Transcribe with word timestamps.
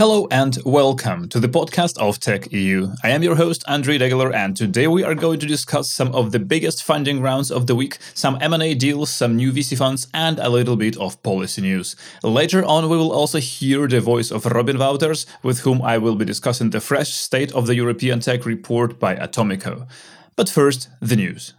Hello 0.00 0.26
and 0.30 0.56
welcome 0.64 1.28
to 1.28 1.38
the 1.38 1.46
podcast 1.46 1.98
of 1.98 2.18
Tech 2.18 2.50
EU. 2.52 2.88
I 3.02 3.10
am 3.10 3.22
your 3.22 3.34
host 3.34 3.62
Andrei 3.68 3.98
Degeler 3.98 4.32
and 4.34 4.56
today 4.56 4.86
we 4.86 5.04
are 5.04 5.14
going 5.14 5.38
to 5.40 5.46
discuss 5.46 5.90
some 5.90 6.14
of 6.14 6.32
the 6.32 6.38
biggest 6.38 6.82
funding 6.82 7.20
rounds 7.20 7.50
of 7.50 7.66
the 7.66 7.74
week, 7.74 7.98
some 8.14 8.38
M&A 8.40 8.72
deals, 8.72 9.10
some 9.10 9.36
new 9.36 9.52
VC 9.52 9.76
funds 9.76 10.08
and 10.14 10.38
a 10.38 10.48
little 10.48 10.76
bit 10.76 10.96
of 10.96 11.22
policy 11.22 11.60
news. 11.60 11.96
Later 12.22 12.64
on 12.64 12.88
we 12.88 12.96
will 12.96 13.12
also 13.12 13.40
hear 13.40 13.86
the 13.86 14.00
voice 14.00 14.30
of 14.30 14.46
Robin 14.46 14.78
Wouters 14.78 15.26
with 15.42 15.60
whom 15.60 15.82
I 15.82 15.98
will 15.98 16.16
be 16.16 16.24
discussing 16.24 16.70
the 16.70 16.80
fresh 16.80 17.10
state 17.10 17.52
of 17.52 17.66
the 17.66 17.74
European 17.74 18.20
tech 18.20 18.46
report 18.46 18.98
by 18.98 19.16
Atomico. 19.16 19.86
But 20.34 20.48
first, 20.48 20.88
the 21.02 21.16
news. 21.16 21.52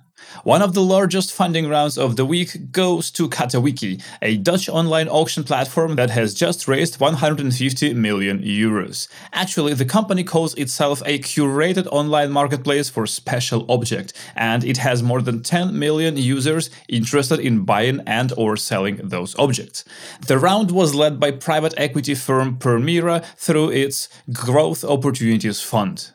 One 0.44 0.62
of 0.62 0.73
the 0.73 0.81
largest 0.81 1.34
funding 1.34 1.67
rounds 1.67 1.98
of 1.98 2.16
the 2.16 2.26
week 2.26 2.72
goes 2.72 3.12
to 3.12 3.30
Catawiki, 3.30 4.02
a 4.22 4.38
Dutch 4.38 4.70
online 4.70 5.08
auction 5.08 5.44
platform 5.44 5.95
that 5.95 6.09
has 6.09 6.34
just 6.34 6.67
raised 6.67 6.99
150 6.99 7.94
million 7.94 8.39
euros. 8.41 9.08
Actually, 9.34 9.73
the 9.73 9.86
company 9.86 10.23
calls 10.23 10.53
itself 10.55 11.02
a 11.05 11.20
curated 11.20 11.88
online 11.91 12.31
marketplace 12.31 12.89
for 12.89 13.05
special 13.05 13.66
object, 13.70 14.13
and 14.36 14.63
it 14.63 14.77
has 14.77 15.03
more 15.03 15.22
than 15.22 15.44
10 15.44 15.77
million 15.77 16.17
users 16.17 16.70
interested 16.88 17.39
in 17.39 17.63
buying 17.66 18.02
and 18.08 18.34
or 18.38 18.58
selling 18.58 18.95
those 19.03 19.38
objects. 19.38 19.84
The 20.27 20.39
round 20.39 20.72
was 20.72 20.95
led 20.95 21.20
by 21.20 21.31
private 21.31 21.73
equity 21.77 22.16
firm 22.16 22.58
Permira 22.58 23.23
through 23.36 23.70
its 23.72 24.09
Growth 24.31 24.84
Opportunities 24.84 25.61
Fund. 25.61 26.11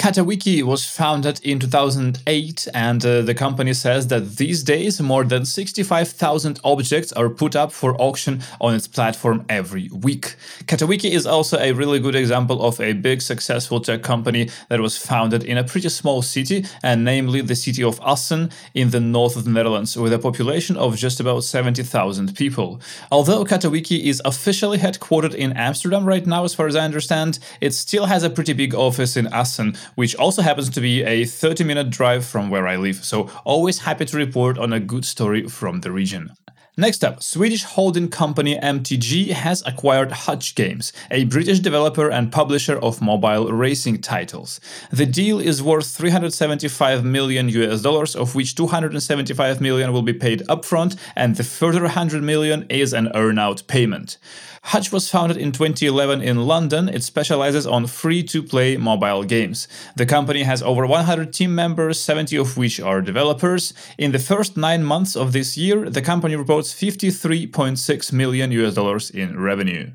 Catawiki 0.00 0.62
was 0.62 0.86
founded 0.86 1.42
in 1.44 1.58
2008, 1.58 2.68
and 2.72 3.04
uh, 3.04 3.20
the 3.20 3.34
company 3.34 3.74
says 3.74 4.06
that 4.06 4.36
these 4.38 4.62
days 4.62 4.98
more 4.98 5.24
than 5.24 5.44
65,000 5.44 6.58
objects 6.64 7.12
are 7.12 7.28
put 7.28 7.54
up 7.54 7.70
for 7.70 7.94
auction 8.00 8.40
on 8.62 8.74
its 8.74 8.88
platform 8.88 9.44
every 9.50 9.90
week. 9.92 10.36
Catawiki 10.64 11.10
is 11.10 11.26
also 11.26 11.58
a 11.58 11.72
really 11.72 11.98
good 12.00 12.14
example 12.14 12.62
of 12.62 12.80
a 12.80 12.94
big 12.94 13.20
successful 13.20 13.78
tech 13.78 14.02
company 14.02 14.48
that 14.70 14.80
was 14.80 14.96
founded 14.96 15.44
in 15.44 15.58
a 15.58 15.64
pretty 15.64 15.90
small 15.90 16.22
city, 16.22 16.64
and 16.82 17.04
namely 17.04 17.42
the 17.42 17.54
city 17.54 17.82
of 17.82 18.00
Assen 18.02 18.50
in 18.72 18.88
the 18.92 19.00
north 19.00 19.36
of 19.36 19.44
the 19.44 19.50
Netherlands, 19.50 19.98
with 19.98 20.14
a 20.14 20.18
population 20.18 20.78
of 20.78 20.96
just 20.96 21.20
about 21.20 21.44
70,000 21.44 22.34
people. 22.34 22.80
Although 23.12 23.44
Catawiki 23.44 24.04
is 24.04 24.22
officially 24.24 24.78
headquartered 24.78 25.34
in 25.34 25.52
Amsterdam 25.52 26.06
right 26.06 26.26
now, 26.26 26.44
as 26.44 26.54
far 26.54 26.66
as 26.66 26.74
I 26.74 26.86
understand, 26.86 27.38
it 27.60 27.74
still 27.74 28.06
has 28.06 28.22
a 28.22 28.30
pretty 28.30 28.54
big 28.54 28.74
office 28.74 29.14
in 29.14 29.26
Assen 29.26 29.76
which 29.94 30.14
also 30.16 30.42
happens 30.42 30.70
to 30.70 30.80
be 30.80 31.02
a 31.02 31.24
30 31.24 31.64
minute 31.64 31.90
drive 31.90 32.24
from 32.24 32.50
where 32.50 32.66
I 32.66 32.76
live. 32.76 33.04
So, 33.04 33.30
always 33.44 33.80
happy 33.80 34.04
to 34.06 34.16
report 34.16 34.58
on 34.58 34.72
a 34.72 34.80
good 34.80 35.04
story 35.04 35.48
from 35.48 35.80
the 35.80 35.90
region. 35.92 36.32
Next 36.80 37.04
up, 37.04 37.22
Swedish 37.22 37.64
holding 37.64 38.08
company 38.08 38.56
MTG 38.58 39.32
has 39.32 39.62
acquired 39.66 40.12
Hutch 40.12 40.54
Games, 40.54 40.94
a 41.10 41.24
British 41.24 41.58
developer 41.58 42.08
and 42.08 42.32
publisher 42.32 42.78
of 42.78 43.02
mobile 43.02 43.52
racing 43.52 44.00
titles. 44.00 44.60
The 44.90 45.04
deal 45.04 45.40
is 45.40 45.62
worth 45.62 45.88
375 45.88 47.04
million 47.04 47.50
US 47.50 47.82
dollars, 47.82 48.16
of 48.16 48.34
which 48.34 48.54
275 48.54 49.60
million 49.60 49.92
will 49.92 50.00
be 50.00 50.14
paid 50.14 50.40
upfront, 50.48 50.96
and 51.14 51.36
the 51.36 51.44
further 51.44 51.82
100 51.82 52.22
million 52.22 52.64
is 52.70 52.94
an 52.94 53.08
earnout 53.14 53.66
payment. 53.66 54.16
Hutch 54.62 54.92
was 54.92 55.10
founded 55.10 55.36
in 55.36 55.52
2011 55.52 56.22
in 56.22 56.46
London. 56.46 56.88
It 56.88 57.02
specializes 57.02 57.66
on 57.66 57.86
free 57.86 58.22
to 58.24 58.42
play 58.42 58.76
mobile 58.76 59.24
games. 59.24 59.66
The 59.96 60.06
company 60.06 60.44
has 60.44 60.62
over 60.62 60.86
100 60.86 61.32
team 61.32 61.54
members, 61.54 61.98
70 61.98 62.36
of 62.36 62.56
which 62.56 62.78
are 62.78 63.00
developers. 63.00 63.72
In 63.98 64.12
the 64.12 64.18
first 64.18 64.56
nine 64.56 64.84
months 64.84 65.16
of 65.16 65.32
this 65.32 65.56
year, 65.56 65.90
the 65.90 66.02
company 66.02 66.36
reports 66.36 66.72
53.6 66.74 68.12
million 68.12 68.52
US 68.52 68.74
dollars 68.74 69.10
in 69.10 69.40
revenue. 69.40 69.90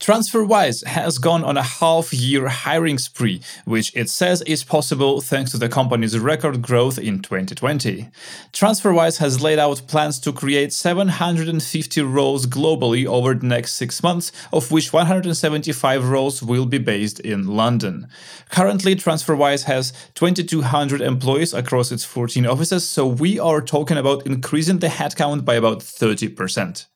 TransferWise 0.00 0.84
has 0.84 1.18
gone 1.18 1.44
on 1.44 1.56
a 1.56 1.62
half 1.62 2.12
year 2.12 2.48
hiring 2.48 2.98
spree, 2.98 3.40
which 3.64 3.94
it 3.94 4.10
says 4.10 4.42
is 4.42 4.64
possible 4.64 5.20
thanks 5.20 5.52
to 5.52 5.58
the 5.58 5.68
company's 5.68 6.18
record 6.18 6.62
growth 6.62 6.98
in 6.98 7.20
2020. 7.20 8.08
TransferWise 8.52 9.18
has 9.18 9.40
laid 9.40 9.58
out 9.58 9.86
plans 9.86 10.18
to 10.20 10.32
create 10.32 10.72
750 10.72 12.02
roles 12.02 12.46
globally 12.46 13.06
over 13.06 13.34
the 13.34 13.46
next 13.46 13.74
six 13.74 14.02
months, 14.02 14.32
of 14.52 14.70
which 14.70 14.92
175 14.92 16.08
roles 16.08 16.42
will 16.42 16.66
be 16.66 16.78
based 16.78 17.20
in 17.20 17.46
London. 17.46 18.08
Currently, 18.50 18.96
TransferWise 18.96 19.64
has 19.64 19.92
2,200 20.14 21.00
employees 21.00 21.54
across 21.54 21.92
its 21.92 22.04
14 22.04 22.46
offices, 22.46 22.88
so 22.88 23.06
we 23.06 23.38
are 23.38 23.60
talking 23.60 23.96
about 23.96 24.26
increasing 24.26 24.78
the 24.78 24.88
headcount 24.88 25.44
by 25.44 25.54
about 25.54 25.80
30%. 25.80 26.86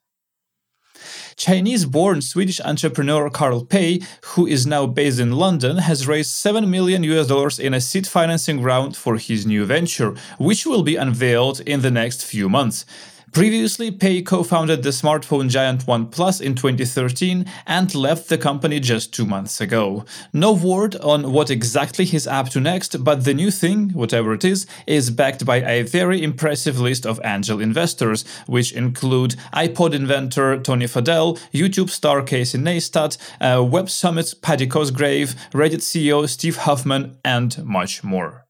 Chinese 1.39 1.85
born 1.85 2.21
Swedish 2.21 2.59
entrepreneur 2.65 3.29
Carl 3.29 3.63
Pei, 3.63 4.01
who 4.35 4.45
is 4.45 4.67
now 4.67 4.85
based 4.85 5.21
in 5.21 5.31
London, 5.31 5.77
has 5.77 6.05
raised 6.05 6.31
7 6.31 6.69
million 6.69 7.01
US 7.03 7.27
dollars 7.27 7.59
in 7.59 7.73
a 7.73 7.79
seed 7.79 8.05
financing 8.05 8.61
round 8.61 8.97
for 8.97 9.15
his 9.15 9.45
new 9.45 9.63
venture, 9.63 10.13
which 10.37 10.65
will 10.65 10.83
be 10.83 10.97
unveiled 10.97 11.61
in 11.61 11.81
the 11.81 11.91
next 11.91 12.25
few 12.25 12.49
months. 12.49 12.85
Previously, 13.31 13.91
Pei 13.91 14.23
co 14.23 14.43
founded 14.43 14.81
the 14.81 14.89
smartphone 14.89 15.49
giant 15.49 15.85
OnePlus 15.85 16.41
in 16.41 16.55
2013 16.55 17.45
and 17.67 17.93
left 17.93 18.27
the 18.27 18.37
company 18.37 18.79
just 18.79 19.13
two 19.13 19.25
months 19.25 19.61
ago. 19.61 20.03
No 20.33 20.51
word 20.51 20.95
on 20.95 21.31
what 21.31 21.51
exactly 21.51 22.05
he's 22.05 22.25
up 22.25 22.49
to 22.49 22.59
next, 22.59 23.03
but 23.03 23.25
the 23.25 23.35
new 23.35 23.51
thing, 23.51 23.89
whatever 23.89 24.33
it 24.33 24.43
is, 24.43 24.65
is 24.87 25.11
backed 25.11 25.45
by 25.45 25.57
a 25.57 25.83
very 25.83 26.23
impressive 26.23 26.79
list 26.79 27.05
of 27.05 27.19
angel 27.23 27.61
investors, 27.61 28.25
which 28.47 28.71
include 28.71 29.35
iPod 29.53 29.93
inventor 29.93 30.59
Tony 30.59 30.85
Fadell, 30.85 31.37
YouTube 31.53 31.89
star 31.89 32.23
Casey 32.23 32.57
Neistat, 32.57 33.17
uh, 33.39 33.63
Web 33.63 33.89
Summit's 33.89 34.33
Paddy 34.33 34.65
Cosgrave, 34.65 35.35
Reddit 35.51 35.81
CEO 35.81 36.27
Steve 36.27 36.57
Huffman, 36.57 37.17
and 37.23 37.63
much 37.63 38.03
more. 38.03 38.48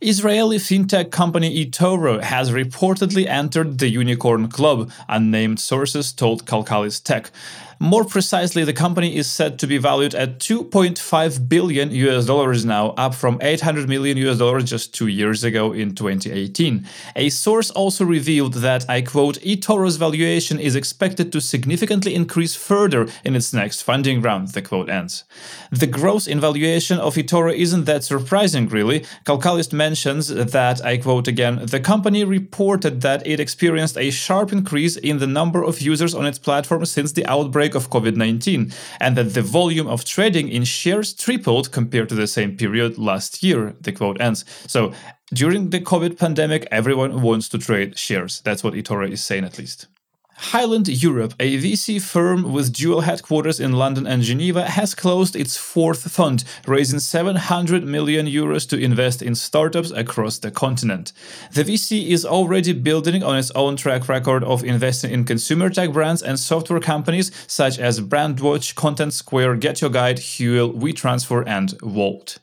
Israeli 0.00 0.58
fintech 0.58 1.10
company 1.10 1.64
eToro 1.64 2.22
has 2.22 2.50
reportedly 2.50 3.26
entered 3.26 3.78
the 3.78 3.88
unicorn 3.88 4.48
club, 4.48 4.90
unnamed 5.08 5.58
sources 5.58 6.12
told 6.12 6.46
Calcalist 6.46 7.06
Tech. 7.06 7.30
More 7.78 8.04
precisely, 8.04 8.64
the 8.64 8.72
company 8.72 9.16
is 9.16 9.30
said 9.30 9.58
to 9.58 9.66
be 9.66 9.78
valued 9.78 10.14
at 10.14 10.38
2.5 10.38 11.48
billion 11.48 11.90
US 11.90 12.26
dollars 12.26 12.64
now, 12.64 12.90
up 12.96 13.14
from 13.14 13.38
800 13.40 13.88
million 13.88 14.16
US 14.18 14.38
dollars 14.38 14.64
just 14.64 14.94
two 14.94 15.06
years 15.06 15.44
ago 15.44 15.72
in 15.72 15.94
2018. 15.94 16.86
A 17.16 17.28
source 17.30 17.70
also 17.70 18.04
revealed 18.04 18.54
that, 18.54 18.88
I 18.88 19.02
quote, 19.02 19.40
eToro's 19.40 19.96
valuation 19.96 20.58
is 20.58 20.76
expected 20.76 21.32
to 21.32 21.40
significantly 21.40 22.14
increase 22.14 22.54
further 22.54 23.08
in 23.24 23.34
its 23.34 23.52
next 23.52 23.82
funding 23.82 24.20
round, 24.22 24.48
the 24.48 24.62
quote 24.62 24.88
ends. 24.88 25.24
The 25.70 25.86
growth 25.86 26.28
in 26.28 26.40
valuation 26.40 26.98
of 26.98 27.14
eToro 27.14 27.54
isn't 27.54 27.84
that 27.84 28.04
surprising, 28.04 28.68
really. 28.68 29.04
Calcalist 29.24 29.72
mentions 29.72 30.28
that, 30.28 30.84
I 30.84 30.98
quote 30.98 31.28
again, 31.28 31.66
the 31.66 31.80
company 31.80 32.24
reported 32.24 33.00
that 33.00 33.26
it 33.26 33.40
experienced 33.40 33.96
a 33.96 34.10
sharp 34.10 34.52
increase 34.52 34.96
in 34.96 35.18
the 35.18 35.26
number 35.26 35.62
of 35.62 35.80
users 35.80 36.14
on 36.14 36.26
its 36.26 36.38
platform 36.38 36.84
since 36.84 37.12
the 37.12 37.26
outbreak 37.26 37.63
outbreak 37.64 37.74
of 37.74 37.90
COVID 37.90 38.16
19, 38.16 38.72
and 39.00 39.16
that 39.16 39.34
the 39.34 39.42
volume 39.42 39.86
of 39.86 40.04
trading 40.04 40.48
in 40.48 40.64
shares 40.64 41.14
tripled 41.14 41.72
compared 41.72 42.08
to 42.08 42.14
the 42.14 42.26
same 42.26 42.56
period 42.56 42.98
last 42.98 43.42
year, 43.42 43.74
the 43.80 43.92
quote 43.92 44.20
ends. 44.20 44.44
So, 44.66 44.92
during 45.32 45.70
the 45.70 45.80
COVID 45.80 46.18
pandemic, 46.18 46.66
everyone 46.70 47.22
wants 47.22 47.48
to 47.48 47.58
trade 47.58 47.98
shares. 47.98 48.42
That's 48.44 48.62
what 48.62 48.74
eToro 48.74 49.10
is 49.10 49.24
saying, 49.24 49.44
at 49.44 49.58
least. 49.58 49.88
Highland 50.36 50.88
Europe, 50.88 51.34
a 51.38 51.58
VC 51.58 52.02
firm 52.02 52.52
with 52.52 52.72
dual 52.72 53.02
headquarters 53.02 53.60
in 53.60 53.72
London 53.72 54.06
and 54.06 54.22
Geneva, 54.22 54.64
has 54.64 54.94
closed 54.94 55.36
its 55.36 55.56
fourth 55.56 56.10
fund, 56.10 56.44
raising 56.66 56.98
700 56.98 57.84
million 57.84 58.26
euros 58.26 58.68
to 58.68 58.78
invest 58.78 59.22
in 59.22 59.34
startups 59.34 59.90
across 59.92 60.38
the 60.38 60.50
continent. 60.50 61.12
The 61.52 61.64
VC 61.64 62.08
is 62.08 62.26
already 62.26 62.72
building 62.72 63.22
on 63.22 63.36
its 63.36 63.52
own 63.52 63.76
track 63.76 64.08
record 64.08 64.42
of 64.44 64.64
investing 64.64 65.12
in 65.12 65.24
consumer 65.24 65.70
tech 65.70 65.92
brands 65.92 66.22
and 66.22 66.38
software 66.38 66.80
companies 66.80 67.30
such 67.46 67.78
as 67.78 68.00
Brandwatch, 68.00 68.74
Content 68.74 69.12
Square, 69.12 69.56
Get 69.56 69.80
Your 69.80 69.90
Guide, 69.90 70.18
Huel, 70.18 70.74
WeTransfer, 70.74 71.44
and 71.46 71.74
Wolt. 71.82 72.38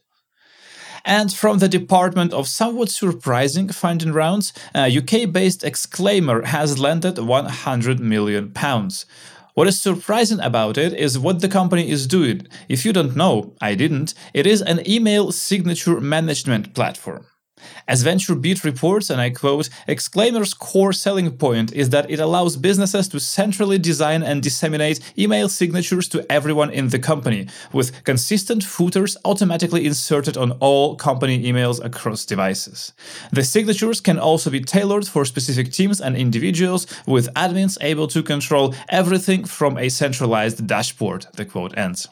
And 1.05 1.33
from 1.33 1.57
the 1.57 1.67
department 1.67 2.33
of 2.33 2.47
somewhat 2.47 2.89
surprising 2.89 3.69
funding 3.69 4.13
rounds, 4.13 4.53
uh, 4.75 4.89
UK 4.95 5.31
based 5.31 5.63
Exclaimer 5.63 6.43
has 6.43 6.79
landed 6.79 7.17
100 7.17 7.99
million 7.99 8.51
pounds. 8.51 9.05
What 9.53 9.67
is 9.67 9.81
surprising 9.81 10.39
about 10.39 10.77
it 10.77 10.93
is 10.93 11.19
what 11.19 11.41
the 11.41 11.49
company 11.49 11.89
is 11.89 12.07
doing. 12.07 12.47
If 12.69 12.85
you 12.85 12.93
don't 12.93 13.15
know, 13.15 13.53
I 13.59 13.75
didn't, 13.75 14.13
it 14.33 14.47
is 14.47 14.61
an 14.61 14.87
email 14.89 15.31
signature 15.31 15.99
management 15.99 16.73
platform. 16.73 17.25
As 17.87 18.03
VentureBeat 18.03 18.63
reports, 18.63 19.09
and 19.09 19.19
I 19.19 19.29
quote, 19.29 19.69
Exclaimer's 19.87 20.53
core 20.53 20.93
selling 20.93 21.31
point 21.31 21.73
is 21.73 21.89
that 21.89 22.09
it 22.09 22.19
allows 22.19 22.57
businesses 22.57 23.07
to 23.09 23.19
centrally 23.19 23.77
design 23.77 24.23
and 24.23 24.41
disseminate 24.41 24.99
email 25.17 25.49
signatures 25.49 26.07
to 26.09 26.25
everyone 26.31 26.69
in 26.69 26.89
the 26.89 26.99
company, 26.99 27.47
with 27.73 28.03
consistent 28.03 28.63
footers 28.63 29.17
automatically 29.25 29.85
inserted 29.85 30.37
on 30.37 30.51
all 30.53 30.95
company 30.95 31.43
emails 31.43 31.83
across 31.83 32.25
devices. 32.25 32.93
The 33.31 33.43
signatures 33.43 34.01
can 34.01 34.19
also 34.19 34.49
be 34.49 34.61
tailored 34.61 35.07
for 35.07 35.25
specific 35.25 35.71
teams 35.71 36.01
and 36.01 36.15
individuals, 36.15 36.87
with 37.05 37.33
admins 37.33 37.77
able 37.81 38.07
to 38.07 38.23
control 38.23 38.73
everything 38.89 39.45
from 39.45 39.77
a 39.77 39.89
centralized 39.89 40.65
dashboard, 40.67 41.27
the 41.33 41.45
quote 41.45 41.77
ends. 41.77 42.07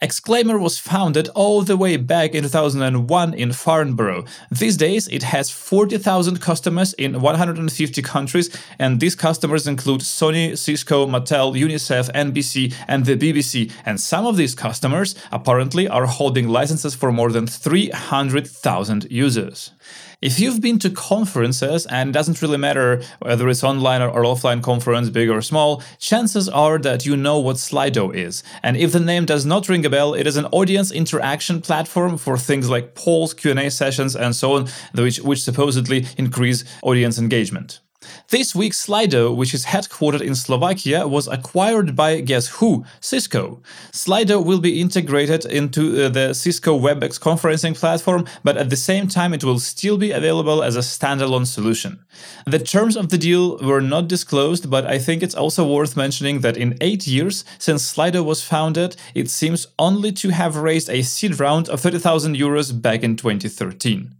Exclaimer 0.00 0.60
was 0.60 0.78
founded 0.78 1.28
all 1.34 1.62
the 1.62 1.76
way 1.76 1.96
back 1.96 2.32
in 2.32 2.44
2001 2.44 3.34
in 3.34 3.52
Farnborough. 3.52 4.24
These 4.48 4.76
days, 4.76 5.08
it 5.08 5.24
has 5.24 5.50
40,000 5.50 6.40
customers 6.40 6.92
in 6.92 7.20
150 7.20 8.02
countries, 8.02 8.48
and 8.78 9.00
these 9.00 9.16
customers 9.16 9.66
include 9.66 10.02
Sony, 10.02 10.56
Cisco, 10.56 11.04
Mattel, 11.08 11.58
UNICEF, 11.58 12.12
NBC, 12.12 12.72
and 12.86 13.06
the 13.06 13.16
BBC. 13.16 13.72
And 13.84 14.00
some 14.00 14.24
of 14.24 14.36
these 14.36 14.54
customers 14.54 15.16
apparently 15.32 15.88
are 15.88 16.06
holding 16.06 16.46
licenses 16.46 16.94
for 16.94 17.10
more 17.10 17.32
than 17.32 17.48
300,000 17.48 19.08
users. 19.10 19.72
If 20.20 20.40
you've 20.40 20.60
been 20.60 20.80
to 20.80 20.90
conferences, 20.90 21.86
and 21.86 22.12
doesn't 22.12 22.42
really 22.42 22.58
matter 22.58 23.02
whether 23.20 23.48
it's 23.48 23.62
online 23.62 24.02
or, 24.02 24.24
offline 24.24 24.60
conference, 24.60 25.10
big 25.10 25.30
or 25.30 25.40
small, 25.40 25.80
chances 26.00 26.48
are 26.48 26.76
that 26.80 27.06
you 27.06 27.16
know 27.16 27.38
what 27.38 27.54
Slido 27.54 28.12
is. 28.12 28.42
And 28.64 28.76
if 28.76 28.90
the 28.90 28.98
name 28.98 29.26
does 29.26 29.46
not 29.46 29.68
ring 29.68 29.86
a 29.86 29.90
bell, 29.90 30.14
it 30.14 30.26
is 30.26 30.36
an 30.36 30.46
audience 30.46 30.90
interaction 30.90 31.60
platform 31.60 32.18
for 32.18 32.36
things 32.36 32.68
like 32.68 32.96
polls, 32.96 33.32
Q&A 33.32 33.70
sessions, 33.70 34.16
and 34.16 34.34
so 34.34 34.54
on, 34.54 34.68
which, 34.92 35.20
which 35.20 35.40
supposedly 35.40 36.08
increase 36.16 36.64
audience 36.82 37.20
engagement. 37.20 37.78
This 38.28 38.54
week, 38.54 38.72
Slido, 38.72 39.34
which 39.34 39.54
is 39.54 39.66
headquartered 39.66 40.20
in 40.20 40.34
Slovakia, 40.34 41.06
was 41.08 41.28
acquired 41.28 41.96
by 41.96 42.20
guess 42.20 42.48
who? 42.48 42.84
Cisco. 43.00 43.62
Slido 43.92 44.44
will 44.44 44.60
be 44.60 44.80
integrated 44.80 45.44
into 45.44 46.04
uh, 46.04 46.08
the 46.08 46.34
Cisco 46.34 46.78
WebEx 46.78 47.18
conferencing 47.18 47.74
platform, 47.74 48.26
but 48.44 48.56
at 48.56 48.70
the 48.70 48.76
same 48.76 49.08
time, 49.08 49.32
it 49.32 49.44
will 49.44 49.58
still 49.58 49.96
be 49.96 50.12
available 50.12 50.62
as 50.62 50.76
a 50.76 50.80
standalone 50.80 51.46
solution. 51.46 51.98
The 52.46 52.58
terms 52.58 52.96
of 52.96 53.08
the 53.08 53.18
deal 53.18 53.58
were 53.58 53.80
not 53.80 54.08
disclosed, 54.08 54.70
but 54.70 54.86
I 54.86 54.98
think 54.98 55.22
it's 55.22 55.34
also 55.34 55.66
worth 55.66 55.96
mentioning 55.96 56.40
that 56.40 56.56
in 56.56 56.76
eight 56.80 57.06
years 57.06 57.44
since 57.58 57.94
Slido 57.94 58.24
was 58.24 58.42
founded, 58.42 58.96
it 59.14 59.30
seems 59.30 59.66
only 59.78 60.12
to 60.12 60.30
have 60.30 60.56
raised 60.56 60.90
a 60.90 61.02
seed 61.02 61.40
round 61.40 61.68
of 61.68 61.80
30,000 61.80 62.36
euros 62.36 62.70
back 62.82 63.02
in 63.02 63.16
2013. 63.16 64.17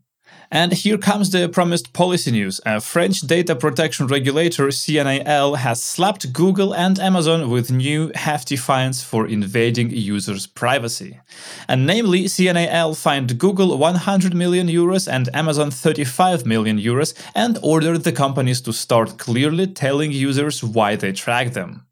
And 0.50 0.72
here 0.72 0.96
comes 0.96 1.30
the 1.30 1.48
promised 1.48 1.92
policy 1.92 2.30
news. 2.30 2.60
A 2.64 2.80
French 2.80 3.20
data 3.20 3.54
protection 3.54 4.06
regulator, 4.06 4.68
CNIL, 4.68 5.58
has 5.58 5.82
slapped 5.82 6.32
Google 6.32 6.74
and 6.74 6.98
Amazon 6.98 7.50
with 7.50 7.70
new 7.70 8.10
hefty 8.14 8.56
fines 8.56 9.02
for 9.02 9.26
invading 9.26 9.90
users' 9.90 10.46
privacy. 10.46 11.20
And 11.68 11.86
namely, 11.86 12.24
CNIL 12.24 12.96
fined 12.96 13.38
Google 13.38 13.76
100 13.76 14.34
million 14.34 14.68
euros 14.68 15.06
and 15.06 15.28
Amazon 15.34 15.70
35 15.70 16.46
million 16.46 16.78
euros 16.78 17.12
and 17.34 17.58
ordered 17.62 18.04
the 18.04 18.12
companies 18.12 18.62
to 18.62 18.72
start 18.72 19.18
clearly 19.18 19.66
telling 19.66 20.12
users 20.12 20.64
why 20.64 20.96
they 20.96 21.12
track 21.12 21.52
them. 21.52 21.87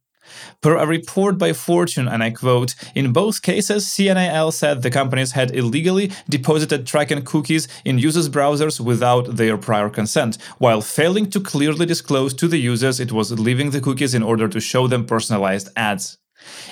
Per 0.61 0.77
a 0.77 0.87
report 0.87 1.39
by 1.39 1.53
Fortune, 1.53 2.09
and 2.09 2.23
I 2.23 2.31
quote, 2.31 2.75
in 2.95 3.13
both 3.13 3.43
cases, 3.43 3.87
CNIL 3.87 4.53
said 4.53 4.83
the 4.83 4.91
companies 4.91 5.33
had 5.33 5.55
illegally 5.55 6.13
deposited 6.29 6.87
tracking 6.87 7.23
cookies 7.25 7.69
in 7.85 7.99
users' 7.99 8.29
browsers 8.29 8.81
without 8.81 9.37
their 9.37 9.57
prior 9.57 9.89
consent, 9.89 10.39
while 10.59 10.81
failing 10.81 11.31
to 11.31 11.41
clearly 11.41 11.87
disclose 11.87 12.35
to 12.35 12.49
the 12.49 12.59
users 12.59 13.01
it 13.01 13.13
was 13.13 13.39
leaving 13.39 13.71
the 13.71 13.81
cookies 13.81 14.15
in 14.15 14.23
order 14.23 14.49
to 14.49 14.61
show 14.61 14.87
them 14.87 15.07
personalized 15.07 15.69
ads. 15.77 16.19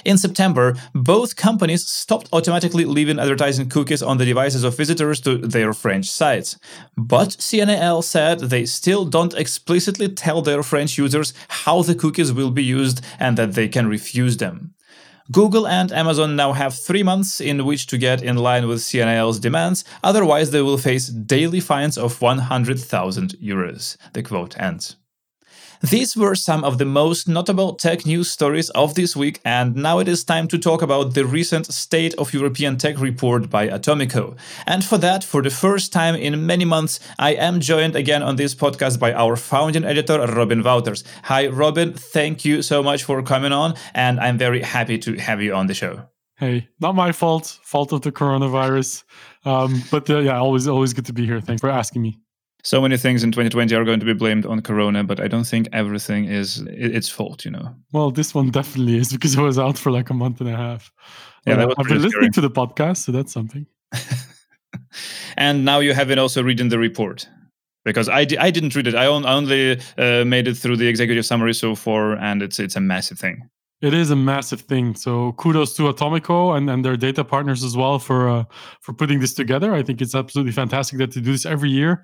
In 0.05 0.19
September, 0.19 0.75
both 0.94 1.37
companies 1.37 1.88
stopped 1.88 2.29
automatically 2.32 2.85
leaving 2.85 3.19
advertising 3.19 3.69
cookies 3.69 4.03
on 4.03 4.19
the 4.19 4.25
devices 4.25 4.65
of 4.65 4.76
visitors 4.76 5.21
to 5.23 5.38
their 5.38 5.73
French 5.73 6.11
sites. 6.11 6.59
But 6.97 7.31
CNIL 7.31 8.03
said 8.03 8.41
they 8.41 8.67
still 8.67 9.05
don't 9.05 9.35
explicitly 9.35 10.09
tell 10.09 10.43
their 10.43 10.62
French 10.62 10.99
users 10.99 11.35
how 11.49 11.82
the 11.82 11.94
cookies 11.94 12.32
will 12.32 12.50
be 12.50 12.65
used 12.65 13.00
and 13.19 13.37
that 13.38 13.55
they 13.55 13.69
can 13.69 13.87
refuse 13.87 14.37
them. 14.37 14.75
Google 15.32 15.67
and 15.67 15.91
Amazon 15.91 16.37
now 16.37 16.53
have 16.53 16.75
three 16.75 17.03
months 17.03 17.41
in 17.41 17.65
which 17.65 17.87
to 17.87 17.97
get 17.97 18.23
in 18.23 18.37
line 18.37 18.69
with 18.69 18.81
CNIL's 18.81 19.38
demands, 19.38 19.82
otherwise, 20.03 20.50
they 20.50 20.61
will 20.61 20.76
face 20.76 21.09
daily 21.09 21.61
fines 21.61 21.97
of 21.97 22.21
100,000 22.21 23.31
euros. 23.43 23.97
The 24.12 24.23
quote 24.23 24.61
ends. 24.61 24.97
These 25.91 26.17
were 26.17 26.35
some 26.35 26.65
of 26.65 26.79
the 26.79 26.87
most 26.87 27.29
notable 27.29 27.75
tech 27.75 28.07
news 28.07 28.31
stories 28.31 28.71
of 28.71 28.95
this 28.95 29.15
week, 29.15 29.39
and 29.45 29.77
now 29.77 29.99
it 29.99 30.09
is 30.09 30.25
time 30.25 30.49
to 30.49 30.57
talk 30.57 30.81
about 30.81 31.13
the 31.13 31.27
recent 31.27 31.67
State 31.67 32.15
of 32.15 32.33
European 32.33 32.79
Tech 32.79 32.99
report 32.99 33.51
by 33.51 33.69
Atomico. 33.69 34.35
And 34.67 34.83
for 34.83 34.97
that, 34.97 35.23
for 35.23 35.43
the 35.43 35.51
first 35.51 35.93
time 35.93 36.15
in 36.15 36.47
many 36.47 36.65
months, 36.65 37.01
I 37.19 37.35
am 37.35 37.61
joined 37.61 37.97
again 37.97 38.23
on 38.23 38.37
this 38.37 38.55
podcast 38.55 38.99
by 38.99 39.13
our 39.13 39.37
founding 39.37 39.85
editor, 39.85 40.21
Robin 40.21 40.63
Wouters. 40.63 41.05
Hi, 41.25 41.49
Robin, 41.49 41.93
thank 41.93 42.47
you 42.47 42.63
so 42.63 42.83
much 42.83 43.05
for 43.05 43.23
coming 43.23 43.53
on, 43.53 43.75
and 43.93 44.19
I'm 44.21 44.39
very 44.39 44.63
happy 44.63 44.97
to 45.01 45.17
have 45.17 45.43
you 45.43 45.53
on 45.53 45.67
the 45.67 45.75
show. 45.75 46.09
Hey, 46.37 46.67
not 46.81 46.95
my 46.95 47.13
fault, 47.13 47.59
fault 47.63 47.93
of 47.93 48.01
the 48.01 48.11
coronavirus. 48.11 49.05
Um, 49.45 49.83
but 49.91 50.09
uh, 50.09 50.21
yeah, 50.21 50.39
always, 50.39 50.67
always 50.67 50.95
good 50.95 51.05
to 51.07 51.13
be 51.13 51.27
here. 51.27 51.43
Thanks 51.43 51.61
for 51.61 51.69
asking 51.69 52.01
me 52.01 52.24
so 52.64 52.81
many 52.81 52.96
things 52.96 53.22
in 53.22 53.31
2020 53.31 53.75
are 53.75 53.84
going 53.84 54.00
to 54.00 54.06
be 54.06 54.14
blamed 54.14 54.46
on 54.46 54.61
corona 54.62 55.05
but 55.05 55.20
i 55.20 55.28
don't 55.28 55.46
think 55.46 55.69
everything 55.72 56.25
is 56.25 56.64
its 56.69 57.08
fault 57.08 57.44
you 57.44 57.50
know? 57.50 57.75
Well 57.93 58.11
this 58.11 58.34
one 58.34 58.50
definitely 58.50 58.96
is 58.99 59.12
because 59.12 59.37
it 59.37 59.40
was 59.40 59.58
out 59.58 59.78
for 59.78 59.93
like 59.93 60.11
a 60.11 60.14
month 60.14 60.40
and 60.40 60.49
a 60.49 60.56
half. 60.56 60.93
Yeah 61.46 61.64
uh, 61.64 61.75
i've 61.78 61.87
been 61.87 62.02
listening 62.02 62.32
to 62.32 62.40
the 62.40 62.50
podcast 62.50 62.99
so 63.05 63.12
that's 63.12 63.32
something. 63.32 63.66
And 65.37 65.64
now 65.64 65.81
you 65.81 65.94
have 65.94 66.08
been 66.08 66.19
also 66.19 66.43
reading 66.43 66.69
the 66.69 66.78
report. 66.78 67.28
Because 67.84 68.08
I, 68.08 68.25
di- 68.25 68.38
I 68.38 68.50
didn't 68.50 68.75
read 68.75 68.87
it. 68.87 68.94
I, 68.94 69.06
on- 69.06 69.26
I 69.26 69.34
only 69.34 69.78
uh, 69.99 70.25
made 70.25 70.49
it 70.49 70.56
through 70.56 70.78
the 70.78 70.87
executive 70.87 71.26
summary 71.26 71.52
so 71.52 71.75
far 71.75 72.14
and 72.16 72.43
it's 72.43 72.58
it's 72.58 72.76
a 72.76 72.81
massive 72.81 73.19
thing. 73.19 73.49
It 73.82 73.93
is 73.93 74.11
a 74.11 74.16
massive 74.16 74.62
thing. 74.62 74.94
So 74.94 75.32
kudos 75.32 75.76
to 75.76 75.93
Atomico 75.93 76.56
and, 76.56 76.70
and 76.70 76.82
their 76.82 76.96
data 76.96 77.25
partners 77.25 77.62
as 77.62 77.76
well 77.76 77.99
for 77.99 78.28
uh, 78.31 78.44
for 78.81 78.94
putting 78.94 79.20
this 79.20 79.34
together. 79.34 79.75
I 79.75 79.82
think 79.82 80.00
it's 80.00 80.14
absolutely 80.14 80.52
fantastic 80.52 80.99
that 80.99 81.12
they 81.12 81.20
do 81.20 81.32
this 81.32 81.44
every 81.44 81.69
year 81.69 82.02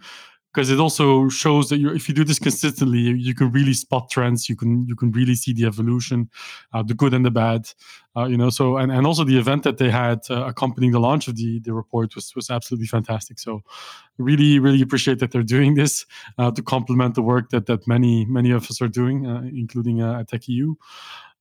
because 0.52 0.70
it 0.70 0.80
also 0.80 1.28
shows 1.28 1.68
that 1.68 1.80
if 1.80 2.08
you 2.08 2.14
do 2.14 2.24
this 2.24 2.38
consistently 2.38 2.98
you, 2.98 3.14
you, 3.14 3.34
can 3.34 3.52
really 3.52 3.72
spot 3.72 4.10
trends. 4.10 4.48
You 4.48 4.56
can 4.56 4.86
you 4.86 4.96
can 4.96 5.12
really 5.12 5.34
see 5.34 5.52
the 5.52 5.66
evolution 5.66 6.28
uh, 6.72 6.82
the 6.82 6.94
good 6.94 7.14
and 7.14 7.24
the 7.24 7.30
bad 7.30 7.68
uh, 8.16 8.24
you 8.24 8.36
know 8.36 8.50
so 8.50 8.76
and, 8.76 8.90
and 8.90 9.06
also 9.06 9.24
the 9.24 9.38
event 9.38 9.62
that 9.62 9.78
they 9.78 9.90
had 9.90 10.20
uh, 10.28 10.44
accompanying 10.46 10.92
the 10.92 11.00
launch 11.00 11.28
of 11.28 11.36
the 11.36 11.60
the 11.60 11.72
report 11.72 12.14
was 12.14 12.34
was 12.34 12.50
absolutely 12.50 12.86
fantastic. 12.86 13.38
So 13.38 13.62
really 14.18 14.58
really 14.58 14.82
appreciate 14.82 15.18
that 15.20 15.30
they're 15.30 15.42
doing 15.42 15.74
this 15.74 16.04
uh, 16.38 16.50
to 16.50 16.62
complement 16.62 17.14
the 17.14 17.22
work 17.22 17.50
that 17.50 17.66
that 17.66 17.86
many 17.86 18.24
many 18.26 18.50
of 18.50 18.68
us 18.70 18.82
are 18.82 18.88
doing 18.88 19.26
uh, 19.26 19.42
including 19.42 20.02
uh, 20.02 20.20
at 20.20 20.28
TechEU 20.28 20.74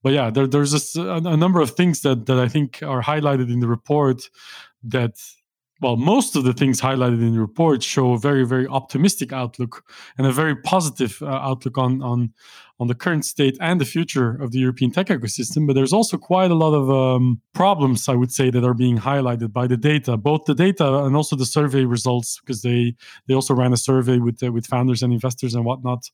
but 0.02 0.14
yeah 0.14 0.30
there, 0.30 0.48
there's 0.48 0.96
a, 0.96 1.02
a 1.02 1.36
number 1.36 1.60
of 1.60 1.72
things 1.72 2.02
that 2.02 2.26
that 2.26 2.40
i 2.40 2.48
think 2.48 2.82
are 2.84 3.02
highlighted 3.02 3.52
in 3.52 3.60
the 3.60 3.68
report 3.68 4.30
that 4.84 5.18
well, 5.82 5.96
most 5.96 6.36
of 6.36 6.44
the 6.44 6.54
things 6.54 6.82
highlighted 6.82 7.22
in 7.22 7.34
the 7.34 7.40
report 7.40 7.82
show 7.84 8.14
a 8.14 8.20
very, 8.20 8.46
very 8.46 8.68
optimistic 8.68 9.32
outlook 9.32 9.84
and 10.18 10.28
a 10.28 10.32
very 10.32 10.56
positive 10.56 11.22
uh, 11.22 11.28
outlook 11.28 11.78
on, 11.78 12.02
on, 12.02 12.34
on 12.80 12.88
the 12.88 12.96
current 12.96 13.24
state 13.26 13.58
and 13.62 13.80
the 13.80 13.86
future 13.86 14.42
of 14.42 14.52
the 14.52 14.60
European 14.60 14.92
tech 14.92 15.08
ecosystem. 15.08 15.66
But 15.66 15.74
there's 15.74 15.94
also 15.94 16.18
quite 16.18 16.52
a 16.52 16.56
lot 16.56 16.74
of 16.74 16.90
um, 16.90 17.42
problems, 17.54 18.10
I 18.10 18.16
would 18.16 18.32
say, 18.32 18.50
that 18.50 18.64
are 18.66 18.74
being 18.74 18.98
highlighted 18.98 19.54
by 19.54 19.68
the 19.68 19.78
data, 19.78 20.18
both 20.18 20.46
the 20.46 20.56
data 20.56 21.06
and 21.06 21.16
also 21.16 21.36
the 21.36 21.46
survey 21.46 21.86
results, 21.86 22.40
because 22.40 22.62
they 22.62 22.96
they 23.28 23.34
also 23.34 23.54
ran 23.54 23.74
a 23.74 23.78
survey 23.78 24.18
with 24.18 24.44
uh, 24.44 24.52
with 24.52 24.66
founders 24.66 25.02
and 25.02 25.14
investors 25.14 25.56
and 25.56 25.66
whatnot. 25.66 26.10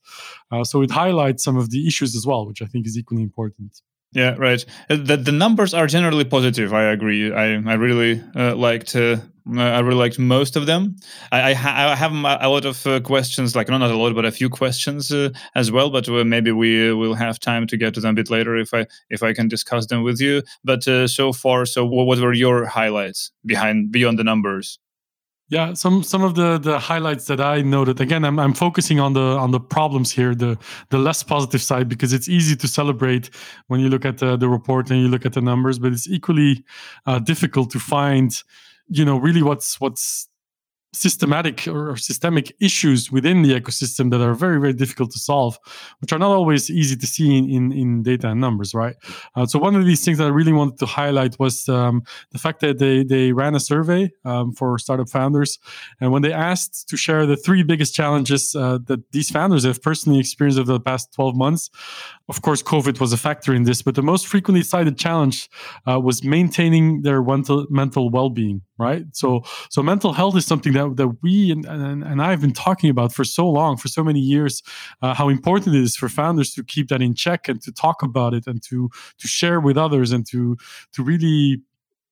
Uh, 0.51 0.63
so 0.63 0.81
it 0.81 0.91
highlights 0.91 1.43
some 1.43 1.57
of 1.57 1.71
the 1.71 1.87
issues 1.87 2.15
as 2.15 2.25
well, 2.25 2.45
which 2.45 2.61
I 2.61 2.65
think 2.65 2.85
is 2.85 2.97
equally 2.97 3.23
important. 3.23 3.81
Yeah, 4.15 4.35
right. 4.37 4.63
Uh, 4.89 4.95
the, 4.95 5.17
the 5.17 5.31
numbers 5.33 5.73
are 5.73 5.87
generally 5.87 6.23
positive. 6.23 6.73
I 6.73 6.83
agree. 6.85 7.33
I, 7.33 7.55
I 7.55 7.73
really 7.73 8.23
uh, 8.35 8.55
liked 8.55 8.95
uh, 8.95 9.17
I 9.57 9.79
really 9.81 9.99
liked 9.99 10.17
most 10.17 10.55
of 10.55 10.65
them. 10.65 10.95
I, 11.31 11.51
I, 11.51 11.53
ha- 11.53 11.91
I 11.91 11.95
have 11.95 12.13
a 12.13 12.49
lot 12.49 12.65
of 12.65 12.87
uh, 12.87 12.99
questions, 13.01 13.55
like 13.55 13.67
no, 13.69 13.77
not 13.77 13.91
a 13.91 13.97
lot, 13.97 14.15
but 14.15 14.25
a 14.25 14.31
few 14.31 14.49
questions 14.49 15.11
uh, 15.11 15.29
as 15.53 15.71
well. 15.71 15.89
But 15.91 16.07
uh, 16.09 16.23
maybe 16.23 16.51
we 16.51 16.93
will 16.93 17.13
have 17.13 17.39
time 17.39 17.67
to 17.67 17.77
get 17.77 17.93
to 17.95 17.99
them 17.99 18.11
a 18.11 18.13
bit 18.15 18.31
later 18.31 18.55
if 18.55 18.73
I 18.73 18.87
if 19.09 19.21
I 19.21 19.33
can 19.33 19.49
discuss 19.49 19.85
them 19.87 20.01
with 20.01 20.19
you. 20.21 20.41
But 20.63 20.83
so 21.09 21.33
far, 21.33 21.65
so 21.65 21.85
what 21.85 22.17
were 22.19 22.33
your 22.33 22.65
highlights 22.65 23.31
behind 23.45 23.91
beyond 23.91 24.17
the 24.17 24.23
numbers? 24.23 24.79
Yeah, 25.47 25.73
some 25.75 26.01
some 26.01 26.23
of 26.23 26.33
the 26.33 26.57
the 26.57 26.79
highlights 26.79 27.25
that 27.25 27.39
I 27.39 27.61
noted. 27.61 28.01
Again, 28.01 28.25
I'm 28.25 28.39
I'm 28.39 28.53
focusing 28.53 28.99
on 28.99 29.13
the 29.13 29.37
on 29.37 29.51
the 29.51 29.59
problems 29.59 30.11
here, 30.11 30.33
the 30.33 30.57
the 30.89 30.97
less 30.97 31.21
positive 31.21 31.61
side, 31.61 31.87
because 31.87 32.13
it's 32.13 32.27
easy 32.27 32.55
to 32.55 32.67
celebrate 32.67 33.29
when 33.67 33.79
you 33.79 33.89
look 33.89 34.05
at 34.05 34.17
the, 34.17 34.37
the 34.37 34.49
report 34.49 34.89
and 34.89 34.99
you 35.01 35.07
look 35.07 35.23
at 35.23 35.33
the 35.33 35.41
numbers, 35.41 35.77
but 35.77 35.93
it's 35.93 36.07
equally 36.09 36.65
uh, 37.05 37.19
difficult 37.19 37.69
to 37.71 37.79
find, 37.79 38.41
you 38.87 39.05
know, 39.05 39.17
really 39.17 39.43
what's 39.43 39.79
what's 39.79 40.27
systematic 40.95 41.67
or 41.67 41.95
systemic 41.97 42.55
issues 42.59 43.11
within 43.11 43.41
the 43.41 43.53
ecosystem 43.59 44.11
that 44.11 44.21
are 44.21 44.33
very 44.33 44.59
very 44.59 44.73
difficult 44.73 45.11
to 45.11 45.19
solve 45.19 45.59
which 45.99 46.11
are 46.13 46.19
not 46.19 46.31
always 46.31 46.69
easy 46.69 46.95
to 46.95 47.07
see 47.07 47.37
in 47.37 47.49
in, 47.49 47.71
in 47.71 48.03
data 48.03 48.29
and 48.29 48.39
numbers 48.41 48.73
right? 48.73 48.95
Uh, 49.35 49.45
so 49.45 49.59
one 49.59 49.75
of 49.75 49.85
these 49.85 50.03
things 50.03 50.17
that 50.17 50.25
i 50.25 50.29
really 50.29 50.53
wanted 50.53 50.77
to 50.77 50.85
highlight 50.85 51.37
was 51.39 51.67
um, 51.69 52.03
the 52.31 52.39
fact 52.39 52.59
that 52.61 52.79
they 52.79 53.03
they 53.03 53.31
ran 53.31 53.55
a 53.55 53.59
survey 53.59 54.11
um, 54.23 54.51
for 54.51 54.77
startup 54.77 55.09
founders. 55.09 55.59
And 55.99 56.11
when 56.11 56.21
they 56.21 56.33
asked 56.33 56.87
to 56.89 56.97
share 56.97 57.25
the 57.25 57.37
three 57.37 57.63
biggest 57.63 57.93
challenges 57.95 58.55
uh, 58.55 58.79
that 58.85 59.11
these 59.11 59.29
founders 59.29 59.63
have 59.63 59.81
personally 59.81 60.19
experienced 60.19 60.59
over 60.59 60.73
the 60.73 60.79
past 60.79 61.13
12 61.13 61.35
months 61.35 61.69
of 62.29 62.41
course 62.41 62.61
covid 62.63 62.99
was 62.99 63.13
a 63.13 63.17
factor 63.17 63.53
in 63.53 63.63
this 63.63 63.81
but 63.81 63.95
the 63.95 64.01
most 64.01 64.27
frequently 64.27 64.63
cited 64.63 64.97
challenge 64.97 65.49
uh, 65.87 65.99
was 65.99 66.23
maintaining 66.23 67.01
their 67.01 67.21
mental 67.21 67.65
mental 67.69 68.09
well-being 68.09 68.61
right? 68.77 69.05
So 69.13 69.43
so 69.69 69.81
mental 69.81 70.13
health 70.13 70.35
is 70.35 70.45
something 70.45 70.73
that 70.73 70.84
that 70.89 71.17
we 71.21 71.51
and, 71.51 71.65
and, 71.65 72.03
and 72.03 72.21
i've 72.21 72.41
been 72.41 72.53
talking 72.53 72.89
about 72.89 73.13
for 73.13 73.23
so 73.23 73.49
long 73.49 73.77
for 73.77 73.87
so 73.87 74.03
many 74.03 74.19
years 74.19 74.61
uh, 75.01 75.13
how 75.13 75.29
important 75.29 75.75
it 75.75 75.81
is 75.81 75.95
for 75.95 76.09
founders 76.09 76.53
to 76.53 76.63
keep 76.63 76.87
that 76.89 77.01
in 77.01 77.13
check 77.13 77.47
and 77.47 77.61
to 77.61 77.71
talk 77.71 78.01
about 78.01 78.33
it 78.33 78.47
and 78.47 78.61
to 78.63 78.89
to 79.17 79.27
share 79.27 79.59
with 79.59 79.77
others 79.77 80.11
and 80.11 80.25
to 80.27 80.57
to 80.91 81.03
really 81.03 81.61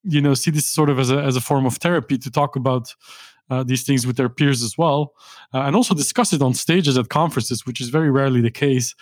you 0.03 0.21
know 0.21 0.33
see 0.33 0.51
this 0.51 0.65
sort 0.65 0.89
of 0.89 0.99
as 0.99 1.09
a 1.09 1.17
as 1.17 1.35
a 1.35 1.41
form 1.41 1.65
of 1.65 1.77
therapy 1.77 2.17
to 2.17 2.29
talk 2.29 2.55
about 2.55 2.93
uh, 3.49 3.63
these 3.63 3.83
things 3.83 4.07
with 4.07 4.17
their 4.17 4.29
peers 4.29 4.63
as 4.63 4.77
well, 4.77 5.13
uh, 5.53 5.61
and 5.61 5.75
also 5.75 5.93
discuss 5.93 6.33
it 6.33 6.41
on 6.41 6.53
stages 6.53 6.97
at 6.97 7.09
conferences, 7.09 7.65
which 7.65 7.81
is 7.81 7.89
very 7.89 8.09
rarely 8.09 8.41
the 8.41 8.51
case. 8.51 8.95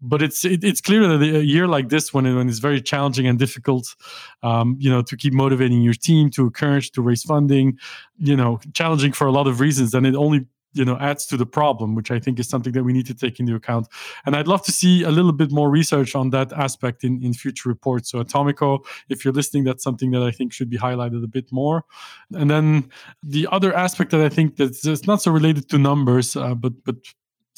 But 0.00 0.22
it's 0.22 0.44
it, 0.44 0.62
it's 0.62 0.80
clear 0.80 1.06
that 1.06 1.22
a 1.22 1.44
year 1.44 1.66
like 1.66 1.88
this, 1.88 2.14
when, 2.14 2.26
it, 2.26 2.34
when 2.34 2.48
it's 2.48 2.60
very 2.60 2.80
challenging 2.80 3.26
and 3.26 3.38
difficult, 3.38 3.94
um, 4.42 4.76
you 4.78 4.90
know, 4.90 5.02
to 5.02 5.16
keep 5.16 5.32
motivating 5.32 5.82
your 5.82 5.94
team, 5.94 6.30
to 6.30 6.42
encourage, 6.42 6.92
to 6.92 7.02
raise 7.02 7.22
funding, 7.22 7.78
you 8.18 8.36
know, 8.36 8.60
challenging 8.72 9.12
for 9.12 9.26
a 9.26 9.32
lot 9.32 9.46
of 9.46 9.60
reasons, 9.60 9.90
then 9.90 10.06
it 10.06 10.14
only 10.14 10.46
you 10.74 10.84
know 10.84 10.96
adds 10.98 11.26
to 11.26 11.36
the 11.36 11.46
problem 11.46 11.94
which 11.94 12.10
i 12.10 12.18
think 12.18 12.38
is 12.38 12.48
something 12.48 12.72
that 12.72 12.84
we 12.84 12.92
need 12.92 13.06
to 13.06 13.14
take 13.14 13.40
into 13.40 13.54
account. 13.54 13.86
And 14.26 14.36
i'd 14.36 14.48
love 14.48 14.62
to 14.64 14.72
see 14.72 15.02
a 15.02 15.10
little 15.10 15.32
bit 15.32 15.50
more 15.50 15.70
research 15.70 16.14
on 16.14 16.30
that 16.30 16.52
aspect 16.52 17.04
in, 17.04 17.22
in 17.22 17.34
future 17.34 17.68
reports. 17.68 18.10
So 18.10 18.22
atomico 18.22 18.84
if 19.08 19.24
you're 19.24 19.34
listening 19.34 19.64
that's 19.64 19.84
something 19.84 20.10
that 20.12 20.22
i 20.22 20.30
think 20.30 20.52
should 20.52 20.70
be 20.70 20.78
highlighted 20.78 21.24
a 21.24 21.28
bit 21.28 21.50
more. 21.52 21.84
And 22.34 22.50
then 22.50 22.90
the 23.22 23.48
other 23.50 23.74
aspect 23.74 24.10
that 24.10 24.20
i 24.20 24.28
think 24.28 24.56
that's 24.56 25.06
not 25.06 25.22
so 25.22 25.30
related 25.30 25.68
to 25.70 25.78
numbers 25.78 26.36
uh, 26.36 26.54
but 26.54 26.72
but 26.84 26.96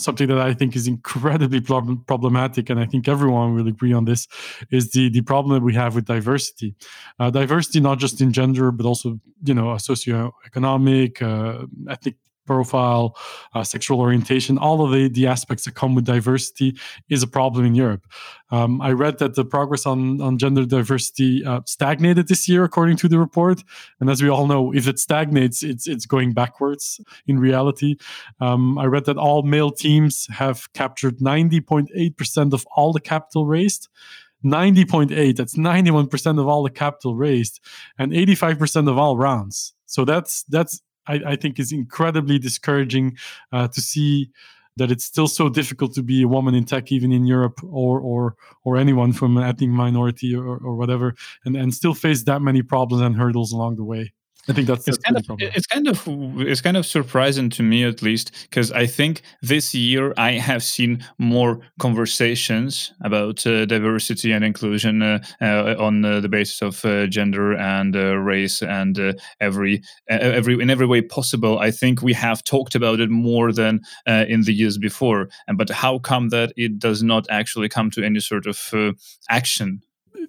something 0.00 0.28
that 0.28 0.38
I 0.38 0.54
think 0.54 0.74
is 0.74 0.86
incredibly 0.88 1.60
problem- 1.60 2.02
problematic, 2.06 2.70
and 2.70 2.80
I 2.80 2.86
think 2.86 3.08
everyone 3.08 3.54
will 3.54 3.68
agree 3.68 3.92
on 3.92 4.04
this, 4.04 4.26
is 4.70 4.90
the 4.90 5.10
the 5.10 5.22
problem 5.22 5.54
that 5.54 5.64
we 5.64 5.74
have 5.74 5.94
with 5.94 6.06
diversity. 6.06 6.74
Uh, 7.18 7.30
diversity, 7.30 7.80
not 7.80 7.98
just 7.98 8.20
in 8.20 8.32
gender, 8.32 8.70
but 8.72 8.86
also 8.86 9.20
you 9.44 9.54
know 9.54 9.66
socioeconomic, 9.76 11.22
uh, 11.22 11.66
ethnic 11.88 12.16
profile, 12.50 13.16
uh, 13.54 13.62
sexual 13.62 14.00
orientation, 14.00 14.58
all 14.58 14.84
of 14.84 14.90
the, 14.90 15.08
the 15.08 15.24
aspects 15.24 15.64
that 15.64 15.76
come 15.76 15.94
with 15.94 16.04
diversity 16.04 16.76
is 17.08 17.22
a 17.22 17.28
problem 17.28 17.64
in 17.64 17.76
Europe. 17.76 18.04
Um, 18.50 18.82
I 18.82 18.90
read 18.90 19.18
that 19.18 19.36
the 19.36 19.44
progress 19.44 19.86
on, 19.86 20.20
on 20.20 20.36
gender 20.36 20.66
diversity 20.66 21.44
uh, 21.44 21.60
stagnated 21.66 22.26
this 22.26 22.48
year, 22.48 22.64
according 22.64 22.96
to 23.02 23.08
the 23.08 23.20
report. 23.20 23.62
And 24.00 24.10
as 24.10 24.20
we 24.20 24.28
all 24.28 24.48
know, 24.48 24.74
if 24.74 24.88
it 24.88 24.98
stagnates, 24.98 25.62
it's, 25.62 25.86
it's 25.86 26.06
going 26.06 26.32
backwards 26.32 27.00
in 27.28 27.38
reality. 27.38 27.94
Um, 28.40 28.76
I 28.78 28.86
read 28.86 29.04
that 29.04 29.16
all 29.16 29.44
male 29.44 29.70
teams 29.70 30.26
have 30.32 30.72
captured 30.72 31.18
90.8% 31.18 32.52
of 32.52 32.66
all 32.74 32.92
the 32.92 33.00
capital 33.00 33.46
raised. 33.46 33.88
90.8 34.42 35.36
that's 35.36 35.54
91% 35.54 36.40
of 36.40 36.46
all 36.48 36.62
the 36.62 36.70
capital 36.70 37.14
raised 37.14 37.60
and 37.98 38.10
85% 38.10 38.88
of 38.88 38.96
all 38.96 39.18
rounds 39.18 39.74
so 39.84 40.06
that's 40.06 40.44
that's 40.44 40.80
I, 41.10 41.32
I 41.32 41.36
think 41.36 41.58
is 41.58 41.72
incredibly 41.72 42.38
discouraging 42.38 43.16
uh, 43.52 43.68
to 43.68 43.80
see 43.80 44.30
that 44.76 44.90
it's 44.90 45.04
still 45.04 45.28
so 45.28 45.48
difficult 45.48 45.92
to 45.94 46.02
be 46.02 46.22
a 46.22 46.28
woman 46.28 46.54
in 46.54 46.64
tech, 46.64 46.90
even 46.92 47.12
in 47.12 47.26
Europe 47.26 47.60
or 47.64 48.00
or 48.00 48.36
or 48.64 48.76
anyone 48.76 49.12
from 49.12 49.36
an 49.36 49.42
ethnic 49.42 49.70
minority 49.70 50.34
or, 50.34 50.56
or 50.58 50.76
whatever, 50.76 51.14
and 51.44 51.56
and 51.56 51.74
still 51.74 51.94
face 51.94 52.24
that 52.24 52.40
many 52.40 52.62
problems 52.62 53.02
and 53.02 53.16
hurdles 53.16 53.52
along 53.52 53.76
the 53.76 53.84
way. 53.84 54.12
I 54.48 54.52
think 54.52 54.66
that's, 54.66 54.88
it's 54.88 54.98
kind 54.98 55.16
of 55.16 55.24
it's 55.38 55.66
kind 55.66 55.86
of 55.86 56.02
it's 56.40 56.60
kind 56.60 56.76
of 56.76 56.86
surprising 56.86 57.50
to 57.50 57.62
me 57.62 57.84
at 57.84 58.02
least 58.02 58.32
because 58.48 58.72
I 58.72 58.86
think 58.86 59.22
this 59.42 59.74
year 59.74 60.14
I 60.16 60.32
have 60.32 60.62
seen 60.62 61.04
more 61.18 61.60
conversations 61.78 62.92
about 63.02 63.46
uh, 63.46 63.66
diversity 63.66 64.32
and 64.32 64.44
inclusion 64.44 65.02
uh, 65.02 65.22
uh, 65.40 65.76
on 65.78 66.04
uh, 66.04 66.20
the 66.20 66.28
basis 66.28 66.62
of 66.62 66.84
uh, 66.84 67.06
gender 67.06 67.54
and 67.54 67.94
uh, 67.94 68.16
race 68.16 68.62
and 68.62 69.14
every 69.40 69.82
every 70.08 70.60
in 70.60 70.70
every 70.70 70.86
way 70.86 71.02
possible. 71.02 71.58
I 71.58 71.70
think 71.70 72.02
we 72.02 72.14
have 72.14 72.42
talked 72.42 72.74
about 72.74 73.00
it 73.00 73.10
more 73.10 73.52
than 73.52 73.80
in 74.06 74.42
the 74.42 74.54
years 74.54 74.78
before. 74.78 75.28
And 75.46 75.58
but 75.58 75.68
how 75.70 75.98
come 75.98 76.30
that 76.30 76.52
it 76.56 76.78
does 76.78 77.02
not 77.02 77.26
actually 77.30 77.68
come 77.68 77.90
to 77.90 78.02
any 78.02 78.20
sort 78.20 78.46
of 78.46 78.72
action 79.28 79.82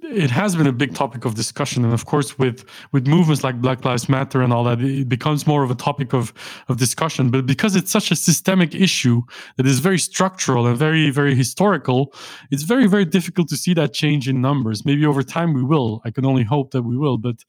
it 0.04 0.32
has 0.32 0.56
been 0.56 0.68
a 0.68 0.72
big 0.72 0.96
topic 0.96 1.26
of 1.26 1.36
discussion 1.36 1.84
and 1.84 1.94
of 1.94 2.06
course 2.06 2.38
with 2.40 2.64
with 2.92 3.08
movements 3.08 3.44
like 3.44 3.62
black 3.62 3.84
lives 3.84 4.08
matter 4.08 4.42
and 4.42 4.54
all 4.54 4.64
that 4.64 4.80
it 4.82 5.10
becomes 5.10 5.46
more 5.46 5.64
of 5.64 5.72
a 5.72 5.76
topic 5.76 6.14
of 6.14 6.34
of 6.70 6.78
discussion. 6.78 7.30
But 7.30 7.46
because 7.46 7.76
it's 7.76 7.92
such 7.92 8.12
a 8.12 8.16
systemic 8.16 8.74
issue 8.74 9.22
that 9.58 9.66
is 9.66 9.80
very 9.80 10.00
structural 10.00 10.66
and 10.68 10.78
very 10.78 11.10
very 11.10 11.36
historical 11.36 12.14
it's 12.52 12.64
very 12.64 12.88
very 12.88 13.06
difficult 13.06 13.50
to 13.50 13.58
see 13.58 13.74
that 13.74 13.94
change 13.94 14.30
in 14.30 14.42
numbers. 14.42 14.86
Maybe 14.86 15.06
over 15.06 15.24
time 15.24 15.54
we 15.54 15.64
will. 15.64 16.02
I 16.06 16.12
can 16.12 16.26
only 16.26 16.44
hope 16.44 16.72
that 16.72 16.84
we 16.84 16.98
will 16.98 17.18
but 17.18 17.44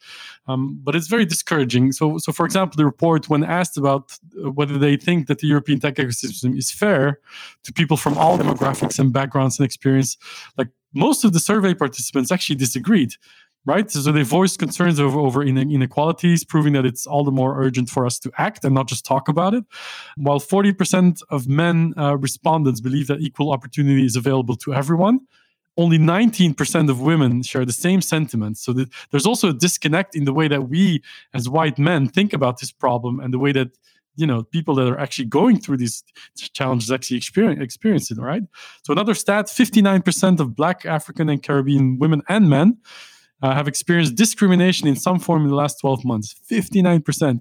um, 0.48 0.80
but 0.82 0.96
it's 0.96 1.08
very 1.08 1.24
discouraging. 1.24 1.92
So 1.92 2.18
so 2.18 2.32
for 2.32 2.44
example 2.44 2.76
the 2.76 2.84
report 2.84 3.28
when 3.28 3.44
asked 3.44 3.76
about 3.76 4.18
whether 4.54 4.78
they 4.78 4.96
think 4.96 5.26
that 5.28 5.38
the 5.38 5.46
european 5.46 5.78
tech 5.80 5.94
ecosystem 5.96 6.56
is 6.56 6.70
fair 6.70 7.20
to 7.64 7.72
people 7.72 7.96
from 7.96 8.16
all 8.18 8.38
demographics 8.38 8.98
and 8.98 9.12
backgrounds 9.12 9.58
and 9.58 9.66
experience 9.66 10.16
like 10.56 10.68
most 10.94 11.24
of 11.24 11.32
the 11.32 11.40
survey 11.40 11.74
participants 11.74 12.30
actually 12.30 12.56
disagreed 12.56 13.14
right? 13.64 13.90
So 13.90 14.10
they 14.10 14.22
voiced 14.22 14.58
concerns 14.58 14.98
over, 14.98 15.18
over 15.18 15.42
inequalities 15.42 16.44
proving 16.44 16.72
that 16.72 16.84
it's 16.84 17.06
all 17.06 17.24
the 17.24 17.30
more 17.30 17.62
urgent 17.62 17.90
for 17.90 18.04
us 18.04 18.18
to 18.20 18.32
act 18.36 18.64
and 18.64 18.74
not 18.74 18.88
just 18.88 19.04
talk 19.04 19.28
about 19.28 19.54
it. 19.54 19.64
While 20.16 20.40
40% 20.40 21.22
of 21.30 21.46
men 21.46 21.94
uh, 21.96 22.16
respondents 22.16 22.80
believe 22.80 23.06
that 23.06 23.20
equal 23.20 23.52
opportunity 23.52 24.04
is 24.04 24.16
available 24.16 24.56
to 24.56 24.74
everyone 24.74 25.20
only 25.78 25.98
19% 25.98 26.90
of 26.90 27.00
women 27.00 27.42
share 27.42 27.64
the 27.64 27.72
same 27.72 28.02
sentiments. 28.02 28.62
So 28.62 28.74
there's 29.10 29.26
also 29.26 29.48
a 29.48 29.54
disconnect 29.54 30.14
in 30.14 30.24
the 30.24 30.32
way 30.32 30.48
that 30.48 30.68
we 30.68 31.02
as 31.32 31.48
white 31.48 31.78
men 31.78 32.08
think 32.08 32.32
about 32.32 32.60
this 32.60 32.70
problem 32.70 33.20
and 33.20 33.32
the 33.32 33.38
way 33.38 33.52
that 33.52 33.70
you 34.16 34.26
know 34.26 34.42
people 34.42 34.74
that 34.74 34.88
are 34.88 34.98
actually 34.98 35.24
going 35.26 35.58
through 35.58 35.78
these 35.78 36.04
challenges 36.52 36.90
actually 36.90 37.16
experience, 37.16 37.62
experience 37.62 38.10
it 38.10 38.18
right? 38.18 38.42
So 38.84 38.92
another 38.92 39.14
stat 39.14 39.46
59% 39.46 40.40
of 40.40 40.54
black 40.54 40.86
african 40.86 41.28
and 41.28 41.42
caribbean 41.42 41.98
women 41.98 42.22
and 42.28 42.48
men 42.48 42.78
uh, 43.42 43.54
have 43.54 43.68
experienced 43.68 44.14
discrimination 44.14 44.86
in 44.86 44.96
some 44.96 45.18
form 45.18 45.42
in 45.42 45.48
the 45.48 45.56
last 45.56 45.80
12 45.80 46.04
months. 46.04 46.34
59% 46.50 47.40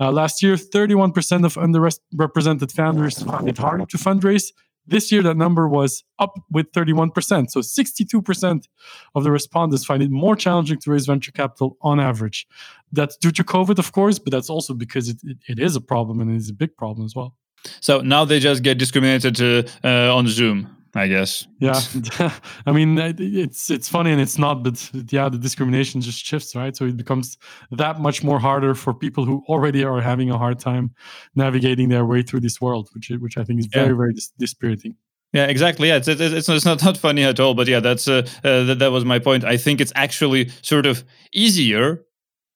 uh, 0.00 0.10
last 0.10 0.42
year 0.42 0.54
31% 0.54 1.44
of 1.44 1.54
underrepresented 1.54 2.72
founders 2.72 3.22
found 3.22 3.48
it 3.48 3.58
hard 3.58 3.88
to 3.88 3.96
fundraise 3.98 4.52
this 4.90 5.10
year, 5.10 5.22
that 5.22 5.36
number 5.36 5.68
was 5.68 6.04
up 6.18 6.38
with 6.50 6.70
31%. 6.72 7.50
So 7.50 7.60
62% 7.60 8.68
of 9.14 9.24
the 9.24 9.30
respondents 9.30 9.84
find 9.84 10.02
it 10.02 10.10
more 10.10 10.36
challenging 10.36 10.78
to 10.80 10.90
raise 10.90 11.06
venture 11.06 11.32
capital 11.32 11.76
on 11.80 12.00
average. 12.00 12.46
That's 12.92 13.16
due 13.16 13.30
to 13.32 13.44
COVID, 13.44 13.78
of 13.78 13.92
course, 13.92 14.18
but 14.18 14.32
that's 14.32 14.50
also 14.50 14.74
because 14.74 15.08
it, 15.08 15.18
it, 15.24 15.38
it 15.48 15.58
is 15.58 15.76
a 15.76 15.80
problem 15.80 16.20
and 16.20 16.30
it 16.30 16.36
is 16.36 16.50
a 16.50 16.54
big 16.54 16.76
problem 16.76 17.06
as 17.06 17.14
well. 17.14 17.36
So 17.80 18.00
now 18.00 18.24
they 18.24 18.40
just 18.40 18.62
get 18.62 18.78
discriminated 18.78 19.70
uh, 19.84 20.14
on 20.14 20.26
Zoom. 20.26 20.76
I 20.94 21.06
guess. 21.06 21.46
Yeah, 21.60 21.80
I 22.66 22.72
mean 22.72 22.98
it's 22.98 23.70
it's 23.70 23.88
funny 23.88 24.10
and 24.10 24.20
it's 24.20 24.38
not, 24.38 24.62
but 24.62 24.90
yeah, 25.12 25.28
the 25.28 25.38
discrimination 25.38 26.00
just 26.00 26.24
shifts, 26.24 26.56
right? 26.56 26.76
So 26.76 26.86
it 26.86 26.96
becomes 26.96 27.38
that 27.70 28.00
much 28.00 28.24
more 28.24 28.40
harder 28.40 28.74
for 28.74 28.92
people 28.92 29.24
who 29.24 29.44
already 29.48 29.84
are 29.84 30.00
having 30.00 30.30
a 30.30 30.38
hard 30.38 30.58
time 30.58 30.94
navigating 31.34 31.88
their 31.88 32.04
way 32.04 32.22
through 32.22 32.40
this 32.40 32.60
world, 32.60 32.88
which 32.94 33.10
which 33.20 33.38
I 33.38 33.44
think 33.44 33.60
is 33.60 33.66
very 33.66 33.88
yeah. 33.88 33.94
very 33.94 34.14
dis- 34.14 34.32
dispiriting. 34.38 34.96
Yeah, 35.32 35.46
exactly. 35.46 35.88
Yeah, 35.88 35.96
it's 35.96 36.08
it's, 36.08 36.20
it's, 36.20 36.48
it's 36.48 36.64
not, 36.64 36.82
not 36.84 36.96
funny 36.96 37.22
at 37.22 37.38
all. 37.38 37.54
But 37.54 37.68
yeah, 37.68 37.80
that's 37.80 38.08
uh, 38.08 38.26
uh, 38.42 38.64
that, 38.64 38.78
that 38.80 38.90
was 38.90 39.04
my 39.04 39.20
point. 39.20 39.44
I 39.44 39.56
think 39.56 39.80
it's 39.80 39.92
actually 39.94 40.50
sort 40.62 40.86
of 40.86 41.04
easier 41.32 42.04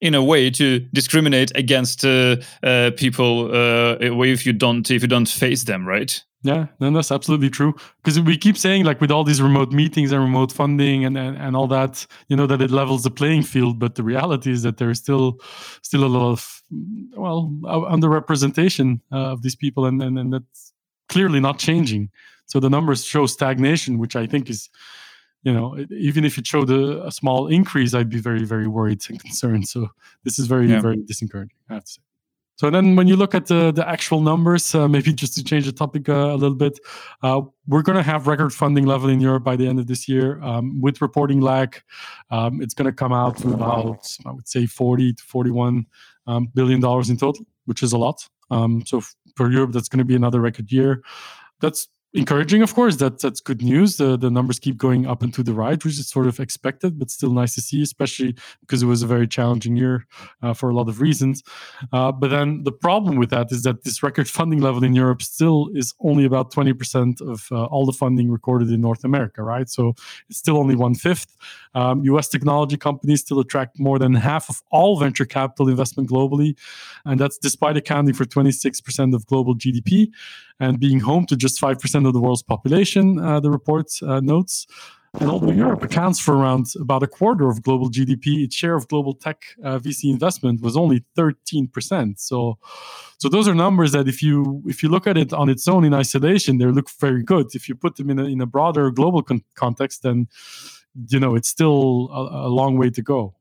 in 0.01 0.15
a 0.15 0.23
way 0.23 0.51
to 0.51 0.81
discriminate 0.93 1.53
against 1.55 2.05
uh, 2.05 2.37
uh, 2.63 2.91
people 2.97 3.51
uh, 3.55 3.97
if 4.01 4.45
you 4.45 4.53
don't 4.53 4.91
if 4.91 5.03
you 5.03 5.09
don't 5.09 5.29
face 5.29 5.65
them, 5.65 5.87
right? 5.87 6.23
Yeah, 6.45 6.67
then 6.79 6.93
that's 6.93 7.11
absolutely 7.11 7.49
true. 7.49 7.75
Because 8.03 8.21
we 8.21 8.37
keep 8.37 8.59
saying, 8.59 8.85
like, 8.85 9.01
with 9.01 9.11
all 9.11 9.25
these 9.25 9.41
remote 9.41 9.73
meetings 9.73 10.13
and 10.13 10.23
remote 10.23 10.53
funding 10.53 11.07
and, 11.07 11.17
and, 11.17 11.39
and 11.39 11.57
all 11.57 11.67
that, 11.69 12.07
you 12.29 12.37
know, 12.37 12.47
that 12.47 12.61
it 12.61 12.71
levels 12.71 13.03
the 13.03 13.11
playing 13.11 13.45
field. 13.45 13.79
But 13.79 13.95
the 13.95 14.03
reality 14.03 14.53
is 14.53 14.63
that 14.63 14.77
there 14.77 14.91
is 14.91 14.99
still 14.99 15.41
still 15.81 16.05
a 16.05 16.07
lot 16.07 16.31
of, 16.31 16.63
well, 17.17 17.51
underrepresentation 17.65 19.01
uh, 19.11 19.33
of 19.33 19.41
these 19.41 19.57
people, 19.57 19.87
and, 19.87 20.03
and, 20.03 20.19
and 20.19 20.35
that's 20.35 20.75
clearly 21.09 21.41
not 21.41 21.59
changing. 21.59 22.11
So 22.45 22.61
the 22.61 22.69
numbers 22.69 23.07
show 23.07 23.25
stagnation, 23.25 23.99
which 23.99 24.15
I 24.15 24.27
think 24.27 24.51
is, 24.51 24.69
you 25.45 25.53
know, 25.55 25.79
even 25.91 26.27
if 26.27 26.37
it 26.37 26.47
showed 26.47 26.69
a, 26.69 27.07
a 27.07 27.11
small 27.11 27.49
increase, 27.49 27.95
I'd 27.95 28.11
be 28.11 28.21
very, 28.21 28.45
very 28.45 28.69
worried 28.69 29.03
and 29.09 29.19
concerned. 29.19 29.67
So 29.67 29.89
this 30.25 30.39
is 30.39 30.47
very, 30.47 30.69
yeah. 30.69 30.83
very 30.83 30.99
disencouraging, 30.99 31.57
I 31.71 31.75
have 31.75 31.85
to 31.85 31.93
say. 31.93 32.03
So 32.57 32.71
then, 32.71 32.95
when 32.95 33.09
you 33.09 33.17
look 33.17 33.35
at 33.35 33.47
the, 33.47 33.73
the 33.73 33.89
actual 33.89 34.21
numbers, 34.21 34.75
uh, 34.75 34.87
maybe 34.87 35.13
just 35.13 35.35
to 35.35 35.43
change 35.43 35.67
the 35.67 35.73
topic 35.73 36.09
uh, 36.09 36.13
a 36.13 36.37
little 36.37 36.57
bit, 36.57 36.79
uh, 37.23 37.41
we're 37.67 37.83
going 37.83 37.97
to 37.97 38.03
have 38.03 38.29
record 38.29 38.53
funding 38.55 38.87
level 38.87 39.09
in 39.09 39.21
Europe 39.21 39.43
by 39.43 39.57
the 39.57 39.67
end 39.67 39.81
of 39.81 39.89
this 39.89 40.09
year. 40.09 40.41
Um, 40.41 40.81
with 40.81 41.03
reporting 41.03 41.41
lag, 41.41 41.83
um, 42.31 42.63
it's 42.63 42.75
going 42.75 42.87
to 42.87 42.93
come 42.93 43.13
out 43.13 43.39
to 43.39 43.53
about, 43.53 44.07
I 44.25 44.31
would 44.31 44.47
say, 44.47 44.67
40 44.67 45.15
to 45.15 45.23
41 45.25 45.87
um, 46.27 46.49
billion 46.55 46.81
dollars 46.81 47.11
in 47.11 47.17
total, 47.17 47.45
which 47.65 47.83
is 47.83 47.93
a 47.93 47.99
lot. 47.99 48.27
Um, 48.51 48.85
so 48.87 49.03
for 49.37 49.51
Europe, 49.51 49.73
that's 49.73 49.89
going 49.89 49.99
to 49.99 50.05
be 50.05 50.15
another 50.15 50.41
record 50.41 50.71
year. 50.71 51.03
That's 51.61 51.89
encouraging, 52.15 52.63
of 52.63 52.75
course. 52.75 52.97
That 52.97 53.21
that's 53.21 53.41
good 53.41 53.63
news. 53.63 53.97
The 53.97 54.17
the 54.17 54.31
numbers 54.31 54.59
keep 54.59 54.77
going 54.77 55.07
up 55.07 55.23
and 55.23 55.35
to 55.35 55.43
the 55.43 55.53
right, 55.53 55.83
which 55.85 55.99
is 55.99 56.09
sort 56.09 56.27
of 56.27 56.41
expected, 56.41 56.99
but 56.99 57.11
still 57.11 57.33
nice 57.33 57.55
to 57.57 57.61
see, 57.61 57.83
especially 57.83 58.37
because 58.61 58.83
it 58.83 58.87
was 58.87 59.03
a 59.03 59.07
very 59.07 59.27
challenging 59.27 59.77
year 59.77 60.07
uh, 60.43 60.55
for 60.55 60.71
a 60.71 60.75
lot 60.75 60.89
of 60.89 61.01
reasons. 61.01 61.43
Uh, 61.93 62.13
but 62.13 62.31
then 62.31 62.63
the 62.63 62.73
problem 62.73 63.17
with 63.17 63.31
that 63.31 63.51
is 63.53 63.63
that 63.65 63.85
this 63.85 64.03
record 64.03 64.29
funding 64.29 64.61
level 64.61 64.85
in 64.85 64.95
Europe 64.95 65.23
still 65.23 65.69
is 65.75 65.93
only 66.01 66.25
about 66.25 66.51
twenty 66.53 66.73
percent 66.73 67.21
of 67.21 67.49
uh, 67.51 67.65
all 67.65 67.85
the 67.85 67.93
funding 67.93 68.31
recorded 68.31 68.71
in 68.71 68.81
North 68.81 69.05
America, 69.05 69.43
right? 69.43 69.69
So 69.69 69.95
it's 70.29 70.39
still 70.39 70.57
only 70.57 70.77
one 70.77 70.95
fifth. 70.95 71.37
Um, 71.75 72.05
U.S. 72.05 72.29
technology 72.29 72.77
companies 72.77 73.21
still 73.21 73.41
attract 73.41 73.79
more 73.81 73.99
than 73.99 74.15
half 74.15 74.49
of 74.49 74.63
all 74.71 74.99
venture 74.99 75.25
capital 75.25 75.69
investment 75.69 76.09
globally, 76.09 76.57
and 77.05 77.19
that's 77.19 77.39
despite 77.39 77.77
accounting 77.77 78.15
for 78.15 78.25
twenty 78.25 78.53
six 78.53 78.81
percent 78.81 79.15
of 79.15 79.27
global 79.27 79.57
GDP 79.57 80.11
and 80.61 80.79
being 80.79 81.01
home 81.01 81.27
to 81.27 81.37
just 81.37 81.61
5% 81.61 82.07
of 82.07 82.13
the 82.13 82.21
world's 82.21 82.43
population, 82.43 83.19
uh, 83.19 83.41
the 83.41 83.51
report 83.51 83.91
uh, 84.03 84.21
notes. 84.21 84.67
And 85.21 85.31
although 85.31 85.53
Europe 85.53 85.83
accounts 85.85 86.19
for 86.19 86.35
around 86.37 86.67
about 86.81 87.05
a 87.05 87.07
quarter 87.07 87.49
of 87.49 87.63
global 87.63 87.89
GDP, 87.89 88.43
its 88.45 88.57
share 88.57 88.75
of 88.75 88.89
global 88.89 89.15
tech 89.15 89.45
uh, 89.63 89.79
VC 89.79 90.11
investment 90.11 90.61
was 90.61 90.77
only 90.77 91.05
13%. 91.17 92.19
So, 92.19 92.59
so 93.19 93.29
those 93.29 93.47
are 93.47 93.55
numbers 93.55 93.93
that 93.93 94.09
if 94.09 94.23
you 94.23 94.63
if 94.67 94.83
you 94.83 94.89
look 94.89 95.07
at 95.07 95.17
it 95.17 95.33
on 95.33 95.49
its 95.49 95.69
own 95.69 95.85
in 95.85 95.95
isolation, 95.95 96.59
they 96.59 96.67
look 96.67 96.91
very 96.99 97.23
good. 97.23 97.55
If 97.55 97.69
you 97.69 97.77
put 97.77 97.95
them 97.95 98.11
in 98.11 98.19
a, 98.19 98.25
in 98.25 98.41
a 98.41 98.47
broader 98.47 98.91
global 98.91 99.23
con- 99.23 99.45
context, 99.55 100.03
then 100.03 100.27
you 101.09 101.21
know 101.21 101.37
it's 101.37 101.49
still 101.49 102.11
a, 102.13 102.49
a 102.49 102.51
long 102.51 102.77
way 102.77 102.91
to 102.91 103.03
go. 103.03 103.35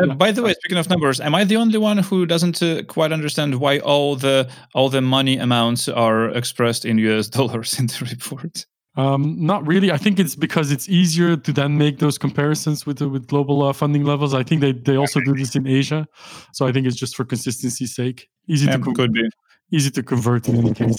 Uh, 0.00 0.14
by 0.14 0.32
the 0.32 0.42
way, 0.42 0.52
speaking 0.54 0.78
of 0.78 0.88
numbers, 0.88 1.20
am 1.20 1.34
I 1.34 1.44
the 1.44 1.56
only 1.56 1.78
one 1.78 1.98
who 1.98 2.26
doesn't 2.26 2.62
uh, 2.62 2.82
quite 2.84 3.12
understand 3.12 3.60
why 3.60 3.78
all 3.78 4.16
the 4.16 4.48
all 4.74 4.88
the 4.88 5.00
money 5.00 5.38
amounts 5.38 5.88
are 5.88 6.30
expressed 6.30 6.84
in 6.84 6.98
US 6.98 7.28
dollars 7.38 7.78
in 7.78 7.86
the 7.86 8.08
report? 8.10 8.66
Um, 8.96 9.36
not 9.38 9.66
really. 9.66 9.92
I 9.92 9.98
think 9.98 10.18
it's 10.18 10.34
because 10.34 10.72
it's 10.72 10.88
easier 10.88 11.36
to 11.36 11.52
then 11.52 11.78
make 11.78 12.00
those 12.00 12.18
comparisons 12.18 12.84
with 12.86 13.00
with 13.00 13.26
global 13.26 13.62
uh, 13.62 13.72
funding 13.72 14.04
levels. 14.04 14.34
I 14.34 14.42
think 14.42 14.60
they, 14.60 14.72
they 14.72 14.96
also 14.96 15.20
do 15.20 15.34
this 15.34 15.54
in 15.54 15.66
Asia, 15.66 16.06
so 16.52 16.66
I 16.66 16.72
think 16.72 16.86
it's 16.86 16.96
just 16.96 17.16
for 17.16 17.24
consistency's 17.24 17.94
sake. 17.94 18.28
Easy 18.48 18.66
yeah, 18.66 18.76
to 18.76 18.92
could 18.92 19.12
be 19.12 19.28
easy 19.70 19.90
to 19.90 20.02
convert 20.02 20.48
in 20.48 20.56
any 20.56 20.74
case. 20.74 20.98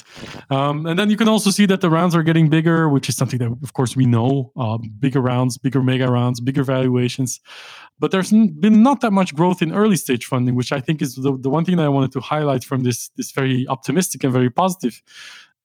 Um, 0.49 0.85
and 0.85 0.97
then 0.97 1.09
you 1.09 1.17
can 1.17 1.27
also 1.27 1.51
see 1.51 1.65
that 1.67 1.81
the 1.81 1.89
rounds 1.89 2.15
are 2.15 2.23
getting 2.23 2.49
bigger, 2.49 2.89
which 2.89 3.09
is 3.09 3.15
something 3.15 3.39
that, 3.39 3.51
of 3.63 3.73
course, 3.73 3.95
we 3.95 4.05
know. 4.05 4.51
Uh, 4.55 4.77
bigger 4.99 5.21
rounds, 5.21 5.57
bigger 5.57 5.81
mega 5.81 6.09
rounds, 6.09 6.39
bigger 6.39 6.63
valuations. 6.63 7.39
But 7.99 8.11
there's 8.11 8.31
been 8.31 8.81
not 8.81 9.01
that 9.01 9.11
much 9.11 9.35
growth 9.35 9.61
in 9.61 9.71
early 9.73 9.95
stage 9.95 10.25
funding, 10.25 10.55
which 10.55 10.71
I 10.71 10.79
think 10.79 11.01
is 11.01 11.15
the, 11.15 11.37
the 11.37 11.49
one 11.49 11.65
thing 11.65 11.77
that 11.77 11.85
I 11.85 11.89
wanted 11.89 12.11
to 12.13 12.19
highlight 12.19 12.63
from 12.63 12.83
this 12.83 13.09
this 13.15 13.31
very 13.31 13.67
optimistic 13.67 14.23
and 14.23 14.33
very 14.33 14.49
positive 14.49 15.01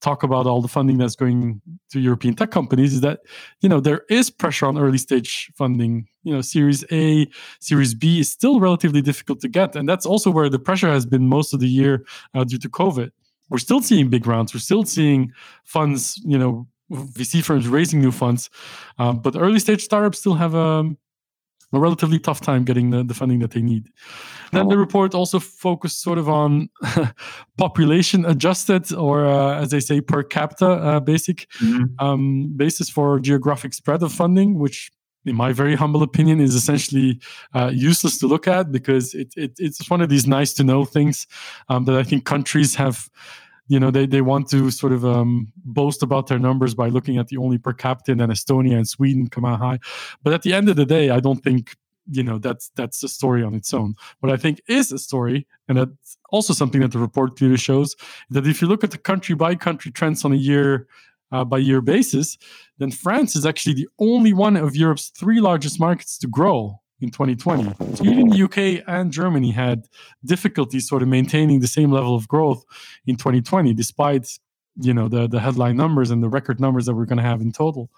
talk 0.00 0.22
about 0.22 0.46
all 0.46 0.60
the 0.60 0.68
funding 0.68 0.98
that's 0.98 1.16
going 1.16 1.60
to 1.90 2.00
European 2.00 2.34
tech 2.34 2.50
companies 2.50 2.94
is 2.94 3.00
that 3.00 3.20
you 3.60 3.68
know 3.68 3.80
there 3.80 4.02
is 4.08 4.30
pressure 4.30 4.66
on 4.66 4.78
early 4.78 4.98
stage 4.98 5.50
funding. 5.56 6.06
You 6.22 6.34
know, 6.34 6.40
Series 6.40 6.84
A, 6.90 7.28
Series 7.60 7.94
B 7.94 8.20
is 8.20 8.28
still 8.28 8.60
relatively 8.60 9.02
difficult 9.02 9.40
to 9.40 9.48
get, 9.48 9.76
and 9.76 9.88
that's 9.88 10.06
also 10.06 10.30
where 10.30 10.48
the 10.48 10.58
pressure 10.58 10.90
has 10.90 11.06
been 11.06 11.28
most 11.28 11.54
of 11.54 11.60
the 11.60 11.68
year 11.68 12.04
uh, 12.34 12.44
due 12.44 12.58
to 12.58 12.68
COVID. 12.68 13.10
We're 13.48 13.58
still 13.58 13.80
seeing 13.80 14.10
big 14.10 14.26
rounds. 14.26 14.52
We're 14.52 14.60
still 14.60 14.84
seeing 14.84 15.32
funds. 15.64 16.20
You 16.24 16.38
know, 16.38 16.66
VC 16.90 17.42
firms 17.42 17.68
raising 17.68 18.00
new 18.00 18.12
funds, 18.12 18.50
um, 18.98 19.20
but 19.20 19.36
early 19.36 19.58
stage 19.58 19.82
startups 19.82 20.18
still 20.18 20.34
have 20.34 20.54
a 20.54 20.58
um, 20.58 20.98
a 21.76 21.80
relatively 21.80 22.18
tough 22.18 22.40
time 22.40 22.64
getting 22.64 22.90
the, 22.90 23.04
the 23.04 23.14
funding 23.14 23.38
that 23.40 23.52
they 23.52 23.62
need. 23.62 23.88
Then 24.52 24.68
the 24.68 24.78
report 24.78 25.14
also 25.14 25.38
focused 25.38 26.00
sort 26.02 26.18
of 26.18 26.28
on 26.28 26.68
population 27.58 28.24
adjusted, 28.24 28.92
or 28.92 29.26
uh, 29.26 29.60
as 29.60 29.70
they 29.70 29.80
say, 29.80 30.00
per 30.00 30.22
capita 30.22 30.66
uh, 30.66 31.00
basic 31.00 31.48
mm-hmm. 31.60 31.84
um, 32.04 32.52
basis 32.56 32.88
for 32.88 33.20
geographic 33.20 33.74
spread 33.74 34.02
of 34.02 34.12
funding, 34.12 34.58
which 34.58 34.90
in 35.26 35.34
my 35.34 35.52
very 35.52 35.74
humble 35.74 36.02
opinion, 36.02 36.40
is 36.40 36.54
essentially 36.54 37.20
uh, 37.52 37.70
useless 37.74 38.18
to 38.18 38.28
look 38.28 38.46
at 38.46 38.70
because 38.70 39.12
it, 39.12 39.34
it, 39.36 39.52
it's 39.58 39.90
one 39.90 40.00
of 40.00 40.08
these 40.08 40.26
nice 40.26 40.54
to 40.54 40.64
know 40.64 40.84
things 40.84 41.26
um, 41.68 41.84
that 41.84 41.96
I 41.96 42.04
think 42.04 42.24
countries 42.24 42.76
have 42.76 43.10
you 43.68 43.80
know 43.80 43.90
they, 43.90 44.06
they 44.06 44.20
want 44.20 44.48
to 44.50 44.70
sort 44.70 44.92
of 44.92 45.04
um, 45.04 45.52
boast 45.64 46.02
about 46.02 46.26
their 46.28 46.38
numbers 46.38 46.74
by 46.74 46.88
looking 46.88 47.18
at 47.18 47.28
the 47.28 47.36
only 47.36 47.58
per 47.58 47.72
capita 47.72 48.12
and 48.12 48.20
estonia 48.20 48.76
and 48.76 48.88
sweden 48.88 49.28
come 49.28 49.44
out 49.44 49.58
high. 49.58 49.78
But 50.22 50.32
at 50.32 50.42
the 50.42 50.52
end 50.52 50.68
of 50.68 50.76
the 50.76 50.86
day 50.86 51.10
i 51.10 51.20
don't 51.20 51.42
think 51.42 51.76
you 52.10 52.22
know 52.22 52.38
that's 52.38 52.70
that's 52.76 53.02
a 53.02 53.08
story 53.08 53.42
on 53.42 53.54
its 53.54 53.72
own. 53.74 53.94
What 54.20 54.32
i 54.32 54.36
think 54.36 54.60
is 54.68 54.92
a 54.92 54.98
story 54.98 55.46
and 55.68 55.78
that's 55.78 56.16
also 56.30 56.52
something 56.52 56.80
that 56.80 56.92
the 56.92 56.98
report 56.98 57.36
clearly 57.36 57.56
shows 57.56 57.96
that 58.30 58.46
if 58.46 58.62
you 58.62 58.68
look 58.68 58.84
at 58.84 58.90
the 58.90 58.98
country 58.98 59.34
by 59.34 59.54
country 59.54 59.90
trends 59.90 60.24
on 60.24 60.32
a 60.32 60.36
year 60.36 60.86
uh, 61.32 61.44
by 61.44 61.58
year 61.58 61.80
basis 61.80 62.38
then 62.78 62.90
france 62.90 63.34
is 63.34 63.44
actually 63.44 63.74
the 63.74 63.88
only 63.98 64.32
one 64.32 64.56
of 64.56 64.76
europe's 64.76 65.08
three 65.08 65.40
largest 65.40 65.80
markets 65.80 66.18
to 66.18 66.28
grow 66.28 66.80
in 67.00 67.10
2020. 67.10 67.64
So 67.96 68.04
even 68.04 68.28
the 68.28 68.42
UK 68.42 68.84
and 68.86 69.12
Germany 69.12 69.50
had 69.50 69.86
difficulties 70.24 70.88
sort 70.88 71.02
of 71.02 71.08
maintaining 71.08 71.60
the 71.60 71.66
same 71.66 71.90
level 71.90 72.14
of 72.14 72.26
growth 72.28 72.64
in 73.06 73.16
2020, 73.16 73.74
despite 73.74 74.38
you 74.78 74.92
know 74.92 75.08
the 75.08 75.26
the 75.26 75.40
headline 75.40 75.76
numbers 75.76 76.10
and 76.10 76.22
the 76.22 76.28
record 76.28 76.60
numbers 76.60 76.86
that 76.86 76.94
we're 76.94 77.06
going 77.06 77.18
to 77.18 77.22
have 77.22 77.40
in 77.40 77.52
total. 77.52 77.90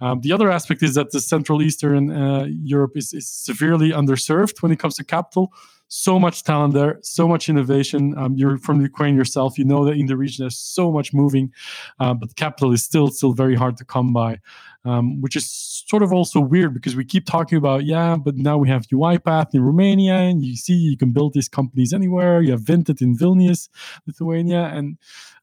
Um, 0.00 0.20
the 0.20 0.32
other 0.32 0.50
aspect 0.50 0.82
is 0.82 0.94
that 0.94 1.10
the 1.10 1.20
Central 1.20 1.62
Eastern 1.62 2.10
uh, 2.10 2.46
Europe 2.50 2.96
is, 2.96 3.14
is 3.14 3.28
severely 3.28 3.90
underserved 3.92 4.62
when 4.62 4.70
it 4.70 4.78
comes 4.78 4.96
to 4.96 5.04
capital 5.04 5.52
so 5.88 6.18
much 6.18 6.42
talent 6.42 6.74
there, 6.74 6.98
so 7.02 7.28
much 7.28 7.48
innovation. 7.48 8.16
Um, 8.18 8.34
you're 8.34 8.58
from 8.58 8.80
Ukraine 8.80 9.14
yourself. 9.14 9.58
You 9.58 9.64
know 9.64 9.84
that 9.84 9.92
in 9.92 10.06
the 10.06 10.16
region 10.16 10.42
there's 10.42 10.58
so 10.58 10.90
much 10.90 11.14
moving, 11.14 11.52
uh, 12.00 12.14
but 12.14 12.34
capital 12.36 12.72
is 12.72 12.82
still 12.82 13.08
still 13.08 13.32
very 13.32 13.54
hard 13.54 13.76
to 13.78 13.84
come 13.84 14.12
by, 14.12 14.40
um, 14.86 15.20
which 15.20 15.36
is 15.36 15.84
sort 15.88 16.02
of 16.02 16.12
also 16.12 16.40
weird 16.40 16.72
because 16.72 16.96
we 16.96 17.04
keep 17.04 17.26
talking 17.26 17.58
about 17.58 17.84
yeah, 17.84 18.16
but 18.16 18.36
now 18.36 18.56
we 18.56 18.68
have 18.68 18.86
UiPath 18.86 19.54
in 19.54 19.62
Romania, 19.62 20.14
and 20.14 20.44
you 20.44 20.56
see 20.56 20.74
you 20.74 20.96
can 20.96 21.12
build 21.12 21.34
these 21.34 21.48
companies 21.48 21.92
anywhere. 21.92 22.40
You 22.40 22.52
have 22.52 22.60
Vinted 22.60 23.02
in 23.02 23.16
Vilnius, 23.16 23.68
Lithuania, 24.06 24.70
and 24.72 24.96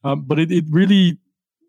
um, 0.04 0.24
but 0.24 0.40
it, 0.40 0.52
it 0.52 0.66
really 0.70 1.18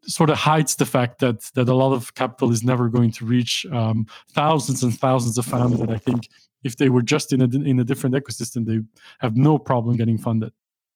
sort 0.07 0.31
of 0.31 0.37
hides 0.37 0.77
the 0.77 0.87
fact 0.87 1.19
that 1.19 1.41
that 1.55 1.69
a 1.69 1.75
lot 1.75 1.93
of 1.93 2.15
capital 2.15 2.53
is 2.53 2.63
never 2.63 2.89
going 2.89 3.11
to 3.13 3.25
reach 3.25 3.67
um, 3.73 4.07
thousands 4.33 4.83
and 4.83 4.99
thousands 4.99 5.37
of 5.37 5.45
founders. 5.45 5.81
And 5.81 5.91
I 5.91 5.99
think 5.99 6.29
if 6.63 6.77
they 6.77 6.89
were 6.89 7.03
just 7.03 7.33
in 7.33 7.43
a 7.43 7.47
in 7.47 7.81
a 7.81 7.85
different 7.85 8.15
ecosystem, 8.15 8.67
they 8.67 8.81
have 9.19 9.37
no 9.37 9.59
problem 9.59 9.97
getting 9.97 10.19
funded. 10.19 10.53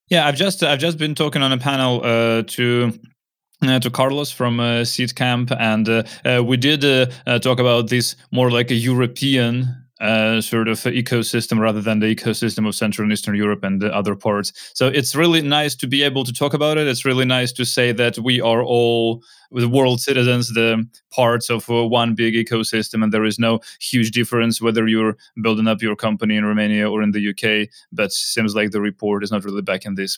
Yeah, 0.08 0.26
I've 0.26 0.36
just 0.36 0.62
I've 0.62 0.78
just 0.78 0.96
been 0.96 1.14
talking 1.14 1.42
on 1.42 1.52
a 1.52 1.58
panel 1.58 2.00
uh, 2.04 2.42
to 2.42 2.98
uh, 3.62 3.80
to 3.80 3.90
Carlos 3.90 4.30
from 4.30 4.60
uh, 4.60 4.84
Seed 4.84 5.14
Camp, 5.14 5.50
and 5.58 5.88
uh, 5.88 6.02
uh 6.24 6.42
we 6.44 6.56
did 6.56 6.84
uh, 6.84 7.06
uh, 7.26 7.38
talk 7.38 7.58
about 7.58 7.88
this 7.88 8.16
more 8.30 8.50
like 8.50 8.70
a 8.70 8.74
European 8.74 9.74
sort 10.40 10.68
of 10.68 10.78
ecosystem 10.84 11.58
rather 11.58 11.80
than 11.80 11.98
the 11.98 12.14
ecosystem 12.14 12.68
of 12.68 12.74
Central 12.76 13.02
and 13.02 13.12
Eastern 13.12 13.34
Europe 13.34 13.64
and 13.64 13.82
the 13.82 13.92
other 13.92 14.14
parts. 14.14 14.52
So 14.72 14.86
it's 14.86 15.16
really 15.16 15.42
nice 15.42 15.74
to 15.74 15.88
be 15.88 16.04
able 16.04 16.22
to 16.22 16.32
talk 16.32 16.54
about 16.54 16.78
it. 16.78 16.86
It's 16.86 17.04
really 17.04 17.24
nice 17.24 17.50
to 17.54 17.64
say 17.64 17.90
that 17.90 18.16
we 18.16 18.40
are 18.40 18.62
all 18.62 19.24
the 19.50 19.68
world 19.68 20.00
citizens, 20.00 20.54
the 20.54 20.86
parts 21.10 21.50
of 21.50 21.68
one 21.68 22.14
big 22.14 22.34
ecosystem, 22.34 23.02
and 23.02 23.12
there 23.12 23.24
is 23.24 23.40
no 23.40 23.58
huge 23.80 24.12
difference 24.12 24.62
whether 24.62 24.86
you're 24.86 25.16
building 25.42 25.66
up 25.66 25.82
your 25.82 25.96
company 25.96 26.36
in 26.36 26.44
Romania 26.44 26.88
or 26.88 27.02
in 27.02 27.10
the 27.10 27.30
UK. 27.30 27.68
But 27.90 28.12
seems 28.12 28.54
like 28.54 28.70
the 28.70 28.80
report 28.80 29.24
is 29.24 29.32
not 29.32 29.44
really 29.44 29.62
back 29.62 29.84
in 29.84 29.96
this. 29.96 30.16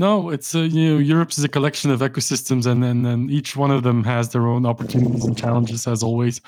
No, 0.00 0.30
it's 0.30 0.54
uh, 0.54 0.60
you 0.60 0.94
know 0.94 0.98
Europe 0.98 1.30
is 1.32 1.44
a 1.44 1.48
collection 1.48 1.90
of 1.90 2.00
ecosystems, 2.00 2.64
and, 2.64 2.82
and 2.82 3.06
and 3.06 3.30
each 3.30 3.54
one 3.54 3.70
of 3.70 3.82
them 3.82 4.02
has 4.04 4.30
their 4.30 4.46
own 4.46 4.64
opportunities 4.64 5.26
and 5.26 5.36
challenges, 5.36 5.86
as 5.86 6.02
always. 6.02 6.40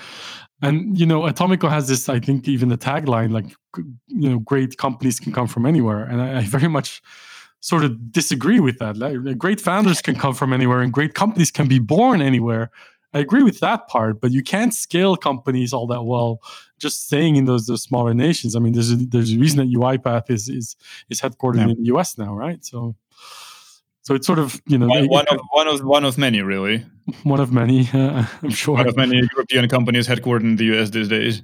And 0.63 0.99
you 0.99 1.05
know, 1.05 1.21
Atomico 1.25 1.69
has 1.69 1.87
this. 1.87 2.09
I 2.09 2.19
think 2.19 2.49
even 2.49 2.71
the 2.71 2.79
tagline, 2.79 3.31
like 3.31 3.55
you 4.09 4.31
know, 4.31 4.39
great 4.39 4.79
companies 4.79 5.21
can 5.21 5.33
come 5.33 5.49
from 5.49 5.67
anywhere, 5.67 6.03
and 6.03 6.23
I, 6.23 6.39
I 6.39 6.43
very 6.45 6.67
much 6.67 7.03
sort 7.61 7.85
of 7.85 8.11
disagree 8.11 8.59
with 8.59 8.79
that. 8.79 8.97
Like, 8.97 9.37
great 9.37 9.61
founders 9.61 10.01
can 10.01 10.15
come 10.15 10.33
from 10.35 10.55
anywhere, 10.55 10.81
and 10.81 10.91
great 10.91 11.13
companies 11.13 11.51
can 11.51 11.69
be 11.69 11.79
born 11.79 12.23
anywhere. 12.23 12.71
I 13.13 13.19
agree 13.19 13.43
with 13.43 13.61
that 13.61 13.87
part, 13.87 14.23
but 14.23 14.31
you 14.31 14.43
can't 14.43 14.73
scale 14.73 15.15
companies 15.15 15.75
all 15.75 15.87
that 15.89 16.05
well 16.05 16.41
just 16.79 17.05
staying 17.07 17.37
in 17.37 17.45
those 17.45 17.67
those 17.67 17.83
smaller 17.83 18.15
nations. 18.15 18.57
I 18.57 18.61
mean, 18.61 18.73
there's 18.73 18.93
a, 18.93 18.97
there's 18.97 19.35
a 19.35 19.39
reason 19.39 19.59
that 19.59 19.79
UiPath 19.79 20.31
is 20.31 20.49
is 20.49 20.75
is 21.11 21.21
headquartered 21.21 21.57
yeah. 21.57 21.69
in 21.69 21.83
the 21.83 21.95
US 21.95 22.17
now, 22.17 22.33
right? 22.35 22.65
So 22.65 22.97
so 24.03 24.15
it's 24.15 24.27
sort 24.27 24.39
of 24.39 24.61
you 24.67 24.79
know 24.79 24.89
one, 24.89 25.07
one 25.07 25.27
of 25.31 25.41
one 25.51 25.69
of 25.69 25.85
one 25.85 26.05
of 26.05 26.19
many, 26.19 26.43
really. 26.43 26.85
One 27.25 27.41
of 27.41 27.53
many, 27.53 27.89
uh, 27.93 28.27
I'm 28.43 28.51
sure. 28.51 28.75
One 28.75 28.89
of 28.89 28.97
many 28.97 29.23
European 29.35 29.69
companies 29.69 30.07
headquartered 30.07 30.43
in 30.43 30.57
the 30.57 30.65
US 30.77 30.91
these 30.91 31.09
days. 31.09 31.43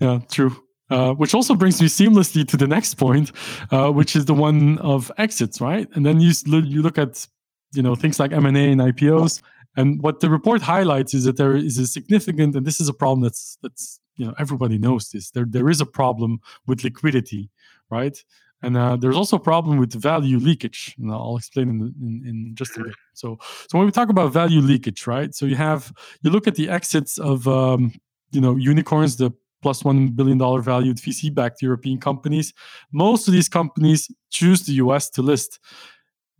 Yeah, 0.00 0.20
true. 0.30 0.56
Uh, 0.90 1.12
which 1.14 1.34
also 1.34 1.54
brings 1.54 1.80
me 1.80 1.86
seamlessly 1.86 2.46
to 2.48 2.56
the 2.56 2.66
next 2.66 2.94
point, 2.94 3.30
uh, 3.70 3.90
which 3.90 4.16
is 4.16 4.24
the 4.24 4.34
one 4.34 4.78
of 4.78 5.10
exits, 5.18 5.60
right? 5.60 5.88
And 5.94 6.04
then 6.04 6.20
you 6.20 6.32
you 6.44 6.82
look 6.82 6.98
at 6.98 7.26
you 7.72 7.82
know 7.82 7.94
things 7.94 8.18
like 8.18 8.32
M 8.32 8.46
and 8.46 8.56
A 8.56 8.72
and 8.72 8.80
IPOs, 8.80 9.40
and 9.76 10.02
what 10.02 10.18
the 10.18 10.28
report 10.28 10.62
highlights 10.62 11.14
is 11.14 11.24
that 11.24 11.36
there 11.36 11.54
is 11.54 11.78
a 11.78 11.86
significant, 11.86 12.56
and 12.56 12.66
this 12.66 12.80
is 12.80 12.88
a 12.88 12.92
problem 12.92 13.20
that's 13.20 13.56
that's 13.62 14.00
you 14.16 14.26
know 14.26 14.34
everybody 14.36 14.78
knows 14.78 15.10
this. 15.10 15.30
There 15.30 15.46
there 15.48 15.70
is 15.70 15.80
a 15.80 15.86
problem 15.86 16.40
with 16.66 16.82
liquidity, 16.82 17.50
right? 17.88 18.20
And 18.62 18.76
uh, 18.76 18.96
there's 18.96 19.16
also 19.16 19.36
a 19.36 19.40
problem 19.40 19.78
with 19.78 19.92
value 19.94 20.38
leakage. 20.38 20.94
And 20.98 21.10
I'll 21.10 21.36
explain 21.36 21.68
in, 21.70 21.94
in, 22.00 22.28
in, 22.28 22.54
just 22.54 22.76
a 22.76 22.84
bit. 22.84 22.94
So, 23.14 23.38
so 23.68 23.78
when 23.78 23.86
we 23.86 23.92
talk 23.92 24.10
about 24.10 24.32
value 24.32 24.60
leakage, 24.60 25.06
right? 25.06 25.34
So 25.34 25.46
you 25.46 25.56
have 25.56 25.92
you 26.22 26.30
look 26.30 26.46
at 26.46 26.56
the 26.56 26.68
exits 26.68 27.18
of 27.18 27.48
um, 27.48 27.92
you 28.32 28.40
know 28.40 28.56
unicorns, 28.56 29.16
the 29.16 29.32
plus 29.62 29.84
one 29.84 30.08
billion 30.08 30.38
dollar 30.38 30.60
valued 30.60 30.96
VC-backed 30.96 31.62
European 31.62 31.98
companies. 31.98 32.52
Most 32.92 33.28
of 33.28 33.32
these 33.32 33.48
companies 33.48 34.10
choose 34.30 34.62
the 34.62 34.72
US 34.74 35.10
to 35.10 35.22
list 35.22 35.58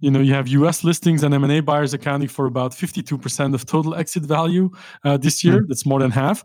you 0.00 0.10
know 0.10 0.20
you 0.20 0.34
have 0.34 0.48
us 0.48 0.82
listings 0.82 1.22
and 1.22 1.32
m&a 1.34 1.60
buyers 1.60 1.94
accounting 1.94 2.28
for 2.28 2.46
about 2.46 2.72
52% 2.72 3.54
of 3.54 3.66
total 3.66 3.94
exit 3.94 4.24
value 4.24 4.70
uh, 5.04 5.16
this 5.16 5.44
year 5.44 5.62
mm. 5.62 5.68
that's 5.68 5.86
more 5.86 6.00
than 6.00 6.10
half 6.10 6.44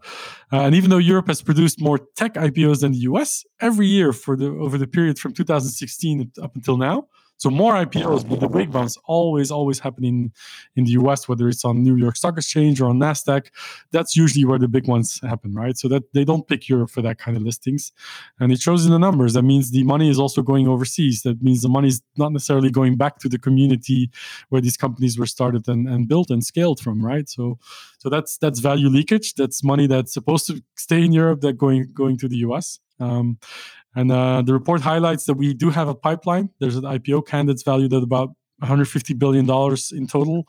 uh, 0.53 0.61
and 0.61 0.75
even 0.75 0.89
though 0.89 0.97
europe 0.97 1.27
has 1.27 1.41
produced 1.41 1.81
more 1.81 1.99
tech 2.15 2.33
ipos 2.35 2.81
than 2.81 2.91
the 2.91 2.99
us 2.99 3.45
every 3.59 3.87
year 3.87 4.13
for 4.13 4.35
the 4.35 4.47
over 4.47 4.77
the 4.77 4.87
period 4.87 5.17
from 5.17 5.33
2016 5.33 6.31
up 6.41 6.55
until 6.55 6.77
now 6.77 7.07
so 7.37 7.49
more 7.49 7.73
IPOs, 7.73 8.27
but 8.27 8.39
the 8.39 8.47
big 8.47 8.69
ones 8.69 8.97
always, 9.05 9.51
always 9.51 9.79
happening 9.79 10.31
in 10.75 10.85
the 10.85 10.91
US, 10.91 11.27
whether 11.27 11.49
it's 11.49 11.65
on 11.65 11.83
New 11.83 11.95
York 11.97 12.15
Stock 12.15 12.37
Exchange 12.37 12.79
or 12.81 12.89
on 12.89 12.97
Nasdaq. 12.97 13.47
That's 13.91 14.15
usually 14.15 14.45
where 14.45 14.59
the 14.59 14.67
big 14.67 14.87
ones 14.87 15.19
happen, 15.21 15.53
right? 15.53 15.77
So 15.77 15.87
that 15.89 16.13
they 16.13 16.23
don't 16.23 16.47
pick 16.47 16.69
Europe 16.69 16.91
for 16.91 17.01
that 17.01 17.17
kind 17.17 17.35
of 17.35 17.43
listings, 17.43 17.91
and 18.39 18.51
it 18.51 18.59
shows 18.59 18.85
in 18.85 18.91
the 18.91 18.99
numbers. 18.99 19.33
That 19.33 19.43
means 19.43 19.71
the 19.71 19.83
money 19.83 20.09
is 20.09 20.19
also 20.19 20.41
going 20.41 20.67
overseas. 20.67 21.23
That 21.23 21.41
means 21.41 21.61
the 21.61 21.69
money 21.69 21.89
is 21.89 22.01
not 22.17 22.31
necessarily 22.31 22.71
going 22.71 22.95
back 22.95 23.19
to 23.19 23.29
the 23.29 23.39
community 23.39 24.09
where 24.49 24.61
these 24.61 24.77
companies 24.77 25.19
were 25.19 25.25
started 25.25 25.67
and, 25.67 25.87
and 25.87 26.07
built 26.07 26.29
and 26.29 26.43
scaled 26.43 26.79
from, 26.79 27.05
right? 27.05 27.27
So, 27.27 27.59
so 27.97 28.09
that's 28.09 28.37
that's 28.37 28.59
value 28.59 28.89
leakage. 28.89 29.33
That's 29.33 29.63
money 29.63 29.87
that's 29.87 30.13
supposed 30.13 30.47
to 30.47 30.63
stay 30.75 31.03
in 31.03 31.11
Europe 31.11 31.41
that 31.41 31.57
going 31.57 31.91
going 31.93 32.17
to 32.19 32.27
the 32.27 32.37
US. 32.37 32.79
Um, 32.99 33.39
and 33.95 34.11
uh, 34.11 34.41
the 34.41 34.53
report 34.53 34.81
highlights 34.81 35.25
that 35.25 35.35
we 35.35 35.53
do 35.53 35.69
have 35.69 35.87
a 35.87 35.95
pipeline. 35.95 36.49
There's 36.59 36.75
an 36.75 36.83
IPO 36.83 37.27
candidates 37.27 37.63
valued 37.63 37.93
at 37.93 38.03
about 38.03 38.29
150 38.59 39.13
billion 39.15 39.45
dollars 39.45 39.91
in 39.91 40.07
total, 40.07 40.45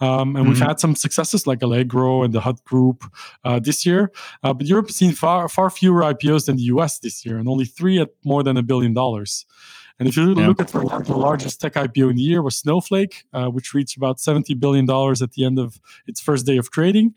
um, 0.00 0.36
and 0.36 0.36
mm-hmm. 0.36 0.48
we've 0.50 0.58
had 0.58 0.78
some 0.78 0.94
successes 0.94 1.46
like 1.46 1.62
Allegro 1.62 2.22
and 2.22 2.32
the 2.32 2.40
Hut 2.40 2.62
Group 2.64 3.04
uh, 3.44 3.58
this 3.58 3.84
year. 3.84 4.12
Uh, 4.42 4.52
but 4.52 4.66
Europe 4.66 4.90
seen 4.90 5.12
far 5.12 5.48
far 5.48 5.70
fewer 5.70 6.02
IPOs 6.02 6.46
than 6.46 6.56
the 6.56 6.64
US 6.64 6.98
this 6.98 7.24
year, 7.24 7.38
and 7.38 7.48
only 7.48 7.64
three 7.64 7.98
at 7.98 8.10
more 8.24 8.42
than 8.42 8.56
a 8.56 8.62
billion 8.62 8.94
dollars. 8.94 9.46
And 9.98 10.08
if 10.08 10.16
you 10.16 10.34
yeah. 10.34 10.48
look 10.48 10.60
at, 10.60 10.70
for 10.70 10.82
example, 10.82 11.14
the 11.14 11.20
largest 11.20 11.60
tech 11.60 11.74
IPO 11.74 12.08
in 12.08 12.16
the 12.16 12.22
year 12.22 12.40
was 12.40 12.56
Snowflake, 12.56 13.24
uh, 13.34 13.48
which 13.48 13.74
reached 13.74 13.98
about 13.98 14.16
$70 14.16 14.58
billion 14.58 14.88
at 14.88 15.32
the 15.32 15.44
end 15.44 15.58
of 15.58 15.78
its 16.06 16.20
first 16.22 16.46
day 16.46 16.56
of 16.56 16.70
trading 16.70 17.14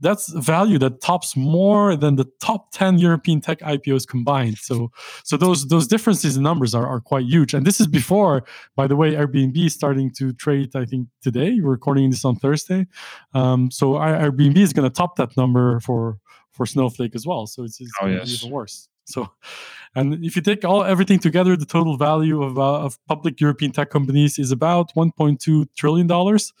that's 0.00 0.32
value 0.32 0.78
that 0.78 1.00
tops 1.00 1.36
more 1.36 1.96
than 1.96 2.16
the 2.16 2.26
top 2.40 2.70
10 2.72 2.98
European 2.98 3.40
tech 3.40 3.60
IPOs 3.60 4.06
combined. 4.06 4.58
So 4.58 4.90
so 5.24 5.36
those 5.36 5.68
those 5.68 5.86
differences 5.86 6.36
in 6.36 6.42
numbers 6.42 6.74
are, 6.74 6.86
are 6.86 7.00
quite 7.00 7.24
huge. 7.26 7.54
And 7.54 7.66
this 7.66 7.80
is 7.80 7.86
before, 7.86 8.44
by 8.76 8.86
the 8.86 8.96
way, 8.96 9.12
Airbnb 9.12 9.56
is 9.56 9.74
starting 9.74 10.12
to 10.14 10.32
trade, 10.32 10.74
I 10.76 10.84
think 10.84 11.08
today. 11.22 11.58
We're 11.60 11.70
recording 11.70 12.10
this 12.10 12.24
on 12.24 12.36
Thursday. 12.36 12.86
Um, 13.34 13.70
so 13.70 13.94
Airbnb 13.94 14.56
is 14.56 14.72
going 14.72 14.88
to 14.88 14.94
top 14.94 15.16
that 15.16 15.36
number 15.36 15.80
for 15.80 16.18
for 16.52 16.66
Snowflake 16.66 17.14
as 17.14 17.26
well. 17.26 17.46
So 17.46 17.62
it's, 17.62 17.80
it's 17.80 17.92
oh, 18.00 18.06
yes. 18.06 18.42
even 18.42 18.50
worse. 18.50 18.88
So, 19.04 19.30
and 19.94 20.22
if 20.24 20.36
you 20.36 20.42
take 20.42 20.64
all 20.64 20.84
everything 20.84 21.18
together, 21.18 21.56
the 21.56 21.64
total 21.64 21.96
value 21.96 22.42
of 22.42 22.58
uh, 22.58 22.80
of 22.80 22.98
public 23.06 23.40
European 23.40 23.72
tech 23.72 23.90
companies 23.90 24.38
is 24.38 24.52
about 24.52 24.94
1.2 24.94 25.66
trillion 25.76 26.06
dollars 26.06 26.52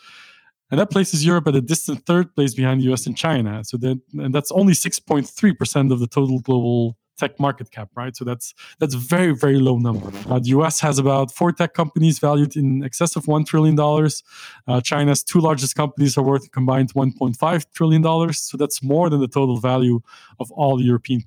and 0.70 0.80
that 0.80 0.90
places 0.90 1.24
Europe 1.24 1.48
at 1.48 1.54
a 1.54 1.60
distant 1.60 2.04
third 2.06 2.34
place 2.34 2.54
behind 2.54 2.80
the 2.80 2.92
US 2.92 3.06
and 3.06 3.16
China. 3.16 3.64
So 3.64 3.76
that 3.78 4.00
and 4.14 4.34
that's 4.34 4.52
only 4.52 4.72
6.3% 4.72 5.92
of 5.92 6.00
the 6.00 6.06
total 6.06 6.40
global 6.40 6.96
tech 7.18 7.38
market 7.40 7.70
cap, 7.70 7.90
right? 7.96 8.16
So 8.16 8.24
that's 8.24 8.54
that's 8.78 8.94
very 8.94 9.34
very 9.34 9.58
low 9.58 9.78
number. 9.78 10.10
Uh, 10.28 10.38
the 10.38 10.50
U.S. 10.50 10.80
has 10.80 10.98
about 10.98 11.32
four 11.32 11.52
tech 11.52 11.74
companies 11.74 12.18
valued 12.18 12.56
in 12.56 12.84
excess 12.84 13.16
of 13.16 13.26
one 13.26 13.44
trillion 13.44 13.74
dollars. 13.74 14.22
Uh, 14.66 14.80
China's 14.80 15.22
two 15.22 15.40
largest 15.40 15.74
companies 15.74 16.16
are 16.16 16.22
worth 16.22 16.50
combined 16.52 16.94
1.5 16.94 17.66
trillion 17.74 18.02
dollars. 18.02 18.40
So 18.40 18.56
that's 18.56 18.82
more 18.82 19.10
than 19.10 19.20
the 19.20 19.28
total 19.28 19.58
value 19.58 20.00
of 20.38 20.50
all 20.52 20.80
European 20.80 21.22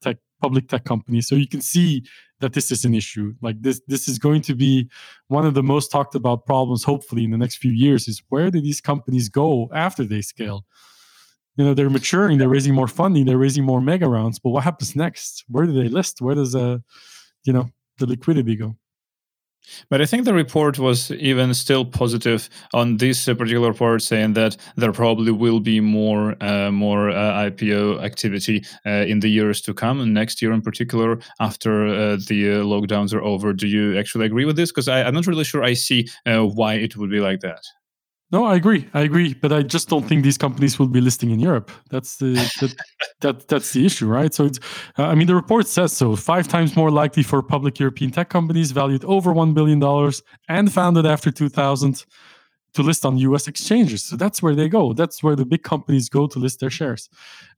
tech 0.00 0.18
public 0.42 0.68
tech 0.68 0.84
companies. 0.84 1.26
So 1.28 1.34
you 1.36 1.48
can 1.48 1.62
see 1.62 2.04
that 2.40 2.52
this 2.52 2.70
is 2.70 2.84
an 2.84 2.94
issue. 2.94 3.34
Like 3.40 3.62
this, 3.62 3.80
this 3.86 4.08
is 4.08 4.18
going 4.18 4.42
to 4.42 4.54
be 4.54 4.90
one 5.28 5.46
of 5.46 5.54
the 5.54 5.62
most 5.62 5.90
talked 5.90 6.14
about 6.14 6.44
problems. 6.44 6.82
Hopefully, 6.84 7.24
in 7.24 7.30
the 7.30 7.38
next 7.38 7.56
few 7.56 7.70
years, 7.70 8.08
is 8.08 8.22
where 8.28 8.50
do 8.50 8.60
these 8.60 8.80
companies 8.80 9.28
go 9.28 9.70
after 9.72 10.04
they 10.04 10.22
scale? 10.22 10.64
You 11.56 11.64
know, 11.64 11.74
they're 11.74 11.90
maturing, 11.90 12.38
they're 12.38 12.48
raising 12.48 12.74
more 12.74 12.88
funding, 12.88 13.24
they're 13.26 13.44
raising 13.46 13.64
more 13.64 13.80
mega 13.80 14.08
rounds. 14.08 14.38
But 14.38 14.50
what 14.50 14.64
happens 14.64 14.96
next? 14.96 15.44
Where 15.48 15.66
do 15.66 15.72
they 15.72 15.88
list? 15.88 16.20
Where 16.20 16.34
does 16.34 16.54
uh, 16.54 16.78
you 17.44 17.52
know, 17.52 17.70
the 17.98 18.06
liquidity 18.06 18.56
go? 18.56 18.76
But 19.88 20.00
I 20.00 20.06
think 20.06 20.24
the 20.24 20.34
report 20.34 20.78
was 20.78 21.10
even 21.12 21.54
still 21.54 21.84
positive 21.84 22.48
on 22.72 22.96
this 22.96 23.28
uh, 23.28 23.34
particular 23.34 23.72
part, 23.72 24.02
saying 24.02 24.34
that 24.34 24.56
there 24.76 24.92
probably 24.92 25.32
will 25.32 25.60
be 25.60 25.80
more 25.80 26.36
uh, 26.42 26.70
more 26.70 27.10
uh, 27.10 27.50
IPO 27.50 28.02
activity 28.02 28.64
uh, 28.86 29.04
in 29.06 29.20
the 29.20 29.28
years 29.28 29.60
to 29.62 29.74
come, 29.74 30.00
and 30.00 30.14
next 30.14 30.42
year 30.42 30.52
in 30.52 30.62
particular, 30.62 31.18
after 31.40 31.86
uh, 31.86 32.16
the 32.28 32.50
uh, 32.50 32.64
lockdowns 32.64 33.14
are 33.14 33.22
over. 33.22 33.52
Do 33.52 33.66
you 33.66 33.98
actually 33.98 34.26
agree 34.26 34.44
with 34.44 34.56
this? 34.56 34.70
Because 34.70 34.88
I'm 34.88 35.14
not 35.14 35.26
really 35.26 35.44
sure 35.44 35.62
I 35.62 35.74
see 35.74 36.08
why 36.24 36.74
it 36.74 36.96
would 36.96 37.10
be 37.10 37.20
like 37.20 37.40
that. 37.40 37.64
No, 38.32 38.46
I 38.46 38.56
agree. 38.56 38.88
I 38.94 39.02
agree, 39.02 39.34
but 39.34 39.52
I 39.52 39.62
just 39.62 39.90
don't 39.90 40.08
think 40.08 40.24
these 40.24 40.38
companies 40.38 40.78
will 40.78 40.88
be 40.88 41.02
listing 41.02 41.30
in 41.30 41.38
Europe. 41.38 41.70
That's 41.90 42.16
the 42.16 42.32
that, 42.60 42.74
that 43.20 43.48
that's 43.48 43.72
the 43.74 43.84
issue, 43.84 44.06
right? 44.08 44.32
So 44.32 44.46
it's, 44.46 44.58
uh, 44.98 45.04
I 45.04 45.14
mean, 45.14 45.26
the 45.26 45.34
report 45.34 45.66
says 45.68 45.92
so. 45.92 46.16
Five 46.16 46.48
times 46.48 46.74
more 46.74 46.90
likely 46.90 47.22
for 47.22 47.42
public 47.42 47.78
European 47.78 48.10
tech 48.10 48.30
companies 48.30 48.70
valued 48.72 49.04
over 49.04 49.32
one 49.34 49.52
billion 49.52 49.80
dollars 49.80 50.22
and 50.48 50.72
founded 50.72 51.04
after 51.04 51.30
2000 51.30 52.06
to 52.74 52.82
list 52.82 53.04
on 53.04 53.18
U.S. 53.18 53.48
exchanges. 53.48 54.02
So 54.02 54.16
that's 54.16 54.42
where 54.42 54.54
they 54.54 54.68
go. 54.70 54.94
That's 54.94 55.22
where 55.22 55.36
the 55.36 55.44
big 55.44 55.62
companies 55.62 56.08
go 56.08 56.26
to 56.26 56.38
list 56.38 56.60
their 56.60 56.70
shares, 56.70 57.10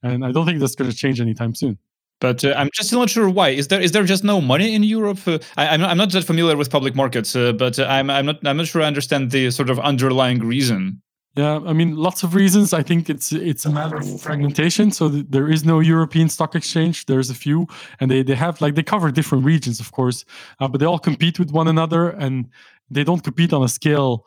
and 0.03 0.25
I 0.25 0.33
don't 0.33 0.45
think 0.45 0.59
that's 0.59 0.75
going 0.75 0.91
to 0.91 0.97
change 0.97 1.21
anytime 1.21 1.55
soon. 1.55 1.79
But 2.25 2.43
uh, 2.43 2.55
I'm 2.57 2.71
just 2.73 2.91
not 2.91 3.11
sure 3.11 3.29
why. 3.29 3.51
Is 3.51 3.69
there 3.69 3.83
is 3.83 3.93
there 3.93 4.05
just 4.05 4.25
no 4.25 4.41
money 4.41 4.75
in 4.75 4.83
Europe? 4.83 5.19
Uh, 5.27 5.39
I, 5.59 5.75
am 5.75 5.81
not, 5.81 5.91
I'm 5.91 5.99
not 5.99 6.11
that 6.13 6.25
familiar 6.25 6.57
with 6.57 6.71
public 6.71 6.95
markets, 6.95 7.37
uh, 7.37 7.53
but 7.53 7.79
I'm 7.79 8.09
I'm 8.09 8.25
not 8.25 8.39
I'm 8.47 8.57
not 8.57 8.67
sure 8.67 8.81
I 8.81 8.87
understand 8.87 9.31
the 9.31 9.51
sort 9.51 9.69
of 9.69 9.79
underlying 9.79 10.39
reason. 10.39 11.03
Yeah, 11.37 11.61
I 11.67 11.75
mean, 11.75 11.97
lots 11.97 12.23
of 12.23 12.35
reasons. 12.35 12.73
I 12.73 12.83
think 12.83 13.11
it's 13.11 13.31
it's 13.31 13.67
a 13.67 13.71
matter 13.71 13.97
of 13.97 14.23
fragmentation. 14.23 14.91
So 14.91 15.11
th- 15.11 15.27
there 15.29 15.51
is 15.51 15.67
no 15.67 15.81
European 15.81 16.31
stock 16.31 16.55
exchange. 16.55 17.05
There's 17.05 17.29
a 17.29 17.35
few, 17.35 17.67
and 18.01 18.11
they 18.11 18.23
they 18.23 18.37
have 18.37 18.59
like 18.63 18.75
they 18.75 18.83
cover 18.83 19.11
different 19.11 19.45
regions, 19.45 19.79
of 19.79 19.93
course, 19.93 20.25
uh, 20.61 20.69
but 20.69 20.79
they 20.81 20.87
all 20.87 20.99
compete 21.11 21.39
with 21.39 21.51
one 21.51 21.69
another, 21.69 22.09
and 22.09 22.47
they 22.89 23.05
don't 23.05 23.23
compete 23.23 23.53
on 23.53 23.63
a 23.63 23.69
scale 23.69 24.27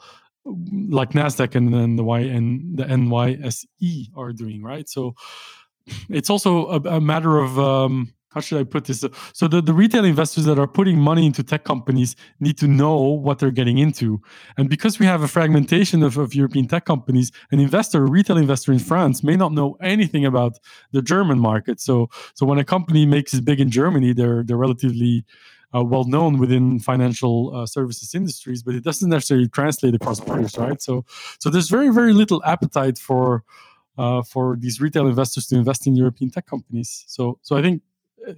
like 0.90 1.14
Nasdaq 1.14 1.56
and 1.56 1.74
then 1.74 1.96
the 1.96 2.04
Y 2.04 2.20
and 2.20 2.78
the 2.78 2.86
NYSE 2.86 4.10
are 4.16 4.34
doing, 4.34 4.62
right? 4.62 4.88
So 4.88 5.16
it's 6.10 6.30
also 6.30 6.67
a, 6.67 6.97
a 6.97 7.02
matter 7.02 7.38
of 7.38 7.58
um, 7.60 8.13
how 8.38 8.41
should 8.41 8.60
I 8.60 8.65
put 8.65 8.86
this? 8.86 9.04
So 9.34 9.47
the, 9.47 9.62
the 9.62 9.73
retail 9.73 10.06
investors 10.06 10.45
that 10.45 10.60
are 10.60 10.67
putting 10.67 11.00
money 11.00 11.26
into 11.26 11.41
tech 11.41 11.63
companies 11.63 12.15
need 12.39 12.58
to 12.60 12.67
know 12.67 12.97
what 13.00 13.39
they're 13.39 13.50
getting 13.50 13.80
into. 13.80 14.21
And 14.58 14.69
because 14.69 15.00
we 15.00 15.08
have 15.08 15.23
a 15.23 15.28
fragmentation 15.28 16.04
of, 16.04 16.17
of 16.17 16.36
European 16.36 16.67
tech 16.67 16.86
companies, 16.86 17.32
an 17.52 17.60
investor, 17.60 18.04
a 18.04 18.10
retail 18.10 18.38
investor 18.38 18.71
in 18.71 18.78
France 18.78 19.23
may 19.23 19.36
not 19.36 19.54
know 19.54 19.76
anything 19.82 20.23
about 20.23 20.60
the 20.91 21.02
German 21.02 21.39
market. 21.39 21.80
So 21.80 22.10
so 22.36 22.45
when 22.45 22.60
a 22.60 22.63
company 22.63 23.08
makes 23.08 23.34
it 23.34 23.43
big 23.43 23.60
in 23.60 23.71
Germany, 23.71 24.13
they're 24.13 24.43
they're 24.43 24.58
relatively 24.58 25.26
uh, 25.76 25.84
well 25.84 26.04
known 26.04 26.38
within 26.38 26.80
financial 26.80 27.56
uh, 27.56 27.65
services 27.65 28.13
industries, 28.13 28.62
but 28.62 28.76
it 28.76 28.84
doesn't 28.84 29.10
necessarily 29.10 29.50
translate 29.50 29.95
across 29.95 30.19
borders, 30.19 30.58
right? 30.58 30.80
So 30.82 31.06
so 31.39 31.50
there's 31.50 31.69
very 31.69 31.89
very 31.89 32.13
little 32.13 32.43
appetite 32.45 33.00
for 33.00 33.43
uh, 33.98 34.22
for 34.22 34.58
these 34.60 34.80
retail 34.80 35.08
investors 35.08 35.48
to 35.48 35.56
invest 35.56 35.88
in 35.88 35.96
European 35.96 36.30
tech 36.30 36.46
companies. 36.46 37.04
So, 37.08 37.40
so 37.42 37.58
I 37.58 37.62
think, 37.62 37.82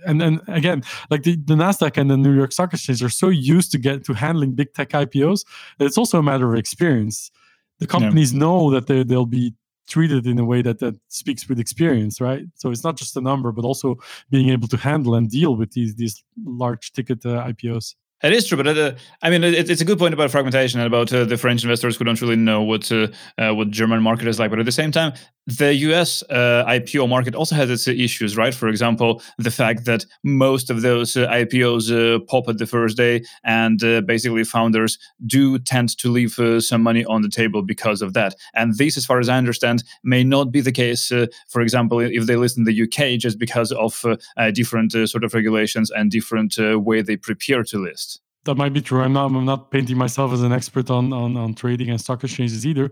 and 0.05 0.21
then 0.21 0.39
again, 0.47 0.83
like 1.09 1.23
the, 1.23 1.35
the 1.35 1.55
Nasdaq 1.55 1.97
and 1.97 2.09
the 2.09 2.17
New 2.17 2.35
York 2.35 2.51
Stock 2.51 2.73
Exchange 2.73 3.03
are 3.03 3.09
so 3.09 3.29
used 3.29 3.71
to 3.71 3.77
get 3.77 4.05
to 4.05 4.13
handling 4.13 4.53
big 4.53 4.73
tech 4.73 4.89
IPOs 4.89 5.45
that 5.77 5.85
it's 5.85 5.97
also 5.97 6.19
a 6.19 6.23
matter 6.23 6.51
of 6.51 6.59
experience. 6.59 7.31
The 7.79 7.87
companies 7.87 8.33
yeah. 8.33 8.39
know 8.39 8.71
that 8.71 8.87
they 8.87 9.03
they'll 9.03 9.25
be 9.25 9.53
treated 9.87 10.27
in 10.27 10.37
a 10.39 10.45
way 10.45 10.61
that 10.61 10.79
that 10.79 10.95
speaks 11.09 11.49
with 11.49 11.59
experience, 11.59 12.21
right? 12.21 12.43
So 12.55 12.71
it's 12.71 12.83
not 12.83 12.95
just 12.95 13.17
a 13.17 13.21
number, 13.21 13.51
but 13.51 13.65
also 13.65 13.97
being 14.29 14.49
able 14.49 14.67
to 14.67 14.77
handle 14.77 15.15
and 15.15 15.29
deal 15.29 15.55
with 15.55 15.71
these 15.71 15.95
these 15.95 16.23
large 16.43 16.93
ticket 16.93 17.25
uh, 17.25 17.43
IPOs. 17.45 17.95
It 18.21 18.33
is 18.33 18.45
true, 18.45 18.61
but 18.61 18.77
uh, 18.77 18.91
I 19.21 19.29
mean, 19.29 19.45
it, 19.45 19.69
it's 19.69 19.79
a 19.79 19.85
good 19.85 19.97
point 19.97 20.13
about 20.13 20.29
fragmentation 20.29 20.81
and 20.81 20.87
about 20.87 21.11
uh, 21.13 21.23
the 21.23 21.37
French 21.37 21.63
investors 21.63 21.95
who 21.95 22.03
don't 22.03 22.21
really 22.21 22.35
know 22.35 22.61
what 22.61 22.91
uh, 22.91 23.07
uh 23.37 23.53
what 23.55 23.71
German 23.71 24.01
market 24.01 24.27
is 24.27 24.39
like. 24.39 24.49
But 24.49 24.59
at 24.59 24.65
the 24.65 24.73
same 24.73 24.91
time, 24.91 25.13
the 25.57 25.73
US 25.75 26.23
uh, 26.29 26.63
IPO 26.67 27.09
market 27.09 27.33
also 27.33 27.55
has 27.55 27.69
its 27.69 27.87
issues, 27.87 28.37
right? 28.37 28.53
For 28.53 28.67
example, 28.67 29.21
the 29.37 29.51
fact 29.51 29.85
that 29.85 30.05
most 30.23 30.69
of 30.69 30.81
those 30.81 31.17
uh, 31.17 31.27
IPOs 31.27 31.91
uh, 31.91 32.19
pop 32.25 32.47
at 32.47 32.57
the 32.57 32.67
first 32.67 32.97
day, 32.97 33.23
and 33.43 33.83
uh, 33.83 34.01
basically 34.01 34.43
founders 34.43 34.99
do 35.25 35.57
tend 35.57 35.97
to 35.97 36.11
leave 36.11 36.37
uh, 36.39 36.59
some 36.59 36.83
money 36.83 37.03
on 37.05 37.21
the 37.21 37.29
table 37.29 37.61
because 37.61 38.01
of 38.01 38.13
that. 38.13 38.35
And 38.53 38.77
this, 38.77 38.97
as 38.97 39.05
far 39.05 39.19
as 39.19 39.29
I 39.29 39.37
understand, 39.37 39.83
may 40.03 40.23
not 40.23 40.51
be 40.51 40.61
the 40.61 40.71
case, 40.71 41.11
uh, 41.11 41.27
for 41.47 41.61
example, 41.61 41.99
if 41.99 42.25
they 42.25 42.35
list 42.35 42.57
in 42.57 42.65
the 42.65 42.83
UK, 42.83 43.19
just 43.19 43.39
because 43.39 43.71
of 43.71 44.05
different 44.53 44.91
sort 44.91 45.23
of 45.23 45.33
regulations 45.33 45.91
and 45.91 46.11
different 46.11 46.57
way 46.59 47.01
they 47.01 47.17
prepare 47.17 47.63
to 47.63 47.77
list 47.81 48.21
that 48.45 48.55
might 48.55 48.73
be 48.73 48.81
true. 48.81 49.01
I'm 49.01 49.13
not 49.13 49.25
I'm 49.31 49.45
not 49.45 49.71
painting 49.71 49.97
myself 49.97 50.31
as 50.31 50.41
an 50.41 50.51
expert 50.51 50.89
on 50.89 51.13
on, 51.13 51.37
on 51.37 51.53
trading 51.53 51.89
and 51.89 51.99
stock 51.99 52.23
exchanges 52.23 52.65
either. 52.65 52.89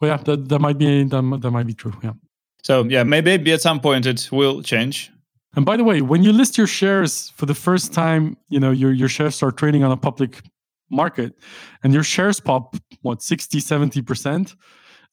But 0.00 0.06
yeah, 0.06 0.16
that, 0.18 0.48
that 0.48 0.58
might 0.58 0.78
be 0.78 1.04
that, 1.04 1.38
that 1.42 1.50
might 1.50 1.66
be 1.66 1.74
true. 1.74 1.94
Yeah. 2.02 2.12
So 2.62 2.84
yeah, 2.84 3.04
maybe 3.04 3.52
at 3.52 3.60
some 3.60 3.80
point 3.80 4.06
it 4.06 4.28
will 4.32 4.62
change. 4.62 5.10
And 5.54 5.64
by 5.64 5.76
the 5.78 5.84
way, 5.84 6.02
when 6.02 6.22
you 6.22 6.32
list 6.32 6.58
your 6.58 6.66
shares 6.66 7.30
for 7.30 7.46
the 7.46 7.54
first 7.54 7.92
time, 7.92 8.36
you 8.48 8.60
know 8.60 8.70
your 8.70 8.92
your 8.92 9.08
shares 9.08 9.34
start 9.36 9.56
trading 9.56 9.84
on 9.84 9.92
a 9.92 9.96
public 9.96 10.42
market 10.90 11.34
and 11.82 11.92
your 11.92 12.02
shares 12.02 12.40
pop 12.40 12.76
what 13.02 13.22
60 13.22 13.58
70% 13.58 14.54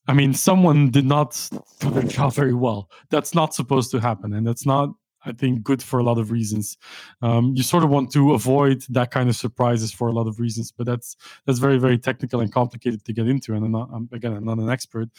i 0.08 0.14
mean 0.14 0.34
someone 0.34 0.92
did 0.92 1.06
not 1.06 1.50
do 1.80 1.90
their 1.90 2.04
job 2.04 2.34
very 2.34 2.54
well 2.54 2.90
that's 3.10 3.34
not 3.34 3.54
supposed 3.54 3.92
to 3.92 4.00
happen 4.00 4.34
and 4.34 4.46
that's 4.46 4.66
not 4.66 4.90
I 5.26 5.32
think 5.32 5.64
good 5.64 5.82
for 5.82 6.00
a 6.00 6.04
lot 6.04 6.18
of 6.18 6.32
reasons. 6.32 6.78
Um, 7.22 7.54
you 7.56 7.64
sort 7.64 7.84
of 7.84 7.90
want 7.90 8.12
to 8.14 8.34
avoid 8.34 8.84
that 8.90 9.12
kind 9.12 9.30
of 9.30 9.36
surprises 9.36 9.92
for 9.92 10.08
a 10.08 10.12
lot 10.12 10.28
of 10.28 10.40
reasons, 10.40 10.72
but 10.72 10.86
that's 10.86 11.16
that's 11.46 11.60
very 11.60 11.78
very 11.78 11.98
technical 11.98 12.42
and 12.42 12.52
complicated 12.52 13.06
to 13.06 13.14
get 13.14 13.28
into. 13.28 13.54
And 13.54 13.66
I'm 13.66 13.72
not, 13.72 13.90
I'm, 13.94 14.10
again, 14.12 14.34
I'm 14.34 14.46
not 14.46 14.58
an 14.60 14.70
expert. 14.70 15.10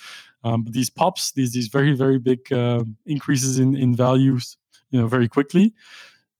Um, 0.43 0.65
but 0.65 0.73
these 0.73 0.91
pops, 0.91 1.33
these 1.33 1.53
these 1.53 1.69
very 1.69 1.95
very 1.95 2.19
big 2.19 2.53
uh, 2.53 2.85
increases 3.07 3.59
in 3.59 3.77
in 3.77 3.95
values, 3.97 4.57
you 4.91 5.01
know, 5.01 5.07
very 5.07 5.29
quickly, 5.29 5.75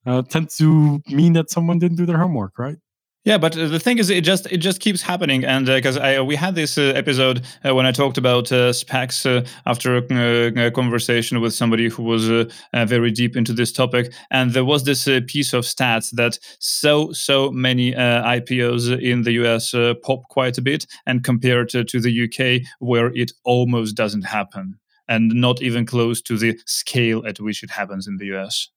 uh, 0.07 0.23
tend 0.23 0.51
to 0.59 1.03
mean 1.09 1.33
that 1.35 1.51
someone 1.51 1.79
didn't 1.79 1.97
do 1.97 2.07
their 2.07 2.19
homework, 2.19 2.59
right? 2.59 2.79
Yeah, 3.25 3.39
but 3.39 3.57
uh, 3.57 3.69
the 3.69 3.81
thing 3.81 3.97
is, 3.99 4.11
it 4.11 4.23
just 4.23 4.47
it 4.53 4.59
just 4.59 4.81
keeps 4.81 5.01
happening, 5.01 5.47
and 5.47 5.65
because 5.65 5.97
uh, 5.97 6.23
we 6.27 6.37
had 6.37 6.55
this 6.55 6.77
uh, 6.77 6.93
episode 6.95 7.43
uh, 7.65 7.75
when 7.75 7.87
I 7.87 7.93
talked 7.93 8.19
about 8.19 8.53
uh, 8.53 8.71
SPACs 8.71 9.25
uh, 9.25 9.47
after 9.65 9.97
a, 9.97 10.67
a, 10.67 10.71
conversation 10.71 11.41
with 11.41 11.55
somebody 11.55 11.89
who 11.89 12.03
was 12.03 12.29
very 12.75 13.11
deep 13.11 13.35
into 13.35 13.55
this 13.55 13.73
topic, 13.73 14.13
and 14.31 14.53
there 14.53 14.65
was 14.65 14.85
this 14.85 15.09
piece 15.27 15.55
of 15.55 15.65
stats 15.65 16.11
that 16.11 16.39
so 16.59 17.13
so 17.13 17.51
many 17.51 17.93
IPOs 17.93 19.01
in 19.01 19.23
the 19.23 19.33
US 19.33 19.75
pop 20.03 20.29
quite 20.29 20.59
a 20.59 20.63
bit, 20.63 20.87
and 21.07 21.25
compared 21.25 21.71
to, 21.71 21.83
to 21.83 22.01
the 22.01 22.25
UK 22.25 22.69
where 22.79 23.07
it 23.15 23.33
almost 23.45 23.97
doesn't 23.97 24.27
happen, 24.27 24.79
and 25.09 25.33
not 25.33 25.63
even 25.63 25.87
close 25.87 26.21
to 26.21 26.37
the 26.37 26.61
scale 26.67 27.27
at 27.27 27.41
which 27.41 27.63
it 27.63 27.71
happens 27.71 28.07
in 28.07 28.19
the 28.19 28.37
US. 28.37 28.69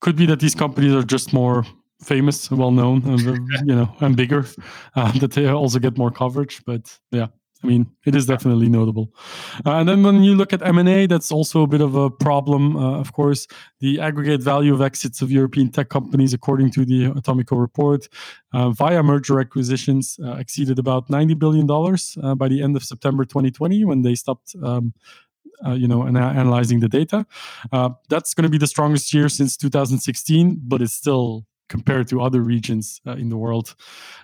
Could 0.00 0.16
be 0.16 0.26
that 0.26 0.40
these 0.40 0.56
companies 0.56 0.92
are 0.92 1.04
just 1.04 1.32
more 1.32 1.64
famous, 2.02 2.50
well 2.50 2.70
known, 2.70 3.02
you 3.64 3.74
know, 3.74 3.94
and 4.00 4.16
bigger, 4.16 4.46
uh, 4.94 5.12
that 5.18 5.32
they 5.32 5.48
also 5.48 5.78
get 5.78 5.98
more 5.98 6.10
coverage. 6.10 6.62
But 6.64 6.98
yeah, 7.10 7.28
I 7.64 7.66
mean, 7.66 7.86
it 8.04 8.14
is 8.14 8.26
definitely 8.26 8.68
notable. 8.68 9.12
Uh, 9.64 9.78
and 9.78 9.88
then 9.88 10.02
when 10.02 10.22
you 10.22 10.34
look 10.34 10.52
at 10.52 10.62
M&A, 10.62 11.06
that's 11.06 11.32
also 11.32 11.62
a 11.62 11.66
bit 11.66 11.80
of 11.80 11.94
a 11.94 12.10
problem. 12.10 12.76
Uh, 12.76 13.00
of 13.00 13.12
course, 13.12 13.46
the 13.80 13.98
aggregate 14.00 14.42
value 14.42 14.74
of 14.74 14.82
exits 14.82 15.22
of 15.22 15.30
European 15.32 15.70
tech 15.70 15.88
companies, 15.88 16.34
according 16.34 16.70
to 16.72 16.84
the 16.84 17.06
Atomico 17.08 17.58
report, 17.58 18.08
uh, 18.52 18.70
via 18.70 19.02
merger 19.02 19.40
acquisitions, 19.40 20.18
uh, 20.22 20.34
exceeded 20.34 20.78
about 20.78 21.08
$90 21.08 21.38
billion 21.38 21.68
uh, 21.70 22.34
by 22.34 22.48
the 22.48 22.62
end 22.62 22.76
of 22.76 22.84
September 22.84 23.24
2020 23.24 23.84
when 23.84 24.02
they 24.02 24.14
stopped 24.14 24.54
um, 24.62 24.92
uh, 25.66 25.72
you 25.72 25.88
know, 25.88 26.02
and 26.02 26.18
analyzing 26.18 26.80
the 26.80 26.88
data. 26.88 27.26
Uh, 27.72 27.90
that's 28.10 28.34
going 28.34 28.42
to 28.42 28.50
be 28.50 28.58
the 28.58 28.66
strongest 28.66 29.14
year 29.14 29.28
since 29.28 29.56
2016, 29.56 30.60
but 30.62 30.82
it's 30.82 30.92
still 30.92 31.46
compared 31.68 32.08
to 32.08 32.20
other 32.20 32.40
regions 32.40 33.00
uh, 33.06 33.12
in 33.12 33.28
the 33.28 33.36
world, 33.36 33.74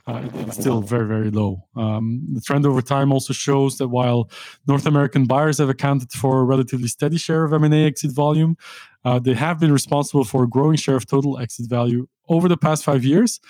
uh, 0.07 0.23
it's 0.35 0.59
still 0.59 0.81
very, 0.81 1.07
very 1.07 1.31
low. 1.31 1.65
Um, 1.77 2.27
the 2.33 2.41
trend 2.41 2.67
over 2.67 2.83
time 2.83 3.13
also 3.13 3.33
shows 3.33 3.79
that 3.79 3.89
while 3.89 4.31
North 4.67 4.87
American 4.87 5.27
buyers 5.27 5.59
have 5.59 5.69
accounted 5.69 6.13
for 6.13 6.41
a 6.41 6.45
relatively 6.45 6.89
steady 6.89 7.19
share 7.19 7.45
of 7.45 7.53
M&A 7.53 7.85
exit 7.85 8.13
volume, 8.13 8.57
uh, 9.05 9.19
they 9.19 9.35
have 9.35 9.59
been 9.59 9.73
responsible 9.73 10.25
for 10.25 10.45
a 10.45 10.49
growing 10.49 10.77
share 10.77 10.97
of 10.97 11.07
total 11.07 11.39
exit 11.39 11.69
value 11.69 12.07
over 12.29 12.49
the 12.49 12.57
past 12.57 12.85
five 12.85 13.05
years. 13.05 13.41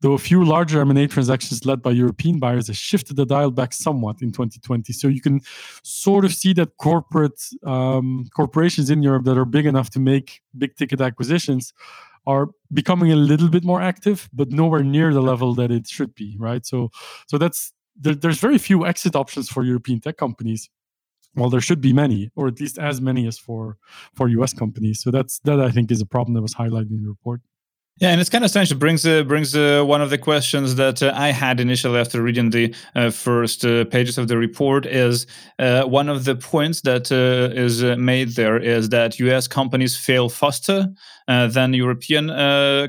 Though 0.00 0.12
a 0.12 0.18
few 0.18 0.44
larger 0.44 0.80
M&A 0.82 1.08
transactions 1.08 1.66
led 1.66 1.82
by 1.82 1.90
European 1.90 2.38
buyers 2.38 2.68
have 2.68 2.76
shifted 2.76 3.16
the 3.16 3.26
dial 3.26 3.50
back 3.50 3.72
somewhat 3.72 4.22
in 4.22 4.30
2020. 4.30 4.92
So 4.92 5.08
you 5.08 5.20
can 5.20 5.40
sort 5.82 6.24
of 6.24 6.32
see 6.32 6.52
that 6.52 6.76
corporate 6.76 7.40
um, 7.66 8.26
corporations 8.32 8.90
in 8.90 9.02
Europe 9.02 9.24
that 9.24 9.36
are 9.36 9.44
big 9.44 9.66
enough 9.66 9.90
to 9.90 9.98
make 9.98 10.40
big 10.56 10.76
ticket 10.76 11.00
acquisitions 11.00 11.72
are 12.28 12.48
becoming 12.70 13.10
a 13.10 13.16
little 13.16 13.48
bit 13.48 13.64
more 13.64 13.80
active, 13.80 14.28
but 14.34 14.50
nowhere 14.50 14.84
near 14.84 15.14
the 15.14 15.22
level 15.22 15.54
that 15.54 15.70
it 15.70 15.88
should 15.88 16.14
be, 16.14 16.36
right? 16.38 16.64
So, 16.66 16.90
so 17.26 17.38
that's 17.38 17.72
there, 17.96 18.14
there's 18.14 18.38
very 18.38 18.58
few 18.58 18.86
exit 18.86 19.16
options 19.16 19.48
for 19.48 19.64
European 19.64 20.00
tech 20.00 20.18
companies. 20.18 20.68
Well, 21.34 21.48
there 21.48 21.62
should 21.62 21.80
be 21.80 21.94
many, 21.94 22.30
or 22.36 22.46
at 22.46 22.60
least 22.60 22.78
as 22.78 23.00
many 23.00 23.26
as 23.26 23.38
for 23.38 23.78
for 24.14 24.28
US 24.28 24.52
companies. 24.52 25.02
So 25.02 25.10
that's 25.10 25.38
that 25.40 25.58
I 25.58 25.70
think 25.70 25.90
is 25.90 26.02
a 26.02 26.06
problem 26.14 26.34
that 26.34 26.42
was 26.42 26.54
highlighted 26.54 26.90
in 26.90 27.02
the 27.02 27.08
report. 27.08 27.40
Yeah, 28.00 28.10
and 28.10 28.20
it's 28.20 28.30
kind 28.30 28.44
of 28.44 28.50
strange. 28.50 28.70
It 28.70 28.78
brings 28.78 29.04
uh, 29.04 29.24
brings 29.24 29.56
uh, 29.56 29.82
one 29.84 30.00
of 30.00 30.10
the 30.10 30.18
questions 30.18 30.76
that 30.76 31.02
uh, 31.02 31.12
I 31.16 31.32
had 31.32 31.58
initially 31.58 31.98
after 31.98 32.22
reading 32.22 32.50
the 32.50 32.72
uh, 32.94 33.10
first 33.10 33.64
uh, 33.64 33.86
pages 33.86 34.18
of 34.18 34.28
the 34.28 34.38
report. 34.38 34.86
Is 34.86 35.26
uh, 35.58 35.82
one 35.82 36.08
of 36.08 36.24
the 36.24 36.36
points 36.36 36.82
that 36.82 37.10
is 37.10 37.82
made 37.82 38.36
there 38.36 38.56
is 38.56 38.90
that 38.90 39.18
U.S. 39.18 39.48
companies 39.48 39.96
fail 39.96 40.28
faster 40.28 40.86
than 41.26 41.74
European 41.74 42.28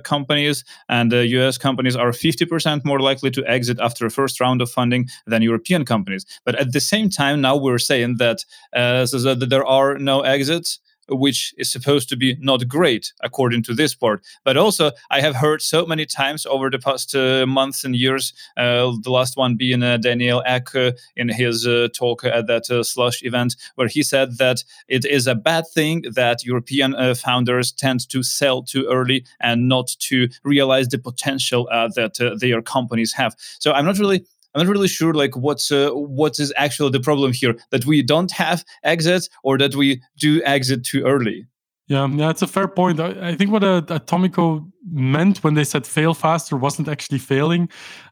companies, 0.03 0.63
and 0.89 1.11
U.S. 1.11 1.57
companies 1.57 1.95
are 1.95 2.11
50% 2.11 2.85
more 2.85 2.99
likely 2.99 3.31
to 3.31 3.43
exit 3.47 3.79
after 3.79 4.05
a 4.05 4.11
first 4.11 4.39
round 4.39 4.61
of 4.61 4.69
funding 4.69 5.09
than 5.25 5.41
European 5.41 5.85
companies. 5.85 6.23
But 6.45 6.55
at 6.55 6.71
the 6.71 6.79
same 6.79 7.09
time, 7.09 7.41
now 7.41 7.57
we're 7.57 7.79
saying 7.79 8.17
that 8.17 8.45
so 8.75 9.17
that 9.33 9.49
there 9.49 9.65
are 9.65 9.97
no 9.97 10.21
exits 10.21 10.79
which 11.09 11.53
is 11.57 11.71
supposed 11.71 12.09
to 12.09 12.15
be 12.15 12.37
not 12.39 12.67
great 12.67 13.13
according 13.21 13.63
to 13.63 13.73
this 13.73 13.95
part. 13.95 14.23
But 14.43 14.57
also, 14.57 14.91
I 15.09 15.21
have 15.21 15.35
heard 15.35 15.61
so 15.61 15.85
many 15.85 16.05
times 16.05 16.45
over 16.45 16.69
the 16.69 16.79
past 16.79 17.15
uh, 17.15 17.45
months 17.45 17.83
and 17.83 17.95
years, 17.95 18.33
uh, 18.57 18.91
the 19.01 19.11
last 19.11 19.37
one 19.37 19.55
being 19.55 19.83
uh, 19.83 19.97
Daniel 19.97 20.43
Ek 20.45 20.75
uh, 20.75 20.91
in 21.15 21.29
his 21.29 21.67
uh, 21.67 21.87
talk 21.93 22.23
at 22.23 22.47
that 22.47 22.69
uh, 22.69 22.83
Slush 22.83 23.23
event, 23.23 23.55
where 23.75 23.87
he 23.87 24.03
said 24.03 24.37
that 24.37 24.63
it 24.87 25.05
is 25.05 25.27
a 25.27 25.35
bad 25.35 25.65
thing 25.67 26.03
that 26.13 26.45
European 26.45 26.95
founders 27.15 27.71
tend 27.71 28.07
to 28.09 28.23
sell 28.23 28.63
too 28.63 28.85
early 28.89 29.25
and 29.39 29.67
not 29.67 29.87
to 29.99 30.27
realize 30.43 30.87
the 30.89 30.97
potential 30.97 31.67
that 31.71 32.37
their 32.39 32.61
companies 32.61 33.13
have. 33.13 33.35
So 33.59 33.71
I'm 33.71 33.85
not 33.85 33.99
really 33.99 34.25
I'm 34.55 34.65
not 34.65 34.71
really 34.71 34.87
sure 34.87 35.13
like 35.13 35.35
what's 35.35 35.71
uh, 35.71 35.91
what 35.91 36.39
is 36.39 36.53
actually 36.57 36.91
the 36.91 36.99
problem 36.99 37.33
here 37.33 37.55
that 37.71 37.85
we 37.85 38.01
don't 38.01 38.31
have 38.31 38.63
exits 38.83 39.29
or 39.43 39.57
that 39.57 39.75
we 39.75 40.01
do 40.17 40.41
exit 40.43 40.83
too 40.83 41.03
early. 41.03 41.47
Yeah, 41.87 42.07
it's 42.29 42.43
a 42.43 42.47
fair 42.47 42.67
point. 42.67 42.99
I, 42.99 43.29
I 43.29 43.35
think 43.35 43.51
what 43.51 43.63
uh, 43.63 43.81
Atomico 43.81 44.71
meant 44.91 45.43
when 45.43 45.55
they 45.55 45.63
said 45.63 45.87
fail 45.87 46.13
faster 46.13 46.55
wasn't 46.55 46.87
actually 46.87 47.17
failing, 47.17 47.67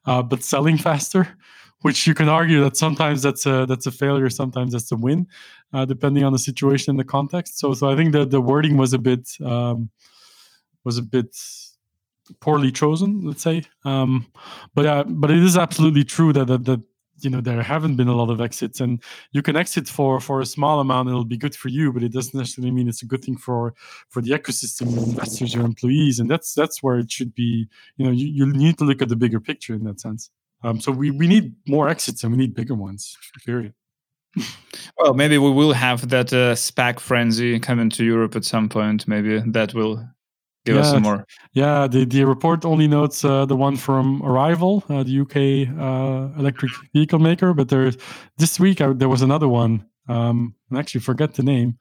uh, 0.05 0.23
but 0.23 0.43
selling 0.43 0.77
faster. 0.77 1.27
Which 1.81 2.07
you 2.07 2.15
can 2.15 2.27
argue 2.27 2.63
that 2.63 2.75
sometimes 2.75 3.21
that's 3.21 3.45
a 3.45 3.67
that's 3.67 3.85
a 3.85 3.91
failure, 3.91 4.31
sometimes 4.31 4.71
that's 4.71 4.91
a 4.91 4.95
win, 4.95 5.27
uh, 5.73 5.85
depending 5.85 6.23
on 6.23 6.33
the 6.33 6.39
situation 6.39 6.89
and 6.89 6.99
the 6.99 7.03
context. 7.03 7.59
So, 7.59 7.75
so 7.75 7.87
I 7.87 7.95
think 7.95 8.13
that 8.13 8.31
the 8.31 8.41
wording 8.41 8.77
was 8.77 8.93
a 8.93 8.97
bit 8.97 9.29
um, 9.45 9.91
was 10.83 10.97
a 10.97 11.03
bit 11.03 11.37
poorly 12.39 12.71
chosen, 12.71 13.21
let's 13.25 13.41
say. 13.41 13.63
Um, 13.85 14.27
but 14.73 14.85
uh, 14.85 15.03
but 15.07 15.31
it 15.31 15.43
is 15.43 15.57
absolutely 15.57 16.03
true 16.03 16.33
that, 16.33 16.45
that 16.45 16.65
that 16.65 16.81
you 17.19 17.29
know 17.29 17.41
there 17.41 17.61
haven't 17.61 17.95
been 17.95 18.07
a 18.07 18.15
lot 18.15 18.29
of 18.29 18.41
exits, 18.41 18.79
and 18.79 19.01
you 19.31 19.41
can 19.41 19.55
exit 19.55 19.87
for 19.87 20.19
for 20.19 20.41
a 20.41 20.45
small 20.45 20.79
amount. 20.79 21.09
It'll 21.09 21.25
be 21.25 21.37
good 21.37 21.55
for 21.55 21.69
you, 21.69 21.91
but 21.91 22.03
it 22.03 22.13
doesn't 22.13 22.37
necessarily 22.37 22.71
mean 22.71 22.87
it's 22.87 23.01
a 23.01 23.07
good 23.07 23.23
thing 23.23 23.37
for 23.37 23.73
for 24.09 24.21
the 24.21 24.31
ecosystem, 24.31 24.93
your 24.93 25.03
investors, 25.03 25.53
your 25.53 25.65
employees, 25.65 26.19
and 26.19 26.29
that's 26.29 26.53
that's 26.53 26.83
where 26.83 26.97
it 26.99 27.11
should 27.11 27.33
be. 27.33 27.67
You 27.97 28.05
know, 28.05 28.11
you, 28.11 28.27
you 28.27 28.45
need 28.53 28.77
to 28.79 28.85
look 28.85 29.01
at 29.01 29.09
the 29.09 29.15
bigger 29.15 29.39
picture 29.39 29.73
in 29.73 29.83
that 29.85 29.99
sense. 29.99 30.29
Um, 30.63 30.79
so 30.79 30.91
we 30.91 31.11
we 31.11 31.27
need 31.27 31.55
more 31.67 31.89
exits 31.89 32.23
and 32.23 32.31
we 32.31 32.37
need 32.37 32.53
bigger 32.53 32.75
ones. 32.75 33.17
Period. 33.45 33.73
well, 34.97 35.13
maybe 35.13 35.37
we 35.37 35.51
will 35.51 35.73
have 35.73 36.09
that 36.09 36.31
uh, 36.31 36.53
SPAC 36.53 36.99
frenzy 36.99 37.59
coming 37.59 37.89
to 37.91 38.03
Europe 38.03 38.35
at 38.35 38.45
some 38.45 38.69
point. 38.69 39.07
Maybe 39.07 39.39
that 39.39 39.73
will 39.73 40.07
Give 40.67 40.75
yeah, 40.75 40.81
us 40.81 40.91
some 40.91 41.03
more. 41.03 41.25
Yeah, 41.53 41.87
the, 41.87 42.03
the 42.03 42.25
report 42.25 42.65
only 42.65 42.89
notes 42.89 43.23
uh, 43.23 43.45
the 43.45 43.55
one 43.55 43.77
from 43.77 44.21
Arrival, 44.21 44.83
uh, 44.89 45.01
the 45.01 45.21
UK 45.21 45.79
uh, 45.79 46.37
electric 46.37 46.73
vehicle 46.93 47.19
maker. 47.19 47.53
But 47.53 47.69
there, 47.69 47.89
this 48.37 48.59
week 48.59 48.79
there 48.79 49.07
was 49.07 49.21
another 49.21 49.47
one. 49.47 49.85
Um, 50.09 50.55
I 50.73 50.79
actually 50.79 50.99
forget 51.01 51.35
the 51.35 51.43
name. 51.43 51.77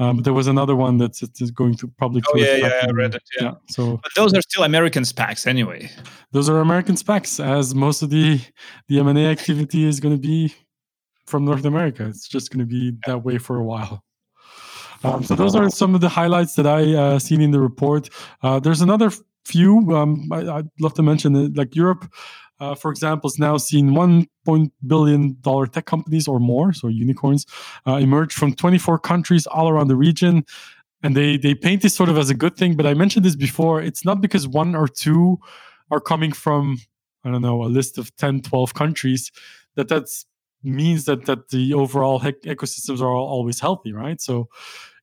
Um, 0.00 0.16
but 0.16 0.24
there 0.24 0.32
was 0.32 0.48
another 0.48 0.74
one 0.74 0.98
that's, 0.98 1.20
that's 1.20 1.52
going 1.52 1.76
to 1.76 1.86
probably. 1.86 2.20
Oh 2.26 2.36
yeah, 2.36 2.56
yeah, 2.56 2.80
I 2.82 2.90
read 2.90 3.14
it. 3.14 3.22
Yeah. 3.38 3.44
yeah. 3.44 3.54
So, 3.68 4.00
but 4.02 4.10
those 4.16 4.34
are 4.34 4.42
still 4.42 4.64
American 4.64 5.04
SPACs 5.04 5.46
anyway. 5.46 5.88
Those 6.32 6.48
are 6.48 6.58
American 6.58 6.96
SPACs, 6.96 7.38
as 7.38 7.76
most 7.76 8.02
of 8.02 8.10
the 8.10 8.40
the 8.88 8.98
M 8.98 9.06
and 9.06 9.18
A 9.18 9.26
activity 9.26 9.84
is 9.84 10.00
going 10.00 10.16
to 10.16 10.20
be 10.20 10.52
from 11.26 11.44
North 11.44 11.64
America. 11.64 12.06
It's 12.06 12.26
just 12.26 12.50
going 12.50 12.58
to 12.58 12.66
be 12.66 12.98
that 13.06 13.22
way 13.22 13.38
for 13.38 13.56
a 13.56 13.62
while. 13.62 14.02
Um, 15.02 15.24
so 15.24 15.34
those 15.34 15.54
are 15.54 15.70
some 15.70 15.94
of 15.94 16.00
the 16.00 16.08
highlights 16.08 16.54
that 16.54 16.66
I 16.66 16.94
uh, 16.94 17.18
seen 17.18 17.40
in 17.40 17.50
the 17.50 17.60
report. 17.60 18.08
Uh, 18.42 18.60
there's 18.60 18.80
another 18.80 19.10
few. 19.44 19.94
Um, 19.94 20.28
I, 20.32 20.42
would 20.42 20.70
love 20.80 20.94
to 20.94 21.02
mention 21.02 21.34
it, 21.36 21.56
like 21.56 21.74
Europe. 21.74 22.12
Uh, 22.58 22.74
for 22.74 22.90
example, 22.90 23.28
is 23.28 23.38
now 23.38 23.56
seeing 23.56 23.94
one 23.94 24.26
point 24.44 24.72
billion 24.86 25.36
dollar 25.40 25.66
tech 25.66 25.86
companies 25.86 26.28
or 26.28 26.38
more, 26.38 26.74
so 26.74 26.88
unicorns, 26.88 27.46
uh, 27.86 27.94
emerge 27.94 28.34
from 28.34 28.54
24 28.54 28.98
countries 28.98 29.46
all 29.46 29.70
around 29.70 29.88
the 29.88 29.96
region, 29.96 30.44
and 31.02 31.16
they 31.16 31.38
they 31.38 31.54
paint 31.54 31.80
this 31.80 31.94
sort 31.94 32.10
of 32.10 32.18
as 32.18 32.28
a 32.28 32.34
good 32.34 32.56
thing. 32.56 32.76
But 32.76 32.86
I 32.86 32.92
mentioned 32.92 33.24
this 33.24 33.36
before. 33.36 33.80
It's 33.80 34.04
not 34.04 34.20
because 34.20 34.46
one 34.46 34.74
or 34.74 34.88
two 34.88 35.38
are 35.90 36.00
coming 36.00 36.32
from 36.32 36.78
I 37.24 37.30
don't 37.30 37.42
know 37.42 37.64
a 37.64 37.66
list 37.66 37.96
of 37.96 38.14
10, 38.16 38.42
12 38.42 38.74
countries 38.74 39.32
that 39.76 39.88
that's 39.88 40.26
means 40.62 41.06
that 41.06 41.24
that 41.24 41.48
the 41.48 41.72
overall 41.72 42.20
ecosystems 42.20 43.00
are 43.00 43.14
always 43.14 43.60
healthy, 43.60 43.92
right? 43.92 44.20
So 44.20 44.48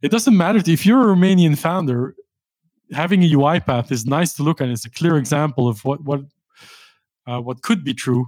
it 0.02 0.12
doesn't 0.12 0.36
matter 0.36 0.62
if 0.66 0.86
you're 0.86 1.12
a 1.12 1.16
Romanian 1.16 1.58
founder. 1.58 2.16
Having 2.92 3.24
a 3.24 3.32
UiPath 3.32 3.92
is 3.92 4.06
nice 4.06 4.34
to 4.36 4.44
look 4.44 4.62
at. 4.62 4.70
It's 4.70 4.86
a 4.86 4.90
clear 4.90 5.18
example 5.18 5.68
of 5.68 5.84
what 5.84 6.04
what 6.04 6.22
uh, 7.26 7.42
what 7.42 7.62
could 7.62 7.84
be 7.84 7.94
true. 7.94 8.28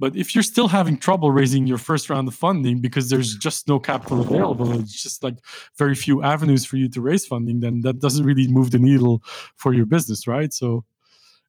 But 0.00 0.14
if 0.16 0.34
you're 0.34 0.44
still 0.44 0.68
having 0.68 0.96
trouble 0.96 1.32
raising 1.32 1.66
your 1.66 1.78
first 1.78 2.08
round 2.08 2.28
of 2.28 2.34
funding 2.34 2.80
because 2.80 3.10
there's 3.10 3.34
just 3.36 3.66
no 3.66 3.80
capital 3.80 4.20
available, 4.20 4.78
it's 4.78 5.02
just 5.02 5.24
like 5.24 5.34
very 5.76 5.96
few 5.96 6.22
avenues 6.22 6.64
for 6.64 6.76
you 6.76 6.88
to 6.90 7.00
raise 7.00 7.26
funding, 7.26 7.60
then 7.60 7.80
that 7.80 7.98
doesn't 7.98 8.24
really 8.24 8.46
move 8.46 8.70
the 8.70 8.78
needle 8.78 9.22
for 9.56 9.74
your 9.74 9.86
business, 9.86 10.28
right? 10.28 10.52
So 10.52 10.84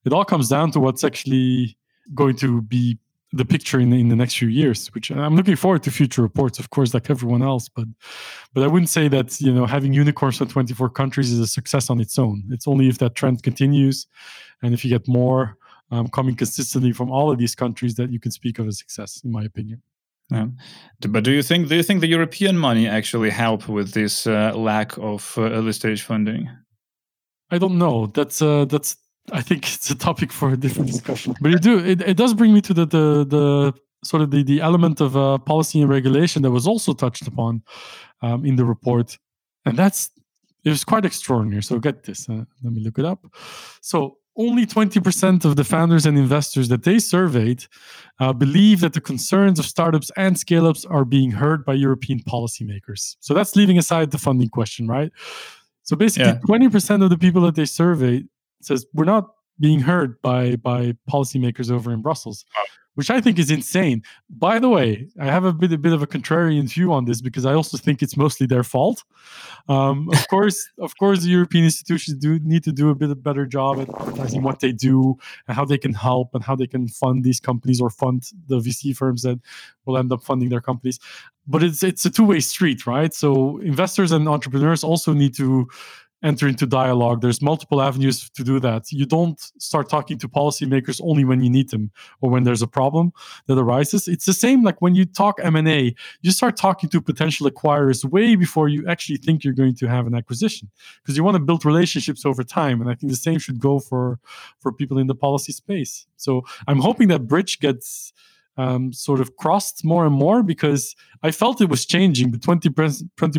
it 0.03 0.13
all 0.13 0.25
comes 0.25 0.49
down 0.49 0.71
to 0.71 0.79
what's 0.79 1.03
actually 1.03 1.77
going 2.15 2.37
to 2.37 2.63
be 2.63 2.97
the 3.31 3.45
picture 3.45 3.79
in 3.79 3.91
the, 3.91 3.99
in 3.99 4.09
the 4.09 4.15
next 4.15 4.35
few 4.35 4.47
years 4.47 4.87
which 4.95 5.11
i'm 5.11 5.35
looking 5.35 5.55
forward 5.55 5.83
to 5.83 5.91
future 5.91 6.21
reports 6.21 6.57
of 6.59 6.69
course 6.71 6.93
like 6.93 7.09
everyone 7.09 7.41
else 7.43 7.69
but 7.69 7.85
but 8.53 8.63
i 8.63 8.67
wouldn't 8.67 8.89
say 8.89 9.07
that 9.07 9.39
you 9.39 9.53
know 9.53 9.65
having 9.65 9.93
unicorns 9.93 10.37
from 10.37 10.47
24 10.47 10.89
countries 10.89 11.31
is 11.31 11.39
a 11.39 11.47
success 11.47 11.89
on 11.89 11.99
its 11.99 12.17
own 12.17 12.43
it's 12.49 12.67
only 12.67 12.87
if 12.87 12.97
that 12.97 13.15
trend 13.15 13.43
continues 13.43 14.07
and 14.63 14.73
if 14.73 14.83
you 14.83 14.89
get 14.89 15.07
more 15.07 15.55
um, 15.91 16.07
coming 16.07 16.35
consistently 16.35 16.91
from 16.91 17.11
all 17.11 17.31
of 17.31 17.37
these 17.37 17.55
countries 17.55 17.95
that 17.95 18.11
you 18.11 18.19
can 18.19 18.31
speak 18.31 18.59
of 18.59 18.67
a 18.67 18.71
success 18.71 19.21
in 19.23 19.31
my 19.31 19.43
opinion 19.43 19.81
yeah. 20.31 20.45
But 21.07 21.23
do 21.23 21.31
you 21.31 21.41
think 21.41 21.69
do 21.69 21.75
you 21.75 21.83
think 21.83 22.01
the 22.01 22.07
European 22.07 22.57
money 22.57 22.87
actually 22.87 23.31
help 23.31 23.67
with 23.67 23.93
this 23.93 24.27
uh, 24.27 24.53
lack 24.55 24.95
of 24.97 25.33
uh, 25.37 25.49
early 25.49 25.71
stage 25.71 26.03
funding? 26.03 26.47
I 27.49 27.57
don't 27.57 27.79
know. 27.79 28.07
That's 28.07 28.41
uh, 28.41 28.65
that's 28.65 28.95
I 29.33 29.41
think 29.41 29.63
it's 29.63 29.89
a 29.89 29.95
topic 29.95 30.31
for 30.31 30.49
a 30.49 30.57
different 30.57 30.91
discussion. 30.91 31.35
But 31.41 31.53
it 31.53 31.61
do 31.61 31.79
it, 31.79 32.01
it 32.01 32.17
does 32.17 32.33
bring 32.33 32.53
me 32.53 32.61
to 32.61 32.73
the 32.73 32.85
the, 32.85 33.25
the 33.25 33.73
sort 34.03 34.23
of 34.23 34.31
the, 34.31 34.43
the 34.43 34.61
element 34.61 35.01
of 35.01 35.17
uh, 35.17 35.37
policy 35.39 35.81
and 35.81 35.89
regulation 35.89 36.41
that 36.43 36.51
was 36.51 36.65
also 36.67 36.93
touched 36.93 37.27
upon 37.27 37.63
um, 38.21 38.45
in 38.45 38.55
the 38.55 38.65
report, 38.65 39.17
and 39.65 39.77
that's 39.77 40.09
it 40.63 40.69
was 40.69 40.83
quite 40.83 41.05
extraordinary. 41.05 41.63
So 41.63 41.79
get 41.79 42.03
this. 42.03 42.29
Uh, 42.29 42.45
let 42.63 42.73
me 42.73 42.81
look 42.81 42.99
it 42.99 43.05
up. 43.05 43.25
So 43.81 44.17
only 44.37 44.65
20% 44.65 45.43
of 45.43 45.57
the 45.57 45.63
founders 45.65 46.05
and 46.05 46.17
investors 46.17 46.69
that 46.69 46.83
they 46.83 46.97
surveyed 46.97 47.65
uh, 48.19 48.31
believe 48.31 48.79
that 48.79 48.93
the 48.93 49.01
concerns 49.01 49.59
of 49.59 49.65
startups 49.65 50.11
and 50.15 50.39
scale 50.39 50.65
ups 50.65 50.85
are 50.85 51.03
being 51.03 51.31
heard 51.31 51.65
by 51.65 51.73
European 51.73 52.19
policymakers. 52.21 53.17
So 53.19 53.33
that's 53.33 53.55
leaving 53.57 53.77
aside 53.77 54.11
the 54.11 54.17
funding 54.17 54.49
question, 54.49 54.87
right? 54.87 55.11
So 55.83 55.97
basically, 55.97 56.31
yeah. 56.31 56.39
20% 56.47 57.03
of 57.03 57.09
the 57.09 57.17
people 57.17 57.41
that 57.41 57.55
they 57.55 57.65
surveyed 57.65 58.27
says 58.61 58.85
we're 58.93 59.05
not 59.05 59.29
being 59.59 59.79
heard 59.79 60.21
by 60.21 60.55
by 60.55 60.93
policymakers 61.09 61.71
over 61.71 61.91
in 61.91 62.01
Brussels, 62.01 62.45
which 62.95 63.09
I 63.09 63.21
think 63.21 63.39
is 63.39 63.51
insane. 63.51 64.03
By 64.29 64.59
the 64.59 64.69
way, 64.69 65.07
I 65.19 65.25
have 65.25 65.45
a 65.45 65.53
bit 65.53 65.71
a 65.71 65.77
bit 65.77 65.93
of 65.93 66.01
a 66.01 66.07
contrarian 66.07 66.69
view 66.69 66.91
on 66.93 67.05
this 67.05 67.21
because 67.21 67.45
I 67.45 67.53
also 67.53 67.77
think 67.77 68.01
it's 68.01 68.17
mostly 68.17 68.47
their 68.47 68.63
fault. 68.63 69.03
Um, 69.67 70.09
of 70.11 70.27
course, 70.27 70.69
of 70.79 70.97
course, 70.97 71.23
the 71.23 71.29
European 71.29 71.65
institutions 71.65 72.17
do 72.17 72.39
need 72.39 72.63
to 72.63 72.71
do 72.71 72.89
a 72.89 72.95
bit 72.95 73.09
of 73.09 73.23
better 73.23 73.45
job 73.45 73.79
at 73.79 73.89
advertising 73.89 74.43
what 74.43 74.59
they 74.59 74.71
do 74.71 75.15
and 75.47 75.55
how 75.55 75.65
they 75.65 75.77
can 75.77 75.93
help 75.93 76.33
and 76.33 76.43
how 76.43 76.55
they 76.55 76.67
can 76.67 76.87
fund 76.87 77.23
these 77.23 77.39
companies 77.39 77.79
or 77.81 77.89
fund 77.89 78.23
the 78.47 78.59
VC 78.59 78.95
firms 78.95 79.21
that 79.23 79.39
will 79.85 79.97
end 79.97 80.11
up 80.11 80.23
funding 80.23 80.49
their 80.49 80.61
companies. 80.61 80.99
But 81.47 81.63
it's 81.63 81.83
it's 81.83 82.05
a 82.05 82.09
two 82.09 82.25
way 82.25 82.39
street, 82.39 82.85
right? 82.85 83.13
So 83.13 83.59
investors 83.59 84.11
and 84.11 84.27
entrepreneurs 84.27 84.83
also 84.83 85.13
need 85.13 85.35
to 85.35 85.67
enter 86.23 86.47
into 86.47 86.65
dialogue. 86.65 87.21
There's 87.21 87.41
multiple 87.41 87.81
avenues 87.81 88.29
to 88.29 88.43
do 88.43 88.59
that. 88.59 88.91
You 88.91 89.05
don't 89.05 89.39
start 89.57 89.89
talking 89.89 90.17
to 90.19 90.27
policymakers 90.27 90.99
only 91.03 91.23
when 91.23 91.41
you 91.41 91.49
need 91.49 91.69
them 91.69 91.91
or 92.21 92.29
when 92.29 92.43
there's 92.43 92.61
a 92.61 92.67
problem 92.67 93.13
that 93.47 93.57
arises. 93.57 94.07
It's 94.07 94.25
the 94.25 94.33
same 94.33 94.63
like 94.63 94.81
when 94.81 94.95
you 94.95 95.05
talk 95.05 95.39
M&A, 95.41 95.95
you 96.21 96.31
start 96.31 96.57
talking 96.57 96.89
to 96.89 97.01
potential 97.01 97.49
acquirers 97.49 98.03
way 98.03 98.35
before 98.35 98.67
you 98.67 98.87
actually 98.87 99.17
think 99.17 99.43
you're 99.43 99.53
going 99.53 99.75
to 99.75 99.87
have 99.87 100.07
an 100.07 100.15
acquisition 100.15 100.69
because 101.01 101.15
you 101.15 101.23
want 101.23 101.35
to 101.35 101.43
build 101.43 101.65
relationships 101.65 102.25
over 102.25 102.43
time 102.43 102.81
and 102.81 102.89
I 102.89 102.95
think 102.95 103.11
the 103.11 103.17
same 103.17 103.39
should 103.39 103.59
go 103.59 103.79
for 103.79 104.19
for 104.59 104.71
people 104.73 104.97
in 104.97 105.07
the 105.07 105.15
policy 105.15 105.53
space. 105.53 106.05
So 106.17 106.43
I'm 106.67 106.79
hoping 106.79 107.07
that 107.09 107.27
bridge 107.27 107.59
gets 107.59 108.13
um, 108.59 108.91
sort 108.91 109.21
of 109.21 109.37
crossed 109.37 109.85
more 109.85 110.05
and 110.05 110.13
more 110.13 110.43
because 110.43 110.95
I 111.23 111.31
felt 111.31 111.61
it 111.61 111.69
was 111.69 111.85
changing. 111.85 112.31
But 112.31 112.41
20 112.41 112.69